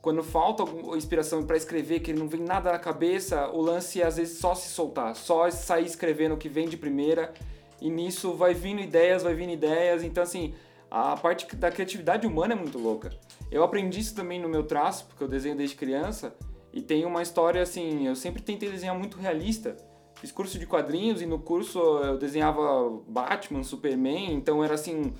quando 0.00 0.22
falta 0.22 0.64
inspiração 0.96 1.44
pra 1.46 1.56
escrever, 1.56 2.00
que 2.00 2.12
não 2.12 2.28
vem 2.28 2.42
nada 2.42 2.70
na 2.72 2.78
cabeça, 2.78 3.48
o 3.48 3.62
lance 3.62 4.02
é 4.02 4.06
às 4.06 4.18
vezes 4.18 4.38
só 4.38 4.54
se 4.54 4.68
soltar, 4.68 5.16
só 5.16 5.50
sair 5.50 5.86
escrevendo 5.86 6.34
o 6.34 6.36
que 6.36 6.48
vem 6.48 6.68
de 6.68 6.76
primeira, 6.76 7.32
e 7.80 7.90
nisso 7.90 8.34
vai 8.34 8.54
vindo 8.54 8.80
ideias, 8.80 9.22
vai 9.22 9.34
vindo 9.34 9.52
ideias, 9.52 10.02
então 10.02 10.22
assim, 10.22 10.54
a 10.90 11.16
parte 11.16 11.54
da 11.56 11.70
criatividade 11.70 12.26
humana 12.26 12.54
é 12.54 12.56
muito 12.56 12.78
louca. 12.78 13.10
Eu 13.50 13.62
aprendi 13.62 14.00
isso 14.00 14.14
também 14.14 14.40
no 14.40 14.48
meu 14.48 14.62
traço, 14.64 15.06
porque 15.06 15.22
eu 15.22 15.28
desenho 15.28 15.56
desde 15.56 15.76
criança, 15.76 16.34
e 16.72 16.80
tem 16.80 17.04
uma 17.04 17.22
história 17.22 17.62
assim, 17.62 18.06
eu 18.06 18.16
sempre 18.16 18.42
tentei 18.42 18.70
desenhar 18.70 18.98
muito 18.98 19.18
realista. 19.18 19.76
Fiz 20.16 20.32
curso 20.32 20.58
de 20.58 20.66
quadrinhos 20.66 21.20
e 21.20 21.26
no 21.26 21.38
curso 21.38 21.78
eu 21.78 22.16
desenhava 22.16 22.90
Batman, 23.06 23.62
Superman, 23.62 24.34
então 24.34 24.64
era 24.64 24.74
assim, 24.74 25.12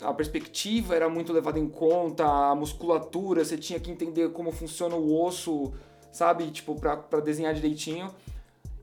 a 0.00 0.12
perspectiva 0.14 0.94
era 0.94 1.08
muito 1.08 1.32
levada 1.32 1.58
em 1.58 1.68
conta, 1.68 2.24
a 2.24 2.54
musculatura, 2.54 3.44
você 3.44 3.56
tinha 3.56 3.78
que 3.80 3.90
entender 3.90 4.30
como 4.30 4.52
funciona 4.52 4.94
o 4.94 5.22
osso, 5.22 5.72
sabe? 6.12 6.50
Tipo, 6.50 6.74
pra, 6.74 6.96
pra 6.96 7.20
desenhar 7.20 7.54
direitinho. 7.54 8.10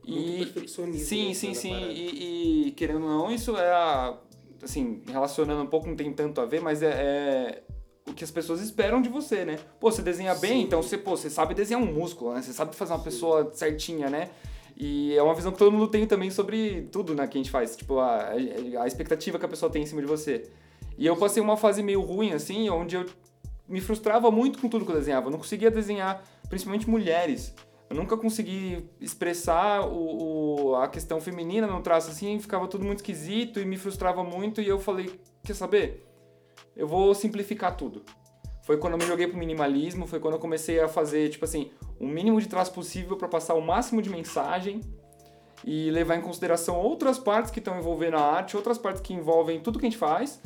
Muito 0.08 0.54
perfeccionismo, 0.54 1.06
Sim, 1.06 1.28
né, 1.30 1.34
sim, 1.34 1.54
sim. 1.54 1.74
E, 1.74 2.68
e, 2.68 2.72
querendo 2.72 3.04
ou 3.04 3.10
não, 3.10 3.32
isso 3.32 3.56
é 3.58 3.72
a, 3.72 4.18
assim, 4.64 5.02
relacionando 5.08 5.62
um 5.62 5.68
pouco, 5.68 5.88
não 5.88 5.96
tem 5.96 6.12
tanto 6.14 6.42
a 6.42 6.46
ver, 6.46 6.62
mas 6.62 6.82
é, 6.84 6.90
é 6.90 7.64
o 8.08 8.14
que 8.14 8.24
as 8.24 8.32
pessoas 8.32 8.62
esperam 8.62 9.02
de 9.02 9.10
você, 9.10 9.46
né? 9.46 9.58
Pô, 9.80 9.92
você 9.92 10.02
desenha 10.02 10.36
bem, 10.36 10.60
Sim. 10.60 10.62
então 10.62 10.82
você, 10.82 10.98
pô, 10.98 11.18
você 11.18 11.30
sabe 11.30 11.54
desenhar 11.54 11.82
um 11.82 11.92
músculo, 11.92 12.34
né? 12.34 12.42
Você 12.42 12.54
sabe 12.54 12.76
fazer 12.76 12.94
uma 12.94 13.04
pessoa 13.04 13.52
certinha, 13.54 14.10
né? 14.10 14.30
E 14.78 15.16
é 15.16 15.24
uma 15.24 15.34
visão 15.34 15.52
que 15.52 15.58
todo 15.58 15.72
mundo 15.72 15.88
tem 15.88 16.06
também 16.06 16.30
sobre 16.30 16.90
tudo, 16.92 17.16
né, 17.16 17.26
que 17.28 17.38
a 17.38 17.40
gente 17.40 17.50
faz. 17.50 17.76
Tipo, 17.76 18.00
a, 18.00 18.32
a 18.82 18.88
expectativa 18.88 19.40
que 19.40 19.46
a 19.46 19.48
pessoa 19.48 19.72
tem 19.72 19.84
em 19.84 19.86
cima 19.86 20.02
de 20.02 20.08
você. 20.08 20.50
E 20.98 21.06
eu 21.06 21.16
passei 21.16 21.42
uma 21.42 21.56
fase 21.56 21.82
meio 21.82 22.02
ruim, 22.02 22.34
assim, 22.34 22.70
onde 22.70 22.96
eu 22.96 23.06
me 23.68 23.80
frustrava 23.80 24.30
muito 24.30 24.60
com 24.60 24.68
tudo 24.68 24.86
que 24.86 24.92
eu 24.92 24.98
desenhava. 24.98 25.28
Eu 25.28 25.32
não 25.32 25.40
conseguia 25.40 25.72
desenhar, 25.72 26.24
principalmente 26.50 26.90
mulheres. 26.90 27.54
Eu 27.90 27.96
nunca 27.96 28.18
consegui 28.18 28.90
expressar 29.00 29.82
o, 29.88 30.70
o- 30.72 30.76
a 30.76 30.88
questão 30.88 31.22
feminina 31.22 31.68
no 31.68 31.82
traço 31.82 32.10
assim, 32.10 32.40
ficava 32.40 32.68
tudo 32.68 32.84
muito 32.84 33.00
esquisito 33.00 33.60
e 33.60 33.66
me 33.66 33.78
frustrava 33.78 34.24
muito. 34.24 34.60
E 34.62 34.68
eu 34.68 34.80
falei: 34.80 35.20
quer 35.44 35.54
saber? 35.54 36.04
Eu 36.76 36.88
vou 36.88 37.14
simplificar 37.14 37.76
tudo. 37.78 38.04
Foi 38.64 38.78
quando 38.78 38.94
eu 38.94 39.00
me 39.00 39.06
joguei 39.06 39.28
pro 39.28 39.38
minimalismo, 39.38 40.08
foi 40.08 40.20
quando 40.20 40.34
eu 40.34 40.40
comecei 40.40 40.80
a 40.80 40.88
fazer, 40.88 41.30
tipo 41.30 41.46
assim, 41.46 41.72
o 42.00 42.08
mínimo 42.08 42.42
de 42.42 42.48
traço 42.48 42.74
possível 42.74 43.16
para 43.16 43.28
passar 43.28 43.54
o 43.54 43.62
máximo 43.62 44.02
de 44.02 44.10
mensagem 44.10 44.82
e 45.64 45.92
levar 45.92 46.16
em 46.16 46.22
consideração 46.22 46.76
outras 46.76 47.20
partes 47.20 47.52
que 47.52 47.60
estão 47.60 47.78
envolvendo 47.78 48.18
a 48.18 48.22
arte, 48.22 48.58
outras 48.58 48.78
partes 48.80 49.02
que 49.02 49.14
envolvem 49.14 49.60
tudo 49.60 49.78
que 49.78 49.86
a 49.86 49.90
gente 49.90 50.00
faz, 50.00 50.42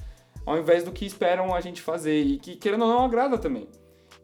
ao 0.46 0.58
invés 0.58 0.84
do 0.84 0.92
que 0.92 1.06
esperam 1.06 1.56
a 1.56 1.62
gente 1.62 1.82
fazer 1.82 2.22
e 2.22 2.38
que, 2.38 2.58
querendo 2.58 2.84
ou 2.84 2.90
não, 2.90 3.06
agrada 3.06 3.38
também. 3.38 3.68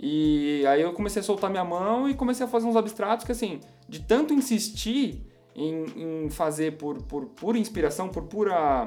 E 0.07 0.63
aí 0.67 0.83
eu 0.83 0.93
comecei 0.93 1.19
a 1.19 1.23
soltar 1.23 1.49
minha 1.49 1.63
mão 1.63 2.07
e 2.07 2.13
comecei 2.13 2.45
a 2.45 2.47
fazer 2.47 2.67
uns 2.67 2.75
abstratos 2.75 3.25
que, 3.25 3.31
assim, 3.31 3.59
de 3.89 4.01
tanto 4.01 4.35
insistir 4.35 5.25
em, 5.55 6.25
em 6.25 6.29
fazer 6.29 6.77
por, 6.77 7.01
por 7.01 7.25
pura 7.25 7.57
inspiração, 7.57 8.07
por 8.07 8.21
pura. 8.25 8.85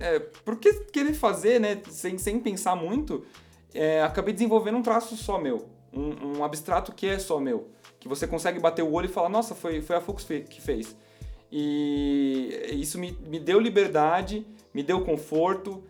É, 0.00 0.18
por 0.18 0.58
que 0.58 0.72
querer 0.86 1.14
fazer, 1.14 1.60
né, 1.60 1.80
sem, 1.88 2.18
sem 2.18 2.40
pensar 2.40 2.74
muito, 2.74 3.24
é, 3.72 4.02
acabei 4.02 4.34
desenvolvendo 4.34 4.78
um 4.78 4.82
traço 4.82 5.16
só 5.16 5.38
meu. 5.38 5.68
Um, 5.92 6.38
um 6.38 6.44
abstrato 6.44 6.90
que 6.90 7.06
é 7.06 7.20
só 7.20 7.38
meu. 7.38 7.68
Que 8.00 8.08
você 8.08 8.26
consegue 8.26 8.58
bater 8.58 8.82
o 8.82 8.90
olho 8.90 9.06
e 9.06 9.08
falar, 9.08 9.28
nossa, 9.28 9.54
foi, 9.54 9.80
foi 9.82 9.94
a 9.94 10.00
Fux 10.00 10.24
que 10.24 10.60
fez. 10.60 10.96
E 11.48 12.72
isso 12.72 12.98
me, 12.98 13.16
me 13.28 13.38
deu 13.38 13.60
liberdade, 13.60 14.44
me 14.74 14.82
deu 14.82 15.04
conforto, 15.04 15.80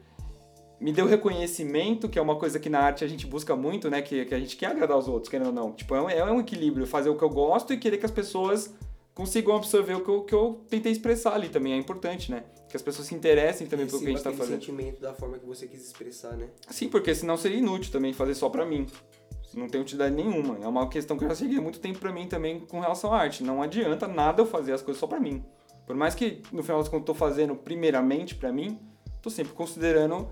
me 0.83 0.93
deu 0.93 1.07
reconhecimento, 1.07 2.09
que 2.09 2.19
é 2.19 2.23
uma 2.23 2.35
coisa 2.35 2.59
que 2.59 2.69
na 2.69 2.81
arte 2.81 3.05
a 3.05 3.09
gente 3.09 3.25
busca 3.25 3.55
muito, 3.55 3.89
né? 3.89 4.03
Que, 4.03 4.25
que 4.25 4.35
a 4.35 4.41
gente 4.41 4.57
quer 4.57 4.67
agradar 4.67 4.99
os 4.99 5.07
outros, 5.07 5.31
querendo 5.31 5.47
ou 5.47 5.53
não. 5.53 5.73
Tipo, 5.73 5.95
é 5.95 6.03
um, 6.03 6.11
é 6.11 6.33
um 6.33 6.41
equilíbrio, 6.41 6.87
fazer 6.87 7.09
o 7.09 7.17
que 7.17 7.23
eu 7.23 7.31
gosto 7.31 7.73
e 7.73 7.79
querer 7.79 7.99
que 7.99 8.05
as 8.05 8.11
pessoas 8.11 8.75
consigam 9.15 9.55
absorver 9.55 9.95
o 9.95 10.01
que 10.01 10.11
eu, 10.11 10.23
que 10.25 10.35
eu 10.35 10.61
tentei 10.69 10.91
expressar 10.91 11.35
ali 11.35 11.49
também. 11.49 11.75
É 11.75 11.77
importante, 11.77 12.33
né? 12.33 12.43
Que 12.69 12.77
as 12.77 12.83
pessoas 12.83 13.07
se 13.07 13.15
interessem 13.15 13.69
também 13.69 13.87
pelo 13.87 14.01
que 14.01 14.07
a 14.07 14.11
gente 14.11 14.23
tá 14.25 14.33
fazendo. 14.33 14.55
sentimento 14.55 15.01
da 15.01 15.15
forma 15.15 15.39
que 15.39 15.47
você 15.47 15.69
quis 15.69 15.87
expressar, 15.87 16.37
né? 16.37 16.49
Sim, 16.69 16.89
porque 16.89 17.15
senão 17.15 17.37
seria 17.37 17.59
inútil 17.59 17.93
também 17.93 18.13
fazer 18.13 18.35
só 18.35 18.49
pra 18.49 18.67
mim. 18.67 18.87
Não 19.55 19.69
tem 19.69 19.81
utilidade 19.81 20.13
nenhuma. 20.13 20.59
É 20.61 20.67
uma 20.67 20.89
questão 20.89 21.17
que 21.17 21.25
eu 21.25 21.29
já 21.29 21.37
cheguei 21.37 21.59
há 21.59 21.63
muito 21.63 21.79
tempo 21.79 22.01
pra 22.01 22.11
mim 22.11 22.27
também 22.27 22.59
com 22.59 22.81
relação 22.81 23.15
à 23.15 23.21
arte. 23.21 23.45
Não 23.45 23.63
adianta 23.63 24.09
nada 24.09 24.43
eu 24.43 24.47
fazer 24.47 24.73
as 24.73 24.83
coisas 24.83 24.99
só 24.99 25.07
pra 25.07 25.21
mim. 25.21 25.45
Por 25.87 25.95
mais 25.95 26.15
que 26.17 26.43
no 26.51 26.63
final 26.63 26.79
das 26.81 26.89
contas 26.89 27.03
eu 27.03 27.07
tô 27.07 27.15
fazendo 27.15 27.55
primeiramente 27.55 28.35
pra 28.35 28.51
mim, 28.51 28.81
tô 29.21 29.31
sempre 29.31 29.53
considerando 29.53 30.29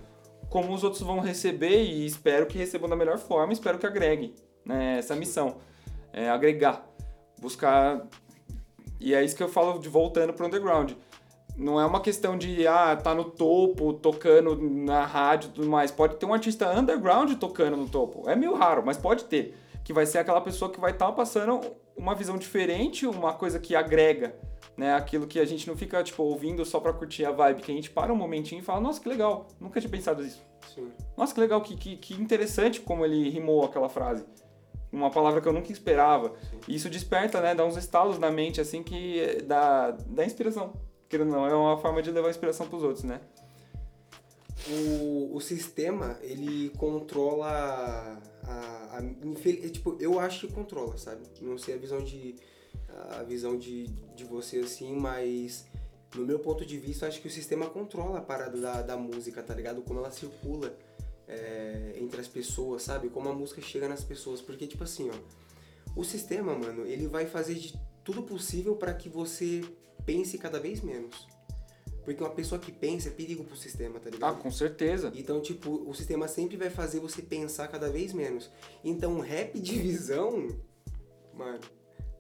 como 0.51 0.75
os 0.75 0.83
outros 0.83 1.01
vão 1.03 1.21
receber 1.21 1.85
e 1.85 2.05
espero 2.05 2.45
que 2.45 2.59
recebam 2.59 2.91
da 2.91 2.97
melhor 2.97 3.19
forma, 3.19 3.53
espero 3.53 3.79
que 3.79 3.87
agregue 3.87 4.35
né, 4.67 4.99
essa 4.99 5.15
missão. 5.15 5.59
É 6.13 6.29
agregar. 6.29 6.85
Buscar. 7.41 8.05
E 8.99 9.15
é 9.15 9.25
isso 9.25 9.37
que 9.37 9.43
eu 9.43 9.49
falo 9.49 9.79
de 9.79 9.89
voltando 9.89 10.33
pro 10.33 10.47
underground. 10.47 10.93
Não 11.57 11.81
é 11.81 11.87
uma 11.87 12.01
questão 12.01 12.37
de, 12.37 12.67
ah, 12.67 12.97
tá 12.97 13.15
no 13.15 13.25
topo, 13.25 13.93
tocando 13.93 14.57
na 14.61 15.05
rádio 15.05 15.51
e 15.51 15.53
tudo 15.53 15.69
mais. 15.69 15.91
Pode 15.91 16.17
ter 16.17 16.27
um 16.27 16.35
artista 16.35 16.71
underground 16.73 17.33
tocando 17.35 17.77
no 17.77 17.89
topo. 17.89 18.29
É 18.29 18.35
meio 18.35 18.55
raro, 18.55 18.83
mas 18.85 18.99
pode 18.99 19.25
ter. 19.25 19.57
Que 19.85 19.93
vai 19.93 20.05
ser 20.05 20.19
aquela 20.19 20.41
pessoa 20.41 20.71
que 20.71 20.81
vai 20.81 20.91
estar 20.91 21.13
passando 21.13 21.61
uma 21.97 22.15
visão 22.15 22.37
diferente, 22.37 23.07
uma 23.07 23.35
coisa 23.35 23.59
que 23.59 23.77
agrega, 23.77 24.35
né? 24.77 24.95
Aquilo 24.95 25.27
que 25.27 25.39
a 25.39 25.45
gente 25.45 25.67
não 25.69 25.77
fica, 25.77 26.03
tipo, 26.03 26.23
ouvindo 26.23 26.65
só 26.65 26.81
pra 26.81 26.93
curtir 26.93 27.25
a 27.25 27.31
vibe. 27.31 27.63
Que 27.63 27.73
a 27.73 27.75
gente 27.75 27.91
para 27.91 28.13
um 28.13 28.17
momentinho 28.17 28.61
e 28.61 28.65
fala, 28.65 28.81
nossa, 28.81 29.01
que 29.01 29.09
legal, 29.09 29.49
nunca 29.61 29.81
tinha 29.81 29.91
pensado 29.91 30.23
nisso. 30.23 30.43
Sim. 30.75 30.91
Nossa, 31.17 31.35
que 31.35 31.41
legal, 31.41 31.61
que, 31.61 31.77
que, 31.77 31.97
que 31.97 32.15
interessante 32.15 32.81
como 32.81 33.05
ele 33.05 33.29
rimou 33.29 33.65
aquela 33.65 33.89
frase. 33.89 34.25
Uma 34.93 35.11
palavra 35.11 35.41
que 35.41 35.47
eu 35.47 35.53
nunca 35.53 35.71
esperava. 35.71 36.33
E 36.67 36.75
isso 36.75 36.91
desperta, 36.91 37.41
né? 37.41 37.55
Dá 37.55 37.65
uns 37.65 37.77
estalos 37.77 38.19
na 38.19 38.31
mente, 38.31 38.61
assim, 38.61 38.83
que 38.83 39.43
dá, 39.45 39.93
dá 40.07 40.25
inspiração. 40.25 40.73
Querendo 41.09 41.35
ou 41.35 41.41
não, 41.41 41.47
é 41.47 41.55
uma 41.55 41.77
forma 41.79 42.03
de 42.03 42.11
levar 42.11 42.31
inspiração 42.31 42.67
pros 42.69 42.83
outros, 42.83 43.05
né? 43.05 43.21
O, 44.69 45.37
o 45.37 45.41
sistema, 45.41 46.19
ele 46.23 46.71
controla 46.77 48.21
a, 48.45 48.99
a 48.99 49.03
infel- 49.25 49.65
é, 49.65 49.69
tipo, 49.69 49.97
eu 49.99 50.21
acho 50.21 50.47
que 50.47 50.53
controla, 50.53 50.97
sabe? 50.99 51.23
Não 51.41 51.57
sei 51.57 51.75
a 51.75 51.79
visão 51.79 52.03
de 52.03 52.37
a 53.11 53.23
visão 53.23 53.57
de, 53.59 53.87
de 54.15 54.25
você 54.25 54.59
assim, 54.59 54.95
mas 54.95 55.67
no 56.15 56.27
meu 56.27 56.39
ponto 56.39 56.65
de 56.67 56.77
vista, 56.79 57.07
acho 57.07 57.21
que 57.21 57.29
o 57.29 57.31
sistema 57.31 57.69
controla 57.69 58.19
a 58.19 58.23
parada 58.23 58.61
da, 58.61 58.83
da 58.83 58.97
música, 58.97 59.43
tá 59.43 59.55
ligado? 59.55 59.83
Como 59.83 60.01
ela 60.01 60.11
circula 60.11 60.77
é, 61.29 61.95
entre 61.97 62.21
as 62.21 62.27
pessoas, 62.27 62.83
sabe? 62.83 63.09
Como 63.09 63.29
a 63.29 63.33
música 63.33 63.61
chega 63.61 63.89
nas 63.89 64.03
pessoas. 64.03 64.41
Porque, 64.41 64.67
tipo 64.67 64.83
assim, 64.83 65.09
ó, 65.11 65.15
o 65.95 66.03
sistema, 66.03 66.55
mano, 66.57 66.85
ele 66.85 67.07
vai 67.07 67.27
fazer 67.27 67.55
de 67.55 67.79
tudo 68.03 68.23
possível 68.23 68.75
para 68.75 68.93
que 68.93 69.09
você 69.09 69.63
pense 70.05 70.37
cada 70.37 70.59
vez 70.59 70.81
menos. 70.81 71.29
Porque 72.05 72.23
uma 72.23 72.31
pessoa 72.31 72.59
que 72.59 72.73
pensa 72.73 73.09
é 73.09 73.13
perigo 73.13 73.45
pro 73.45 73.57
sistema, 73.57 74.01
tá 74.01 74.11
ligado? 74.11 74.35
Ah, 74.35 74.37
com 74.37 74.51
certeza. 74.51 75.13
Então, 75.15 75.41
tipo, 75.41 75.89
o 75.89 75.95
sistema 75.95 76.27
sempre 76.27 76.57
vai 76.57 76.71
fazer 76.71 76.99
você 76.99 77.23
pensar 77.23 77.69
cada 77.69 77.89
vez 77.89 78.13
menos. 78.13 78.51
Então, 78.83 79.21
rap 79.21 79.61
de 79.61 79.79
visão, 79.79 80.49
mano, 81.35 81.61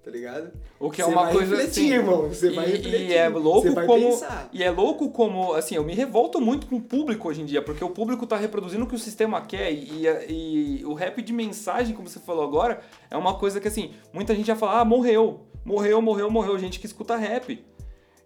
tá 0.03 0.11
ligado? 0.11 0.51
O 0.79 0.91
que 0.91 1.03
é 1.03 1.05
Você 1.05 1.11
uma 1.13 1.25
vai 1.25 1.33
coisa 1.33 1.57
refletir, 1.57 1.81
assim. 1.81 1.93
irmão. 1.93 2.29
Você 2.29 2.51
e, 2.51 2.55
vai 2.55 2.67
refletir. 2.67 3.01
e 3.11 3.13
é 3.15 3.29
louco 3.29 3.75
como 3.75 4.11
pensar. 4.11 4.49
e 4.53 4.63
é 4.63 4.71
louco 4.71 5.11
como 5.11 5.53
assim 5.53 5.75
eu 5.75 5.85
me 5.85 5.95
revolto 5.95 6.41
muito 6.41 6.67
com 6.67 6.77
o 6.77 6.81
público 6.81 7.29
hoje 7.29 7.43
em 7.43 7.45
dia 7.45 7.61
porque 7.61 7.85
o 7.85 7.91
público 7.91 8.27
tá 8.27 8.37
reproduzindo 8.37 8.85
o 8.85 8.87
que 8.87 8.95
o 8.95 8.99
sistema 8.99 9.41
quer 9.43 9.71
e, 9.73 10.07
e, 10.07 10.81
e 10.81 10.85
o 10.87 10.95
rap 10.95 11.21
de 11.21 11.33
mensagem 11.33 11.95
como 11.95 12.09
você 12.09 12.19
falou 12.19 12.45
agora 12.45 12.81
é 13.11 13.17
uma 13.17 13.35
coisa 13.35 13.61
que 13.61 13.69
assim 13.69 13.91
muita 14.13 14.35
gente 14.35 14.47
já 14.47 14.57
fala 14.57 14.81
ah 14.81 14.85
morreu 14.85 15.41
morreu 15.65 16.01
morreu 16.01 16.31
morreu 16.31 16.59
gente 16.59 16.81
que 16.81 16.87
escuta 16.87 17.17
rap 17.17 17.63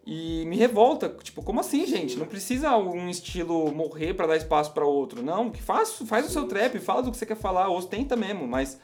e 0.07 0.45
me 0.47 0.57
revolta 0.57 1.09
tipo 1.23 1.43
como 1.43 1.59
assim 1.59 1.85
gente 1.87 2.17
não 2.17 2.27
precisa 2.27 2.77
um 2.77 3.09
estilo 3.09 3.73
morrer 3.75 4.15
pra 4.15 4.27
dar 4.29 4.37
espaço 4.37 4.71
pra 4.73 4.85
outro 4.85 5.23
não 5.25 5.51
que 5.51 5.61
faz 5.63 5.93
faz 6.07 6.27
o 6.27 6.31
seu 6.31 6.47
trap 6.47 6.79
fala 6.79 7.03
do 7.03 7.11
que 7.11 7.17
você 7.17 7.27
quer 7.27 7.37
falar 7.37 7.69
ostenta 7.69 8.15
mesmo 8.15 8.47
mas 8.47 8.79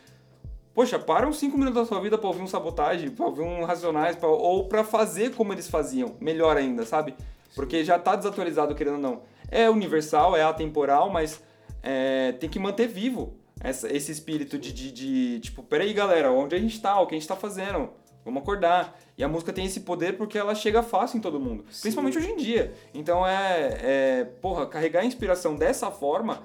Poxa, 0.81 0.99
para 0.99 1.29
uns 1.29 1.37
5 1.39 1.59
minutos 1.59 1.79
da 1.83 1.87
sua 1.87 2.01
vida 2.01 2.17
pra 2.17 2.27
ouvir 2.29 2.41
um 2.41 2.47
sabotagem, 2.47 3.11
pra 3.11 3.27
ouvir 3.27 3.43
um 3.43 3.65
racionais, 3.65 4.17
pra- 4.17 4.31
ou 4.31 4.65
pra 4.67 4.83
fazer 4.83 5.35
como 5.35 5.53
eles 5.53 5.69
faziam, 5.69 6.17
melhor 6.19 6.57
ainda, 6.57 6.87
sabe? 6.87 7.15
Porque 7.55 7.85
já 7.85 7.99
tá 7.99 8.17
desatualizado, 8.17 8.75
querendo 8.75 8.95
ou 8.95 8.99
não. 9.01 9.21
É 9.51 9.69
universal, 9.69 10.35
é 10.35 10.43
atemporal, 10.43 11.11
mas 11.11 11.39
é, 11.83 12.33
tem 12.41 12.49
que 12.49 12.59
manter 12.59 12.87
vivo 12.89 13.35
essa- 13.63 13.95
esse 13.95 14.11
espírito 14.11 14.59
de, 14.59 14.73
de, 14.73 14.91
de, 14.91 15.41
tipo, 15.41 15.63
peraí 15.63 15.93
galera, 15.93 16.33
onde 16.33 16.55
a 16.57 16.59
gente 16.59 16.81
tá, 16.81 16.99
o 16.99 17.07
que 17.07 17.15
a 17.15 17.19
gente 17.19 17.29
tá 17.29 17.37
fazendo? 17.37 17.91
Vamos 18.25 18.43
acordar. 18.43 18.99
E 19.19 19.23
a 19.25 19.29
música 19.29 19.53
tem 19.53 19.67
esse 19.67 19.81
poder 19.81 20.17
porque 20.17 20.39
ela 20.39 20.55
chega 20.55 20.83
fácil 20.83 21.19
em 21.19 21.21
todo 21.21 21.39
mundo. 21.39 21.63
Sim. 21.71 21.83
Principalmente 21.83 22.17
hoje 22.17 22.31
em 22.31 22.37
dia. 22.37 22.73
Então 22.95 23.27
é, 23.27 23.79
é. 23.83 24.25
Porra, 24.41 24.67
carregar 24.67 25.01
a 25.01 25.05
inspiração 25.05 25.57
dessa 25.57 25.91
forma 25.91 26.43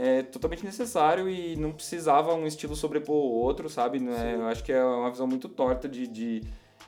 é 0.00 0.22
totalmente 0.22 0.64
necessário 0.64 1.28
e 1.28 1.56
não 1.56 1.72
precisava 1.72 2.32
um 2.32 2.46
estilo 2.46 2.76
sobrepor 2.76 3.16
o 3.16 3.32
outro, 3.32 3.68
sabe? 3.68 3.98
É- 3.98 4.00
Sim. 4.00 4.40
eu 4.40 4.46
acho 4.46 4.62
que 4.62 4.70
é 4.72 4.82
uma 4.82 5.10
visão 5.10 5.26
muito 5.26 5.48
torta 5.48 5.88
de, 5.88 6.06
de, 6.06 6.44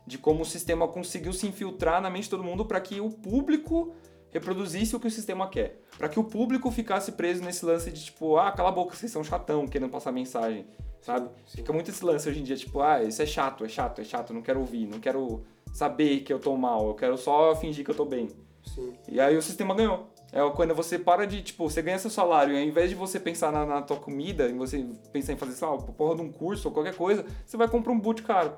de 0.06 0.16
como 0.16 0.42
o 0.42 0.44
sistema 0.44 0.86
conseguiu 0.86 1.32
se 1.32 1.44
infiltrar 1.44 2.00
na 2.00 2.08
mente 2.08 2.24
de 2.24 2.30
todo 2.30 2.44
mundo 2.44 2.64
para 2.64 2.80
que 2.80 3.00
o 3.00 3.11
público 3.11 3.92
reproduzisse 4.30 4.94
o 4.94 5.00
que 5.00 5.08
o 5.08 5.11
sistema 5.11 5.48
quer. 5.48 5.82
Para 5.98 6.08
que 6.08 6.20
o 6.20 6.24
público 6.24 6.70
ficasse 6.70 7.11
preso 7.11 7.42
nesse 7.42 7.66
lance 7.66 7.90
de 7.90 8.04
tipo, 8.04 8.36
ah, 8.36 8.52
cala 8.52 8.68
a 8.68 8.72
boca, 8.72 8.94
vocês 8.94 9.11
são 9.11 9.24
chatão 9.24 9.66
querendo 9.66 9.90
passar 9.90 10.12
mensagem, 10.12 10.64
sabe? 11.00 11.28
Sim. 11.46 11.56
Fica 11.58 11.72
muito 11.72 11.90
esse 11.90 12.04
lance 12.04 12.28
hoje 12.28 12.38
em 12.38 12.44
dia, 12.44 12.54
tipo, 12.56 12.80
ah, 12.80 13.02
isso 13.02 13.20
é 13.20 13.26
chato, 13.26 13.64
é 13.64 13.68
chato, 13.68 14.00
é 14.00 14.04
chato, 14.04 14.32
não 14.32 14.40
quero 14.40 14.61
ouvir, 14.61 14.86
não 14.86 15.00
quero 15.00 15.42
saber 15.72 16.20
que 16.20 16.32
eu 16.32 16.38
tô 16.38 16.56
mal, 16.56 16.86
eu 16.86 16.94
quero 16.94 17.18
só 17.18 17.56
fingir 17.56 17.84
que 17.84 17.90
eu 17.90 17.94
tô 17.96 18.04
bem. 18.04 18.28
Sim. 18.64 18.92
E 19.08 19.18
aí 19.18 19.36
o 19.36 19.42
sistema 19.42 19.74
ganhou. 19.74 20.09
É 20.33 20.49
quando 20.51 20.74
você 20.74 20.99
para 20.99 21.26
de, 21.26 21.43
tipo, 21.43 21.68
você 21.68 21.83
ganha 21.83 21.99
seu 21.99 22.11
salário 22.11 22.55
e 22.55 22.57
ao 22.57 22.62
invés 22.62 22.89
de 22.89 22.95
você 22.95 23.18
pensar 23.18 23.51
na, 23.51 23.66
na 23.66 23.83
tua 23.83 23.97
comida, 23.97 24.49
e 24.49 24.53
você 24.53 24.87
pensar 25.12 25.33
em 25.33 25.37
fazer, 25.37 25.53
sei 25.53 25.66
lá, 25.66 25.76
porra 25.76 26.16
de 26.16 26.22
um 26.22 26.31
curso 26.31 26.68
ou 26.68 26.74
qualquer 26.74 26.95
coisa, 26.95 27.24
você 27.45 27.57
vai 27.57 27.66
comprar 27.66 27.93
um 27.93 27.99
boot 27.99 28.22
caro. 28.22 28.53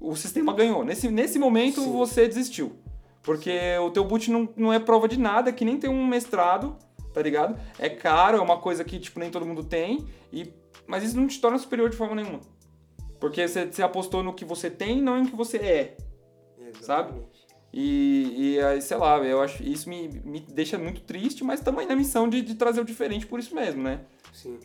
O 0.00 0.14
sistema 0.14 0.52
ganhou. 0.52 0.84
Nesse, 0.84 1.08
nesse 1.10 1.38
momento 1.38 1.80
Sim. 1.80 1.92
você 1.92 2.28
desistiu. 2.28 2.76
Porque 3.22 3.52
o 3.80 3.90
teu 3.90 4.04
boot 4.04 4.30
não, 4.30 4.48
não 4.56 4.72
é 4.72 4.78
prova 4.78 5.08
de 5.08 5.18
nada, 5.18 5.52
que 5.52 5.64
nem 5.64 5.78
tem 5.78 5.90
um 5.90 6.06
mestrado, 6.06 6.76
tá 7.12 7.22
ligado? 7.22 7.58
É 7.78 7.88
caro, 7.88 8.38
é 8.38 8.40
uma 8.40 8.58
coisa 8.58 8.84
que, 8.84 8.98
tipo, 8.98 9.18
nem 9.20 9.30
todo 9.30 9.46
mundo 9.46 9.62
tem, 9.64 10.06
e, 10.32 10.52
mas 10.86 11.04
isso 11.04 11.16
não 11.16 11.26
te 11.26 11.40
torna 11.40 11.58
superior 11.58 11.88
de 11.88 11.96
forma 11.96 12.16
nenhuma. 12.16 12.40
Porque 13.20 13.46
você, 13.46 13.66
você 13.66 13.82
apostou 13.82 14.22
no 14.22 14.34
que 14.34 14.44
você 14.44 14.68
tem, 14.68 15.00
não 15.00 15.18
em 15.18 15.26
que 15.26 15.36
você 15.36 15.56
é. 15.58 15.96
Exatamente. 16.80 17.31
E, 17.72 18.54
e 18.56 18.60
aí, 18.60 18.82
sei 18.82 18.96
lá, 18.98 19.16
eu 19.18 19.40
acho 19.40 19.62
isso 19.62 19.88
me, 19.88 20.08
me 20.24 20.40
deixa 20.40 20.76
muito 20.76 21.00
triste, 21.00 21.42
mas 21.42 21.60
também 21.60 21.86
na 21.86 21.96
missão 21.96 22.28
de, 22.28 22.42
de 22.42 22.54
trazer 22.54 22.80
o 22.80 22.84
diferente 22.84 23.26
por 23.26 23.40
isso 23.40 23.54
mesmo, 23.54 23.82
né? 23.82 24.00
Sim. 24.32 24.58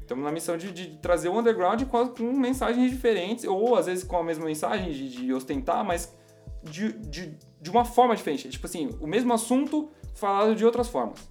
Estamos 0.00 0.24
na 0.24 0.32
missão 0.32 0.56
de, 0.56 0.72
de 0.72 0.96
trazer 0.98 1.28
o 1.28 1.38
underground 1.38 1.82
com, 1.84 2.08
com 2.08 2.32
mensagens 2.32 2.90
diferentes, 2.90 3.44
ou 3.44 3.74
às 3.74 3.86
vezes 3.86 4.04
com 4.04 4.16
a 4.16 4.24
mesma 4.24 4.46
mensagem 4.46 4.92
de, 4.92 5.08
de 5.10 5.32
ostentar, 5.32 5.84
mas 5.84 6.14
de, 6.62 6.92
de, 6.92 7.34
de 7.60 7.70
uma 7.70 7.84
forma 7.84 8.16
diferente. 8.16 8.48
Tipo 8.48 8.66
assim, 8.66 8.90
o 9.00 9.06
mesmo 9.06 9.32
assunto 9.32 9.90
falado 10.14 10.54
de 10.54 10.64
outras 10.64 10.88
formas, 10.88 11.28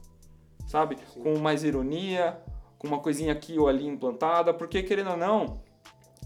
sabe? 0.67 0.97
Sim. 1.13 1.21
Com 1.21 1.39
mais 1.39 1.63
ironia, 1.63 2.37
com 2.77 2.87
uma 2.87 2.99
coisinha 2.99 3.31
aqui 3.31 3.57
ou 3.57 3.67
ali 3.67 3.87
implantada, 3.87 4.53
porque 4.53 4.83
querendo 4.83 5.11
ou 5.11 5.17
não, 5.17 5.62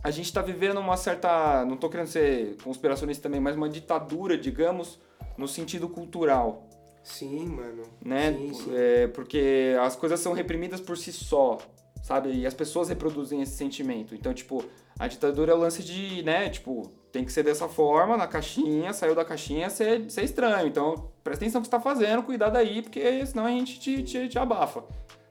a 0.08 0.12
gente 0.12 0.32
tá 0.32 0.42
vivendo 0.42 0.78
uma 0.78 0.96
certa. 0.96 1.66
Não 1.66 1.76
tô 1.76 1.90
querendo 1.90 2.08
ser 2.08 2.56
conspiracionista 2.64 3.24
também, 3.24 3.42
mas 3.42 3.58
uma 3.58 3.68
ditadura, 3.68 4.38
digamos, 4.38 4.98
no 5.38 5.50
sentido 5.50 5.90
cultural 5.90 6.66
Sim, 7.04 7.46
mano. 7.48 7.84
né? 8.02 8.32
Sim, 8.32 8.54
sim. 8.54 8.72
É, 8.74 9.08
porque 9.08 9.76
as 9.82 9.98
coisas 9.98 10.18
são 10.22 10.32
reprimidas 10.32 10.80
por 10.80 10.98
si 10.98 11.12
só, 11.12 11.58
sabe? 12.02 12.32
E 12.32 12.46
as 12.46 12.54
pessoas 12.54 12.88
reproduzem 12.88 13.42
esse 13.42 13.58
sentimento. 13.58 14.16
Então, 14.16 14.34
tipo, 14.34 14.64
a 14.98 15.10
ditadura 15.10 15.52
é 15.52 15.56
o 15.56 15.58
lance 15.58 15.84
de, 15.84 16.24
né? 16.24 16.50
Tipo, 16.50 16.90
tem 17.12 17.26
que 17.26 17.32
ser 17.32 17.44
dessa 17.44 17.68
forma, 17.68 18.16
na 18.16 18.28
caixinha, 18.28 18.94
saiu 18.94 19.14
da 19.14 19.26
caixinha, 19.26 19.70
você 19.70 20.06
é 20.16 20.24
estranho. 20.24 20.68
Então, 20.68 21.12
presta 21.22 21.44
atenção 21.44 21.60
no 21.60 21.66
que 21.66 21.70
você 21.70 21.78
tá 21.78 21.82
fazendo, 21.82 22.24
cuidado 22.24 22.56
aí, 22.56 22.82
porque 22.82 23.26
senão 23.26 23.46
a 23.46 23.50
gente 23.50 23.78
te, 23.78 24.04
te, 24.04 24.30
te 24.30 24.40
abafa, 24.40 24.86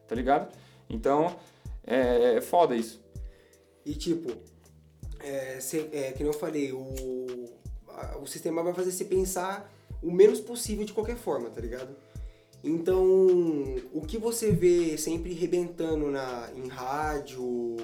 tá 0.06 0.14
ligado? 0.14 0.52
Então, 0.90 1.34
é, 1.86 2.34
é 2.34 2.40
foda 2.42 2.76
isso. 2.76 3.02
E 3.86 3.94
tipo, 3.94 4.55
é, 5.26 5.58
é, 5.92 6.12
que 6.12 6.22
eu 6.22 6.32
falei, 6.32 6.72
o, 6.72 7.26
a- 7.88 8.18
o 8.18 8.26
sistema 8.26 8.62
vai 8.62 8.72
fazer 8.74 8.92
você 8.92 9.04
pensar 9.04 9.72
o 10.02 10.10
menos 10.10 10.40
possível 10.40 10.84
de 10.84 10.92
qualquer 10.92 11.16
forma, 11.16 11.50
tá 11.50 11.60
ligado? 11.60 11.96
Então, 12.62 13.04
o 13.92 14.02
que 14.06 14.18
você 14.18 14.50
vê 14.50 14.96
sempre 14.98 15.32
rebentando 15.32 16.10
na, 16.10 16.50
em 16.54 16.68
rádio, 16.68 17.76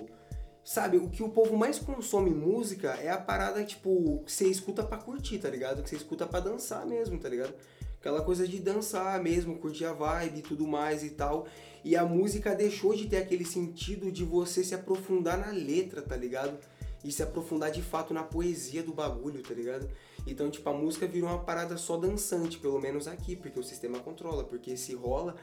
sabe? 0.65 0.97
O 0.97 1.09
que 1.09 1.23
o 1.23 1.29
povo 1.29 1.57
mais 1.57 1.79
consome 1.79 2.31
música 2.31 2.95
é 2.95 3.09
a 3.11 3.19
parada, 3.19 3.63
tipo, 3.65 4.23
que 4.25 4.33
você 4.33 4.47
escuta 4.49 4.83
pra 4.83 4.99
curtir, 4.99 5.39
tá 5.39 5.49
ligado? 5.49 5.83
Que 5.83 5.91
você 5.91 5.97
escuta 5.97 6.27
pra 6.27 6.41
dançar 6.41 6.87
mesmo, 6.87 7.19
tá 7.19 7.29
ligado? 7.29 7.55
Aquela 8.01 8.23
coisa 8.23 8.49
de 8.49 8.59
dançar 8.59 9.23
mesmo, 9.23 9.59
curtir 9.59 9.85
a 9.85 9.93
vibe 9.93 10.39
e 10.41 10.43
tudo 10.43 10.67
mais 10.67 11.05
e 11.05 11.11
tal. 11.11 11.47
E 11.85 11.97
a 11.97 12.05
música 12.05 12.53
deixou 12.55 12.95
de 12.95 13.07
ter 13.07 13.19
aquele 13.19 13.45
sentido 13.45 14.11
de 14.11 14.25
você 14.25 14.65
se 14.65 14.75
aprofundar 14.75 15.39
na 15.39 15.53
letra, 15.53 16.03
tá 16.03 16.17
ligado? 16.17 16.59
E 17.05 17.11
se 17.11 17.23
aprofundar 17.23 17.71
de 17.71 17.83
fato 17.83 18.15
na 18.15 18.23
poesia 18.23 18.83
do 18.83 18.93
bagulho, 18.93 19.43
tá 19.43 19.55
ligado? 19.55 19.91
Então, 20.27 20.51
tipo, 20.51 20.69
a 20.69 20.73
música 20.73 21.07
virou 21.07 21.29
uma 21.29 21.41
parada 21.41 21.77
só 21.77 21.97
dançante, 21.97 22.59
pelo 22.59 22.81
menos 22.81 23.09
aqui, 23.09 23.35
porque 23.35 23.59
o 23.59 23.63
sistema 23.63 23.99
controla. 23.99 24.45
Porque 24.45 24.77
se 24.77 24.95
rola 24.95 25.35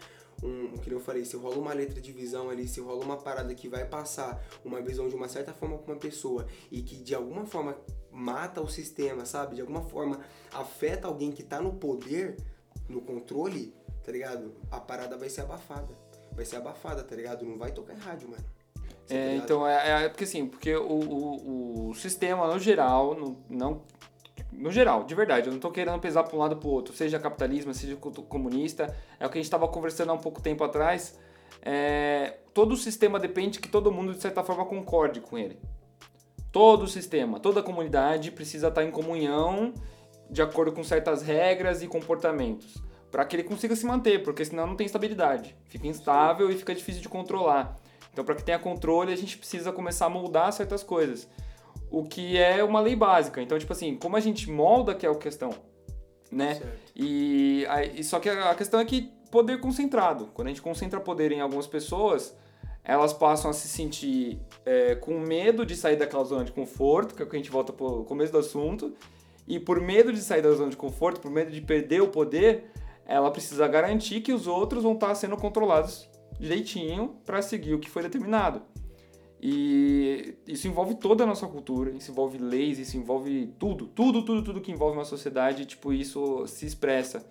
um, 0.42 0.78
que 0.78 0.92
eu 0.92 1.00
falei, 1.00 1.26
se 1.26 1.36
rola 1.36 1.58
uma 1.58 1.74
letra 1.74 2.00
de 2.00 2.12
visão 2.12 2.50
ali, 2.50 2.68
se 2.68 2.80
rola 2.80 3.04
uma 3.04 3.18
parada 3.18 3.54
que 3.54 3.68
vai 3.68 3.86
passar 3.86 4.42
uma 4.64 4.82
visão 4.82 5.08
de 5.10 5.16
uma 5.16 5.28
certa 5.28 5.54
forma 5.54 5.78
pra 5.78 5.94
uma 5.94 6.00
pessoa 6.00 6.48
e 6.72 6.82
que 6.82 6.96
de 6.96 7.14
alguma 7.14 7.46
forma 7.46 7.78
mata 8.12 8.62
o 8.62 8.68
sistema, 8.68 9.26
sabe? 9.26 9.56
De 9.56 9.62
alguma 9.62 9.82
forma 9.82 10.20
afeta 10.54 11.08
alguém 11.08 11.32
que 11.32 11.44
tá 11.44 11.62
no 11.62 11.74
poder, 11.74 12.38
no 12.88 13.02
controle, 13.02 13.74
tá 14.04 14.12
ligado? 14.12 14.56
A 14.72 14.80
parada 14.80 15.18
vai 15.18 15.30
ser 15.30 15.42
abafada. 15.42 15.94
Vai 16.32 16.46
ser 16.46 16.56
abafada, 16.56 17.04
tá 17.04 17.16
ligado? 17.16 17.46
Não 17.46 17.58
vai 17.58 17.72
tocar 17.72 17.94
em 17.94 18.00
rádio, 18.00 18.30
mano. 18.30 18.59
Tá 19.10 19.16
É, 19.16 19.28
ligado? 19.32 19.44
então, 19.44 19.68
é, 19.68 20.06
é 20.06 20.10
porque 20.10 20.24
assim, 20.24 20.46
porque 20.46 20.76
o, 20.76 20.82
o, 20.88 21.90
o 21.90 21.96
sistema, 21.96 22.48
no 22.48 22.60
geral, 22.60 23.16
não, 23.16 23.38
não. 23.50 23.82
No 24.52 24.72
geral, 24.72 25.04
de 25.04 25.14
verdade, 25.16 25.48
eu 25.48 25.54
não 25.54 25.60
tô 25.60 25.72
querendo 25.72 26.00
pesar 26.00 26.24
pra 26.24 26.36
um 26.36 26.40
lado 26.40 26.58
pro 26.58 26.70
outro, 26.70 26.94
seja 26.94 27.20
capitalismo, 27.20 27.74
seja 27.74 27.96
co- 27.96 28.12
comunista, 28.24 28.96
é 29.20 29.26
o 29.26 29.30
que 29.30 29.38
a 29.38 29.42
gente 29.42 29.50
tava 29.52 29.68
conversando 29.68 30.10
há 30.12 30.14
um 30.14 30.18
pouco 30.20 30.42
tempo 30.42 30.64
atrás. 30.64 31.18
É, 31.62 32.38
todo 32.54 32.72
o 32.74 32.78
sistema 32.78 33.20
depende 33.20 33.60
que 33.60 33.70
todo 33.70 33.92
mundo, 33.92 34.14
de 34.14 34.22
certa 34.22 34.44
forma, 34.44 34.66
concorde 34.66 35.22
com 35.22 35.38
ele. 35.38 35.60
Todo 36.52 36.84
o 36.84 36.88
sistema, 36.88 37.40
toda 37.40 37.60
a 37.60 37.64
comunidade 37.64 38.32
precisa 38.32 38.70
estar 38.70 38.84
em 38.84 38.92
comunhão 38.92 39.74
de 40.30 40.42
acordo 40.42 40.72
com 40.72 40.84
certas 40.84 41.22
regras 41.22 41.82
e 41.84 41.88
comportamentos, 41.88 42.76
para 43.12 43.26
que 43.26 43.36
ele 43.36 43.44
consiga 43.44 43.76
se 43.76 43.86
manter, 43.86 44.24
porque 44.24 44.44
senão 44.46 44.66
não 44.68 44.76
tem 44.76 44.86
estabilidade, 44.86 45.56
fica 45.66 45.88
instável 45.88 46.50
e 46.52 46.58
fica 46.58 46.74
difícil 46.74 47.02
de 47.02 47.10
controlar. 47.10 47.76
Então, 48.12 48.24
para 48.26 48.36
que 48.36 48.44
tenha 48.44 48.60
controle, 48.60 49.14
a 49.14 49.16
gente 49.16 49.38
precisa 49.38 49.72
começar 49.72 50.08
a 50.08 50.10
moldar 50.10 50.52
certas 50.52 50.84
coisas, 50.84 51.28
o 51.92 52.04
que 52.04 52.38
é 52.38 52.64
uma 52.64 52.82
lei 52.82 52.96
básica. 52.96 53.42
Então, 53.42 53.58
tipo 53.58 53.72
assim, 53.74 53.96
como 53.98 54.16
a 54.16 54.20
gente 54.20 54.50
molda 54.50 54.94
que 54.96 55.06
é 55.06 55.10
a 55.10 55.16
questão, 55.16 55.52
né? 56.32 56.56
Certo. 56.56 56.92
E, 56.96 57.66
aí- 57.70 58.04
só 58.04 58.20
que 58.20 58.30
a 58.30 58.52
a 58.52 58.56
questão 58.56 58.80
é 58.80 58.86
que 58.86 59.12
poder 59.32 59.60
concentrado. 59.60 60.30
Quando 60.34 60.48
a 60.48 60.50
gente 60.50 60.62
concentra 60.62 61.00
poder 61.00 61.32
em 61.32 61.40
algumas 61.42 61.68
pessoas, 61.68 62.36
elas 62.84 63.14
passam 63.14 63.52
a 63.52 63.54
se 63.54 63.68
sentir 63.68 64.40
é, 64.66 64.96
com 64.96 65.20
medo 65.20 65.66
de 65.66 65.76
sair 65.76 65.96
daquela 65.96 66.24
zona 66.24 66.44
de 66.44 66.52
conforto, 66.52 67.14
que 67.16 67.22
é 67.22 67.26
o 67.26 67.30
que 67.30 67.36
a 67.36 67.40
gente 67.40 67.52
volta 67.52 67.72
pro 67.72 68.04
começo 68.06 68.32
do 68.32 68.40
assunto, 68.40 68.94
E 69.48 69.60
por 69.60 69.82
medo 69.82 70.14
de 70.14 70.22
sair 70.22 70.44
da 70.44 70.52
zona 70.52 70.70
de 70.70 70.78
conforto, 70.78 71.20
por 71.20 71.32
medo 71.32 71.50
de 71.52 71.60
perder 71.62 72.02
o 72.02 72.08
poder, 72.10 72.72
ela 73.06 73.32
precisa 73.32 73.68
garantir 73.68 74.22
que 74.22 74.32
os 74.32 74.46
outros 74.46 74.84
vão 74.84 74.94
estar 74.94 75.14
sendo 75.16 75.36
controlados 75.36 76.08
direitinho 76.40 77.18
para 77.26 77.42
seguir 77.42 77.74
o 77.74 77.80
que 77.80 77.90
foi 77.90 78.04
determinado. 78.04 78.62
E 79.42 80.38
isso 80.46 80.68
envolve 80.68 80.96
toda 80.96 81.24
a 81.24 81.28
nossa 81.28 81.48
cultura, 81.48 81.92
isso 81.92 82.12
envolve 82.12 82.38
leis, 82.38 82.78
isso 82.78 82.98
envolve 82.98 83.54
tudo, 83.58 83.88
tudo, 83.88 84.24
tudo, 84.24 84.44
tudo 84.44 84.62
que 84.62 84.72
envolve 84.72 84.98
uma 84.98 85.06
sociedade, 85.06 85.66
tipo, 85.66 85.94
isso 85.94 86.46
se 86.48 86.66
expressa. 86.66 87.26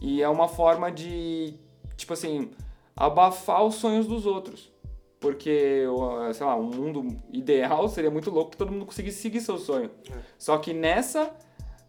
E 0.00 0.22
é 0.22 0.28
uma 0.28 0.48
forma 0.48 0.90
de, 0.90 1.54
tipo 1.96 2.14
assim, 2.14 2.50
abafar 2.96 3.62
os 3.64 3.74
sonhos 3.74 4.06
dos 4.06 4.24
outros. 4.24 4.72
Porque, 5.18 5.84
sei 6.32 6.46
lá, 6.46 6.56
um 6.56 6.70
mundo 6.70 7.18
ideal 7.30 7.86
seria 7.88 8.10
muito 8.10 8.30
louco 8.30 8.52
que 8.52 8.56
todo 8.56 8.72
mundo 8.72 8.86
conseguisse 8.86 9.20
seguir 9.20 9.42
seu 9.42 9.58
sonho. 9.58 9.90
É. 10.10 10.14
Só 10.38 10.56
que 10.56 10.72
nessa, 10.72 11.30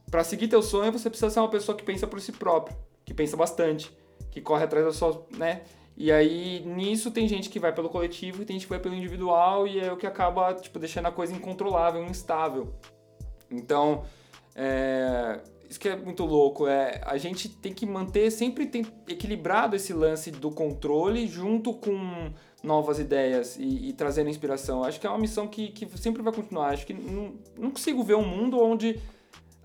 para 0.10 0.22
seguir 0.22 0.50
teu 0.50 0.62
sonho, 0.62 0.92
você 0.92 1.10
precisa 1.10 1.30
ser 1.30 1.40
uma 1.40 1.50
pessoa 1.50 1.78
que 1.78 1.84
pensa 1.86 2.06
por 2.06 2.20
si 2.20 2.34
próprio, 2.34 2.76
que 3.06 3.14
pensa 3.14 3.38
bastante, 3.38 3.90
que 4.32 4.42
corre 4.42 4.66
atrás 4.66 4.86
da 4.86 4.92
sua, 4.92 5.26
né? 5.38 5.62
E 5.96 6.12
aí, 6.12 6.64
nisso, 6.66 7.12
tem 7.12 7.28
gente 7.28 7.50
que 7.50 7.60
vai 7.60 7.74
pelo 7.74 7.90
coletivo 7.90 8.42
e 8.42 8.46
tem 8.46 8.56
gente 8.56 8.66
que 8.66 8.70
vai 8.70 8.80
pelo 8.80 8.96
individual 8.96 9.68
e 9.68 9.80
é 9.80 9.92
o 9.92 9.98
que 9.98 10.08
acaba, 10.08 10.54
tipo, 10.54 10.80
deixando 10.80 11.08
a 11.08 11.12
coisa 11.12 11.34
incontrolável, 11.34 12.04
instável. 12.04 12.74
Então, 13.50 14.04
é, 14.56 15.42
isso 15.70 15.80
que 15.80 15.90
é 15.90 15.96
muito 15.96 16.24
louco, 16.26 16.68
é 16.68 17.02
a 17.06 17.18
gente 17.18 17.50
tem 17.50 17.74
que 17.74 17.86
manter, 17.86 18.32
sempre 18.32 18.66
tem 18.66 18.86
equilibrado 19.08 19.76
esse 19.76 19.94
lance 19.94 20.32
do 20.32 20.50
controle 20.50 21.28
junto 21.28 21.74
com 21.74 22.32
novas 22.64 23.00
ideias 23.00 23.58
e, 23.58 23.90
e 23.90 23.94
trazendo 23.94 24.30
inspiração. 24.30 24.84
Acho 24.84 25.00
que 25.00 25.06
é 25.06 25.10
uma 25.10 25.20
missão 25.20 25.48
que, 25.48 25.70
que 25.70 25.86
sempre 25.98 26.22
vai 26.22 26.34
continuar. 26.34 26.70
Acho 26.70 26.86
que 26.86 26.94
não, 26.94 27.34
não 27.58 27.72
consigo 27.72 28.04
ver 28.04 28.16
um 28.16 28.26
mundo 28.26 28.60
onde 28.60 29.00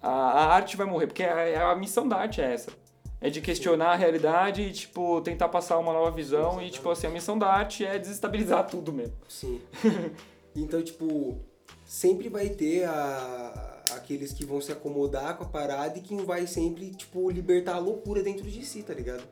a, 0.02 0.10
a 0.10 0.54
arte 0.54 0.76
vai 0.76 0.86
morrer, 0.86 1.06
porque 1.06 1.22
a, 1.22 1.70
a 1.70 1.76
missão 1.76 2.06
da 2.06 2.16
arte 2.16 2.40
é 2.40 2.52
essa 2.52 2.85
é 3.20 3.30
de 3.30 3.40
questionar 3.40 3.92
a 3.92 3.96
realidade 3.96 4.62
e, 4.62 4.72
tipo, 4.72 5.20
tentar 5.22 5.48
passar 5.48 5.78
uma 5.78 5.92
nova 5.92 6.10
visão. 6.10 6.60
E, 6.60 6.70
tipo, 6.70 6.90
assim, 6.90 7.06
a 7.06 7.10
missão 7.10 7.38
da 7.38 7.48
arte 7.48 7.84
é 7.84 7.98
desestabilizar 7.98 8.66
tudo 8.68 8.92
mesmo. 8.92 9.16
Sim. 9.28 9.60
então, 10.54 10.82
tipo, 10.82 11.38
sempre 11.84 12.28
vai 12.28 12.48
ter 12.50 12.84
a, 12.84 13.82
aqueles 13.92 14.32
que 14.32 14.44
vão 14.44 14.60
se 14.60 14.70
acomodar 14.70 15.36
com 15.36 15.44
a 15.44 15.48
parada 15.48 15.98
e 15.98 16.02
quem 16.02 16.18
vai 16.24 16.46
sempre, 16.46 16.90
tipo, 16.90 17.30
libertar 17.30 17.76
a 17.76 17.78
loucura 17.78 18.22
dentro 18.22 18.44
de 18.44 18.64
si, 18.64 18.82
tá 18.82 18.92
ligado? 18.92 19.24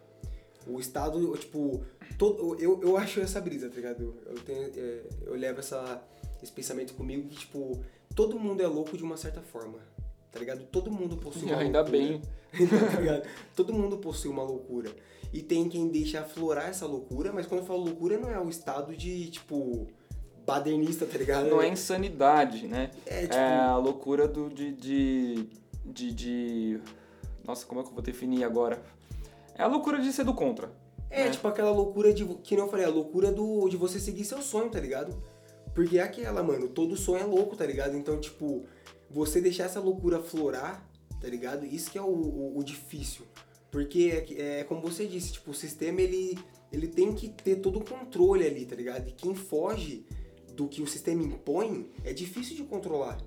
O 0.66 0.80
Estado, 0.80 1.36
tipo, 1.36 1.84
todo, 2.16 2.58
eu, 2.58 2.80
eu 2.82 2.96
acho 2.96 3.20
essa 3.20 3.38
brisa, 3.38 3.68
tá 3.68 3.76
ligado? 3.76 4.16
Eu, 4.24 4.34
tenho, 4.36 4.72
é, 4.74 5.02
eu 5.26 5.34
levo 5.34 5.60
essa, 5.60 6.02
esse 6.42 6.50
pensamento 6.50 6.94
comigo 6.94 7.28
que, 7.28 7.36
tipo, 7.36 7.84
todo 8.14 8.38
mundo 8.38 8.62
é 8.62 8.66
louco 8.66 8.96
de 8.96 9.02
uma 9.02 9.18
certa 9.18 9.42
forma 9.42 9.78
tá 10.34 10.40
ligado? 10.40 10.64
Todo 10.64 10.90
mundo 10.90 11.16
possui 11.16 11.44
uma 11.44 11.56
Ainda 11.62 11.80
loucura. 11.80 11.98
bem. 11.98 12.22
tá 12.92 13.00
ligado? 13.00 13.22
Todo 13.54 13.72
mundo 13.72 13.98
possui 13.98 14.30
uma 14.30 14.42
loucura. 14.42 14.90
E 15.32 15.40
tem 15.40 15.68
quem 15.68 15.88
deixa 15.88 16.20
aflorar 16.20 16.68
essa 16.68 16.86
loucura, 16.86 17.32
mas 17.32 17.46
quando 17.46 17.60
eu 17.60 17.66
falo 17.66 17.84
loucura 17.84 18.18
não 18.18 18.30
é 18.30 18.38
o 18.38 18.48
estado 18.48 18.94
de, 18.94 19.30
tipo, 19.30 19.86
badernista, 20.44 21.06
tá 21.06 21.16
ligado? 21.16 21.48
Não 21.48 21.62
é 21.62 21.68
insanidade, 21.68 22.66
né? 22.68 22.90
É, 23.06 23.22
tipo... 23.22 23.34
é 23.34 23.56
a 23.56 23.76
loucura 23.76 24.28
do, 24.28 24.50
de, 24.50 24.72
de, 24.72 25.48
de, 25.84 26.12
de... 26.12 26.80
Nossa, 27.44 27.66
como 27.66 27.80
é 27.80 27.84
que 27.84 27.90
eu 27.90 27.94
vou 27.94 28.02
definir 28.02 28.44
agora? 28.44 28.82
É 29.56 29.62
a 29.62 29.66
loucura 29.66 30.00
de 30.00 30.12
ser 30.12 30.24
do 30.24 30.34
contra. 30.34 30.70
É, 31.10 31.24
né? 31.24 31.30
tipo 31.30 31.46
aquela 31.46 31.70
loucura 31.70 32.12
de, 32.12 32.24
que 32.24 32.56
nem 32.56 32.64
eu 32.64 32.70
falei, 32.70 32.84
a 32.84 32.90
loucura 32.90 33.30
do, 33.30 33.68
de 33.68 33.76
você 33.76 34.00
seguir 34.00 34.24
seu 34.24 34.42
sonho, 34.42 34.68
tá 34.68 34.80
ligado? 34.80 35.16
Porque 35.74 35.98
é 35.98 36.02
aquela, 36.02 36.42
mano, 36.42 36.68
todo 36.68 36.96
sonho 36.96 37.22
é 37.22 37.26
louco, 37.26 37.56
tá 37.56 37.66
ligado? 37.66 37.96
Então, 37.96 38.20
tipo, 38.20 38.64
você 39.14 39.40
deixar 39.40 39.64
essa 39.64 39.78
loucura 39.78 40.20
florar, 40.20 40.84
tá 41.20 41.28
ligado? 41.28 41.64
Isso 41.64 41.88
que 41.90 41.96
é 41.96 42.02
o, 42.02 42.06
o, 42.06 42.58
o 42.58 42.64
difícil. 42.64 43.24
Porque 43.70 44.26
é, 44.28 44.60
é, 44.60 44.64
como 44.64 44.80
você 44.80 45.06
disse, 45.06 45.32
tipo, 45.32 45.52
o 45.52 45.54
sistema 45.54 46.00
ele, 46.00 46.36
ele 46.72 46.88
tem 46.88 47.14
que 47.14 47.28
ter 47.28 47.56
todo 47.56 47.78
o 47.78 47.84
controle 47.84 48.44
ali, 48.44 48.66
tá 48.66 48.74
ligado? 48.74 49.08
E 49.08 49.12
quem 49.12 49.34
foge 49.34 50.04
do 50.52 50.68
que 50.68 50.82
o 50.82 50.86
sistema 50.86 51.22
impõe 51.22 51.90
é 52.04 52.12
difícil 52.12 52.56
de 52.56 52.64
controlar, 52.64 53.20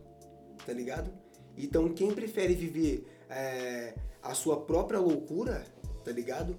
tá 0.65 0.73
ligado? 0.73 1.09
Então 1.57 1.89
quem 1.89 2.11
prefere 2.11 2.53
viver 2.53 3.05
é, 3.29 3.95
a 4.21 4.33
sua 4.33 4.59
própria 4.61 4.99
loucura, 4.99 5.65
tá 6.03 6.11
ligado? 6.11 6.55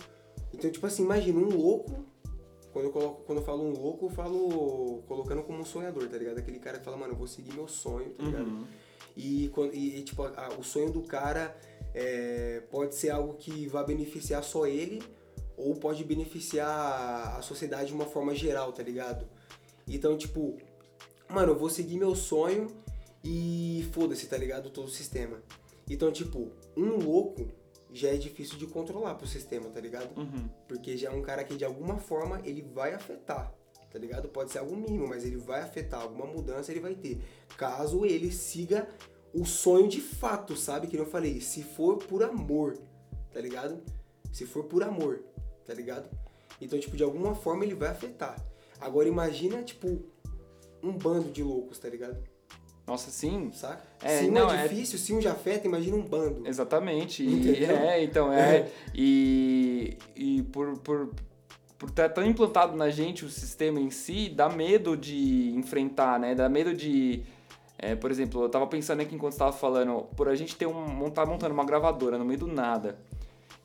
Então, 0.52 0.70
tipo 0.70 0.86
assim, 0.86 1.04
imagina 1.04 1.38
um 1.38 1.54
louco. 1.54 2.06
Quando 2.72 2.86
eu, 2.86 2.92
coloco, 2.92 3.22
quando 3.24 3.38
eu 3.38 3.44
falo 3.44 3.64
um 3.64 3.72
louco, 3.72 4.06
eu 4.06 4.10
falo 4.10 5.02
colocando 5.06 5.42
como 5.42 5.58
um 5.58 5.64
sonhador, 5.64 6.08
tá 6.08 6.16
ligado? 6.16 6.38
Aquele 6.38 6.58
cara 6.58 6.78
que 6.78 6.84
fala, 6.84 6.96
mano, 6.96 7.12
eu 7.12 7.16
vou 7.16 7.26
seguir 7.26 7.52
meu 7.54 7.68
sonho, 7.68 8.10
tá 8.10 8.22
ligado? 8.22 8.46
Uhum. 8.46 8.66
E, 9.18 9.50
e, 9.72 10.02
tipo, 10.04 10.22
a, 10.22 10.50
o 10.56 10.62
sonho 10.62 10.92
do 10.92 11.02
cara 11.02 11.58
é, 11.92 12.62
pode 12.70 12.94
ser 12.94 13.10
algo 13.10 13.34
que 13.34 13.66
vai 13.66 13.84
beneficiar 13.84 14.44
só 14.44 14.64
ele 14.64 15.02
ou 15.56 15.74
pode 15.74 16.04
beneficiar 16.04 17.36
a 17.36 17.42
sociedade 17.42 17.88
de 17.88 17.94
uma 17.94 18.06
forma 18.06 18.32
geral, 18.32 18.72
tá 18.72 18.80
ligado? 18.80 19.26
Então, 19.88 20.16
tipo, 20.16 20.56
mano, 21.28 21.50
eu 21.50 21.58
vou 21.58 21.68
seguir 21.68 21.98
meu 21.98 22.14
sonho 22.14 22.68
e 23.24 23.88
foda-se, 23.92 24.28
tá 24.28 24.36
ligado? 24.36 24.70
Todo 24.70 24.86
o 24.86 24.90
sistema. 24.90 25.42
Então, 25.90 26.12
tipo, 26.12 26.52
um 26.76 26.96
louco 26.96 27.48
já 27.92 28.10
é 28.10 28.16
difícil 28.16 28.56
de 28.56 28.68
controlar 28.68 29.16
pro 29.16 29.26
sistema, 29.26 29.68
tá 29.68 29.80
ligado? 29.80 30.16
Uhum. 30.16 30.48
Porque 30.68 30.96
já 30.96 31.10
é 31.10 31.12
um 31.12 31.22
cara 31.22 31.42
que 31.42 31.56
de 31.56 31.64
alguma 31.64 31.98
forma 31.98 32.40
ele 32.44 32.62
vai 32.62 32.94
afetar 32.94 33.52
tá 33.90 33.98
ligado? 33.98 34.28
Pode 34.28 34.50
ser 34.50 34.58
algo 34.58 34.76
mínimo, 34.76 35.06
mas 35.06 35.24
ele 35.24 35.36
vai 35.36 35.60
afetar 35.60 36.02
alguma 36.02 36.26
mudança, 36.26 36.70
ele 36.70 36.80
vai 36.80 36.94
ter. 36.94 37.20
Caso 37.56 38.04
ele 38.04 38.30
siga 38.30 38.88
o 39.32 39.44
sonho 39.44 39.88
de 39.88 40.00
fato, 40.00 40.56
sabe? 40.56 40.86
Que 40.86 40.96
eu 40.96 41.06
falei, 41.06 41.40
se 41.40 41.62
for 41.62 41.96
por 41.96 42.22
amor, 42.22 42.78
tá 43.32 43.40
ligado? 43.40 43.80
Se 44.32 44.46
for 44.46 44.64
por 44.64 44.82
amor, 44.82 45.22
tá 45.64 45.74
ligado? 45.74 46.08
Então, 46.60 46.78
tipo, 46.78 46.96
de 46.96 47.02
alguma 47.02 47.34
forma 47.34 47.64
ele 47.64 47.74
vai 47.74 47.88
afetar. 47.88 48.36
Agora 48.80 49.08
imagina, 49.08 49.62
tipo, 49.62 50.00
um 50.82 50.92
bando 50.92 51.30
de 51.30 51.42
loucos, 51.42 51.78
tá 51.78 51.88
ligado? 51.88 52.22
Nossa, 52.86 53.10
sim. 53.10 53.50
Saca? 53.52 53.82
É, 54.02 54.20
se 54.20 54.28
um 54.28 54.32
não, 54.32 54.50
é, 54.50 54.64
é 54.64 54.68
difícil, 54.68 54.96
é... 54.96 54.98
se 54.98 55.12
um 55.12 55.20
já 55.20 55.32
afeta, 55.32 55.66
imagina 55.66 55.94
um 55.94 56.02
bando. 56.02 56.46
Exatamente. 56.46 57.22
E, 57.22 57.64
é, 57.64 58.02
então, 58.02 58.32
é. 58.32 58.60
é. 58.60 58.72
E, 58.94 59.98
e 60.16 60.42
por, 60.44 60.78
por, 60.78 61.14
por 61.78 61.90
estar 61.90 62.08
tão 62.08 62.26
implantado 62.26 62.76
na 62.76 62.90
gente 62.90 63.24
o 63.24 63.28
sistema 63.30 63.78
em 63.80 63.90
si, 63.90 64.28
dá 64.28 64.48
medo 64.48 64.96
de 64.96 65.52
enfrentar, 65.56 66.18
né? 66.18 66.34
Dá 66.34 66.48
medo 66.48 66.74
de. 66.74 67.22
É, 67.78 67.94
por 67.94 68.10
exemplo, 68.10 68.42
eu 68.42 68.48
tava 68.48 68.66
pensando 68.66 69.00
aqui 69.00 69.14
enquanto 69.14 69.34
estava 69.34 69.52
falando, 69.52 70.02
por 70.16 70.28
a 70.28 70.34
gente 70.34 70.56
ter 70.56 70.66
um, 70.66 70.88
montar 70.88 71.24
montando 71.24 71.54
uma 71.54 71.64
gravadora 71.64 72.18
no 72.18 72.24
meio 72.24 72.40
do 72.40 72.48
nada 72.48 72.98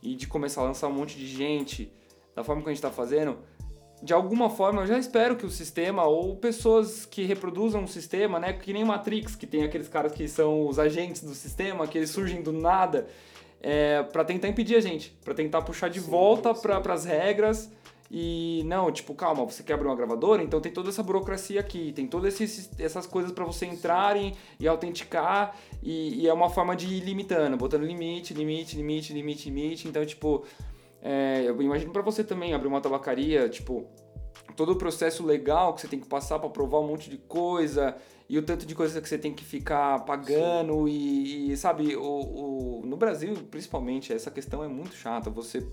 e 0.03 0.13
de 0.13 0.27
começar 0.27 0.61
a 0.61 0.65
lançar 0.65 0.87
um 0.87 0.93
monte 0.93 1.17
de 1.17 1.25
gente 1.25 1.91
da 2.35 2.43
forma 2.43 2.61
que 2.61 2.69
a 2.69 2.71
gente 2.71 2.77
está 2.77 2.91
fazendo, 2.91 3.39
de 4.03 4.13
alguma 4.13 4.51
forma 4.51 4.81
eu 4.81 4.87
já 4.87 4.99
espero 4.99 5.35
que 5.35 5.45
o 5.45 5.49
sistema 5.49 6.03
ou 6.03 6.35
pessoas 6.35 7.07
que 7.07 7.23
reproduzam 7.23 7.83
o 7.83 7.87
sistema, 7.87 8.39
né, 8.39 8.53
que 8.53 8.71
nem 8.71 8.83
Matrix, 8.83 9.35
que 9.35 9.47
tem 9.47 9.63
aqueles 9.63 9.87
caras 9.87 10.11
que 10.11 10.27
são 10.27 10.67
os 10.67 10.77
agentes 10.77 11.23
do 11.23 11.33
sistema, 11.33 11.87
que 11.87 11.97
eles 11.97 12.11
surgem 12.11 12.43
do 12.43 12.51
nada, 12.51 13.07
é, 13.61 14.03
para 14.03 14.23
tentar 14.23 14.47
impedir 14.47 14.75
a 14.75 14.81
gente, 14.81 15.17
para 15.23 15.33
tentar 15.33 15.61
puxar 15.61 15.89
de 15.89 16.01
sim, 16.01 16.09
volta 16.11 16.53
para 16.53 16.93
as 16.93 17.05
regras 17.05 17.71
e 18.15 18.61
não, 18.65 18.91
tipo, 18.91 19.15
calma, 19.15 19.43
você 19.43 19.63
quer 19.63 19.73
abrir 19.73 19.87
uma 19.87 19.95
gravadora, 19.95 20.43
então 20.43 20.61
tem 20.61 20.71
toda 20.71 20.89
essa 20.89 21.01
burocracia 21.01 21.59
aqui, 21.59 21.91
tem 21.93 22.05
todas 22.05 22.39
essas 22.77 23.07
coisas 23.07 23.31
para 23.31 23.43
você 23.43 23.65
entrarem 23.65 24.35
e 24.59 24.67
autenticar, 24.67 25.57
e, 25.81 26.21
e, 26.21 26.27
é 26.27 26.31
uma 26.31 26.47
forma 26.47 26.75
de 26.75 26.85
ir 26.85 26.99
limitando, 26.99 27.57
botando 27.57 27.83
limite, 27.83 28.31
limite, 28.31 28.77
limite, 28.77 29.13
limite, 29.13 29.49
limite. 29.49 29.87
Então, 29.87 30.05
tipo, 30.05 30.45
é, 31.01 31.43
eu 31.47 31.59
imagino 31.59 31.91
para 31.91 32.03
você 32.03 32.23
também 32.23 32.53
abrir 32.53 32.67
uma 32.67 32.79
tabacaria, 32.79 33.49
tipo, 33.49 33.87
todo 34.55 34.73
o 34.73 34.75
processo 34.75 35.25
legal 35.25 35.73
que 35.73 35.81
você 35.81 35.87
tem 35.87 35.99
que 35.99 36.07
passar 36.07 36.37
para 36.37 36.49
provar 36.49 36.81
um 36.81 36.87
monte 36.89 37.09
de 37.09 37.17
coisa 37.17 37.97
e 38.29 38.37
o 38.37 38.43
tanto 38.43 38.63
de 38.63 38.75
coisa 38.75 39.01
que 39.01 39.09
você 39.09 39.17
tem 39.17 39.33
que 39.33 39.43
ficar 39.43 40.05
pagando 40.05 40.87
e, 40.87 41.51
e, 41.51 41.57
sabe, 41.57 41.95
o, 41.95 42.03
o, 42.03 42.81
no 42.85 42.95
Brasil, 42.95 43.33
principalmente, 43.49 44.13
essa 44.13 44.29
questão 44.29 44.63
é 44.63 44.67
muito 44.67 44.93
chata. 44.93 45.31
Você 45.31 45.67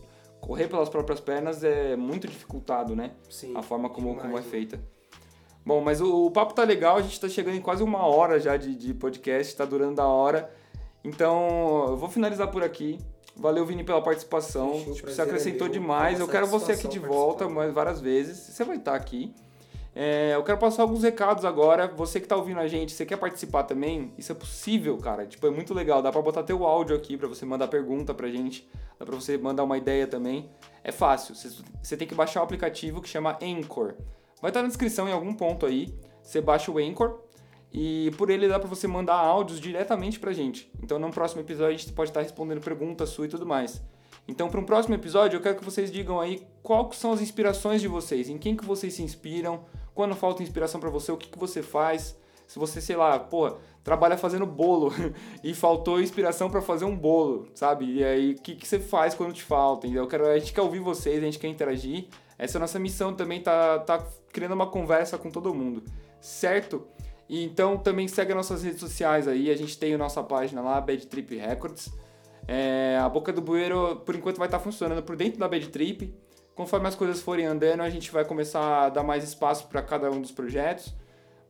correr 0.51 0.67
pelas 0.67 0.89
próprias 0.89 1.21
pernas 1.21 1.63
é 1.63 1.95
muito 1.95 2.27
dificultado, 2.27 2.97
né? 2.97 3.13
Sim. 3.29 3.57
A 3.57 3.63
forma 3.63 3.89
como, 3.89 4.17
como 4.17 4.37
é 4.37 4.43
feita. 4.43 4.81
Bom, 5.65 5.81
mas 5.81 6.01
o, 6.01 6.27
o, 6.27 6.31
papo 6.33 6.55
tá 6.55 6.65
legal, 6.65 6.97
a 6.97 7.03
gente 7.03 7.21
tá 7.21 7.29
chegando 7.29 7.55
em 7.55 7.61
quase 7.61 7.85
uma 7.85 8.05
hora 8.05 8.41
já 8.41 8.57
de, 8.57 8.75
de 8.75 8.93
podcast, 8.93 9.55
tá 9.55 9.65
durando 9.65 9.95
da 9.95 10.07
hora. 10.09 10.53
Então, 11.05 11.87
eu 11.91 11.97
vou 11.97 12.09
finalizar 12.09 12.51
por 12.51 12.65
aqui. 12.65 12.99
Valeu, 13.37 13.65
Vini, 13.65 13.85
pela 13.85 14.03
participação. 14.03 14.73
tipo, 14.93 15.09
você 15.09 15.23
acrescentou 15.23 15.69
é 15.69 15.71
demais. 15.71 16.19
Eu 16.19 16.27
quero 16.27 16.49
você 16.49 16.73
aqui 16.73 16.89
de 16.89 16.99
volta 16.99 17.49
mais 17.49 17.73
várias 17.73 18.01
vezes. 18.01 18.37
Você 18.37 18.65
vai 18.65 18.79
estar 18.79 18.97
aqui. 18.97 19.33
É, 19.95 20.35
eu 20.35 20.43
quero 20.45 20.59
passar 20.59 20.83
alguns 20.83 21.03
recados 21.03 21.45
agora. 21.45 21.89
Você 21.89 22.21
que 22.21 22.29
tá 22.29 22.37
ouvindo 22.37 22.61
a 22.61 22.69
gente, 22.69 22.93
você 22.93 23.05
quer 23.05 23.17
participar 23.17 23.65
também? 23.65 24.13
Isso 24.17 24.31
é 24.33 24.35
possível, 24.35 24.97
cara. 24.99 25.27
Tipo, 25.27 25.47
é 25.47 25.51
muito 25.51 25.75
legal. 25.75 26.01
Dá 26.01 26.13
pra 26.13 26.23
botar 26.23 26.43
teu 26.43 26.65
áudio 26.65 26.95
aqui 26.97 27.17
pra 27.17 27.27
você 27.27 27.45
mandar 27.45 27.69
pergunta 27.69 28.15
pra 28.15 28.29
gente. 28.29 28.69
Dá 28.99 29.05
pra 29.05 29.15
você 29.15 29.37
mandar 29.37 29.65
uma 29.65 29.77
ideia 29.77 30.07
também. 30.07 30.49
É 30.85 30.93
fácil. 30.93 31.35
Você 31.35 31.97
tem 31.97 32.07
que 32.07 32.15
baixar 32.15 32.41
o 32.41 32.45
aplicativo 32.45 33.01
que 33.01 33.09
chama 33.09 33.39
Anchor. 33.43 33.95
Vai 34.41 34.51
estar 34.51 34.61
tá 34.61 34.63
na 34.63 34.69
descrição 34.69 35.09
em 35.09 35.13
algum 35.13 35.35
ponto 35.35 35.67
aí. 35.67 35.93
Você 36.23 36.41
baixa 36.41 36.71
o 36.71 36.79
Anchor. 36.79 37.19
E 37.73 38.11
por 38.17 38.31
ele 38.31 38.49
dá 38.49 38.59
para 38.59 38.69
você 38.69 38.89
mandar 38.89 39.15
áudios 39.15 39.61
diretamente 39.61 40.19
pra 40.19 40.33
gente. 40.33 40.71
Então 40.83 40.99
no 40.99 41.11
próximo 41.11 41.41
episódio 41.41 41.75
a 41.75 41.79
gente 41.79 41.93
pode 41.93 42.11
estar 42.11 42.21
respondendo 42.21 42.61
perguntas 42.61 43.11
suas 43.11 43.29
e 43.29 43.31
tudo 43.31 43.47
mais. 43.47 43.81
Então 44.27 44.49
para 44.49 44.61
um 44.61 44.65
próximo 44.65 44.95
episódio 44.95 45.37
eu 45.37 45.41
quero 45.41 45.57
que 45.57 45.65
vocês 45.65 45.91
digam 45.91 46.21
aí 46.21 46.47
quais 46.63 46.97
são 46.97 47.13
as 47.13 47.21
inspirações 47.21 47.81
de 47.81 47.89
vocês, 47.89 48.29
em 48.29 48.39
quem 48.39 48.57
que 48.57 48.65
vocês 48.65 48.95
se 48.95 49.03
inspiram, 49.03 49.65
quando 50.01 50.17
falta 50.17 50.43
inspiração 50.43 50.81
para 50.81 50.89
você, 50.89 51.13
o 51.13 51.17
que, 51.19 51.29
que 51.29 51.39
você 51.39 51.63
faz. 51.63 52.17
Se 52.47 52.59
você, 52.59 52.81
sei 52.81 52.97
lá, 52.97 53.19
pô, 53.19 53.59
trabalha 53.85 54.17
fazendo 54.17 54.47
bolo 54.47 54.91
e 55.45 55.53
faltou 55.53 56.01
inspiração 56.01 56.49
para 56.49 56.63
fazer 56.63 56.87
um 56.87 56.97
bolo, 56.97 57.47
sabe? 57.55 57.85
E 57.97 58.03
aí, 58.03 58.33
o 58.33 58.41
que, 58.41 58.55
que 58.55 58.67
você 58.67 58.81
faz 58.81 59.15
quando 59.15 59.35
te 59.35 59.43
falta? 59.43 59.87
Eu 59.87 60.09
quero, 60.09 60.27
a 60.27 60.39
gente 60.39 60.55
quer 60.55 60.63
ouvir 60.63 60.81
vocês, 60.81 61.19
a 61.19 61.27
gente 61.27 61.39
quer 61.39 61.49
interagir. 61.49 62.07
Essa 62.39 62.57
é 62.57 62.59
a 62.59 62.61
nossa 62.61 62.79
missão 62.79 63.13
também, 63.13 63.43
tá, 63.43 63.79
tá 63.81 64.03
criando 64.33 64.53
uma 64.53 64.67
conversa 64.69 65.19
com 65.19 65.31
todo 65.31 65.55
mundo, 65.55 65.83
certo? 66.19 66.87
E 67.29 67.45
então 67.45 67.77
também 67.77 68.09
segue 68.09 68.33
as 68.33 68.37
nossas 68.37 68.63
redes 68.63 68.81
sociais 68.81 69.29
aí, 69.29 69.51
a 69.51 69.57
gente 69.57 69.77
tem 69.79 69.93
a 69.93 69.99
nossa 69.99 70.23
página 70.23 70.63
lá, 70.63 70.81
Bad 70.81 71.07
Trip 71.09 71.37
Records. 71.37 71.93
É, 72.49 72.99
a 72.99 73.07
Boca 73.07 73.35
do 73.35 73.43
Bueiro, 73.43 73.97
por 74.07 74.17
enquanto, 74.17 74.39
vai 74.39 74.49
estar 74.49 74.59
tá 74.59 74.65
funcionando 74.65 75.03
por 75.03 75.15
dentro 75.15 75.39
da 75.39 75.47
Bad 75.47 75.69
Trip. 75.69 76.11
Conforme 76.55 76.89
as 76.89 76.95
coisas 76.95 77.21
forem 77.21 77.47
andando, 77.47 77.81
a 77.81 77.91
gente 77.91 78.11
vai 78.11 78.25
começar 78.25 78.87
a 78.87 78.89
dar 78.89 79.03
mais 79.03 79.25
espaço 79.25 79.67
para 79.69 79.83
cada 79.83 80.11
um 80.11 80.21
dos 80.21 80.33
projetos. 80.33 80.95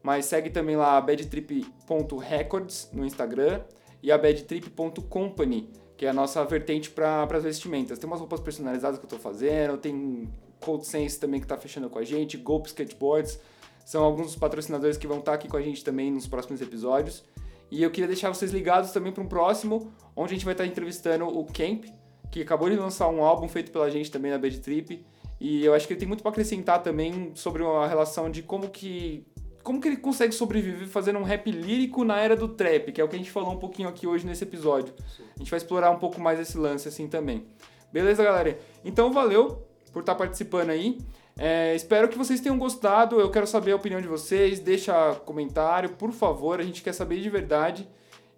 Mas 0.03 0.24
segue 0.26 0.51
também 0.51 0.76
lá 0.76 1.01
badtrip.records 1.01 2.90
no 2.92 3.05
Instagram 3.05 3.61
e 4.03 4.11
a 4.11 4.16
badtrip.company, 4.16 5.70
que 5.96 6.07
é 6.07 6.09
a 6.09 6.12
nossa 6.12 6.42
vertente 6.44 6.90
para 6.90 7.24
as 7.24 7.42
vestimentas. 7.42 7.98
Tem 7.98 8.09
umas 8.09 8.20
roupas 8.20 8.40
personalizadas 8.40 8.98
que 8.98 9.05
eu 9.05 9.09
estou 9.09 9.18
fazendo, 9.18 9.76
tem 9.76 10.28
Cold 10.61 10.86
Sense 10.86 11.18
também 11.18 11.40
que 11.40 11.44
está 11.44 11.57
fechando 11.57 11.90
com 11.90 11.98
a 11.98 12.05
gente, 12.05 12.36
Gulp 12.36 12.66
Skateboards, 12.66 13.38
são 13.84 14.05
alguns 14.05 14.26
dos 14.28 14.36
patrocinadores 14.36 14.96
que 14.96 15.07
vão 15.07 15.18
estar 15.18 15.32
tá 15.32 15.36
aqui 15.36 15.48
com 15.48 15.57
a 15.57 15.62
gente 15.62 15.84
também 15.84 16.11
nos 16.11 16.26
próximos 16.26 16.61
episódios. 16.61 17.24
E 17.70 17.82
eu 17.82 17.90
queria 17.90 18.09
deixar 18.09 18.28
vocês 18.28 18.51
ligados 18.51 18.90
também 18.90 19.12
para 19.12 19.22
um 19.22 19.28
próximo, 19.28 19.92
onde 20.14 20.32
a 20.32 20.34
gente 20.34 20.44
vai 20.44 20.55
estar 20.55 20.64
tá 20.64 20.70
entrevistando 20.70 21.26
o 21.26 21.44
Camp, 21.44 21.86
que 22.30 22.42
acabou 22.42 22.70
de 22.70 22.76
lançar 22.76 23.08
um 23.08 23.24
álbum 23.24 23.48
feito 23.48 23.70
pela 23.72 23.90
gente 23.90 24.10
também 24.10 24.30
na 24.30 24.38
Bad 24.38 24.58
Trip. 24.60 25.04
E 25.40 25.64
eu 25.64 25.74
acho 25.74 25.86
que 25.86 25.94
ele 25.94 26.00
tem 26.00 26.08
muito 26.08 26.22
para 26.22 26.30
acrescentar 26.30 26.82
também 26.82 27.32
sobre 27.34 27.64
a 27.64 27.86
relação 27.86 28.30
de 28.30 28.42
como 28.42 28.68
que 28.68 29.26
como 29.62 29.78
que 29.78 29.88
ele 29.88 29.96
consegue 29.98 30.34
sobreviver 30.34 30.88
fazendo 30.88 31.18
um 31.18 31.22
rap 31.22 31.50
lírico 31.50 32.02
na 32.02 32.18
era 32.18 32.34
do 32.34 32.48
trap, 32.48 32.92
que 32.92 33.00
é 33.00 33.04
o 33.04 33.08
que 33.08 33.14
a 33.14 33.18
gente 33.18 33.30
falou 33.30 33.52
um 33.52 33.58
pouquinho 33.58 33.90
aqui 33.90 34.06
hoje 34.06 34.26
nesse 34.26 34.42
episódio. 34.42 34.94
Sim. 35.14 35.24
A 35.36 35.38
gente 35.38 35.50
vai 35.50 35.58
explorar 35.58 35.90
um 35.90 35.98
pouco 35.98 36.18
mais 36.18 36.40
esse 36.40 36.56
lance 36.56 36.88
assim 36.88 37.06
também. 37.06 37.44
Beleza, 37.92 38.24
galera? 38.24 38.58
Então 38.84 39.12
valeu 39.12 39.62
por 39.92 40.00
estar 40.00 40.14
participando 40.14 40.70
aí. 40.70 40.98
É, 41.36 41.74
espero 41.74 42.08
que 42.08 42.16
vocês 42.16 42.40
tenham 42.40 42.58
gostado. 42.58 43.20
Eu 43.20 43.30
quero 43.30 43.46
saber 43.46 43.72
a 43.72 43.76
opinião 43.76 44.00
de 44.00 44.08
vocês. 44.08 44.60
Deixa 44.60 45.14
comentário, 45.26 45.90
por 45.90 46.12
favor. 46.12 46.60
A 46.60 46.62
gente 46.62 46.82
quer 46.82 46.92
saber 46.92 47.20
de 47.20 47.28
verdade. 47.28 47.88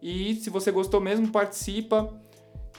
E 0.01 0.35
se 0.37 0.51
você 0.51 0.71
gostou 0.71 1.01
mesmo, 1.01 1.29
participa 1.29 2.13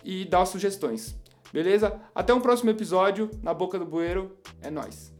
e 0.03 0.25
dá 0.25 0.45
sugestões. 0.45 1.15
Beleza? 1.51 2.01
Até 2.15 2.33
um 2.33 2.41
próximo 2.41 2.71
episódio. 2.71 3.29
Na 3.43 3.53
Boca 3.53 3.77
do 3.77 3.85
Bueiro. 3.85 4.35
É 4.61 4.71
nóis. 4.71 5.12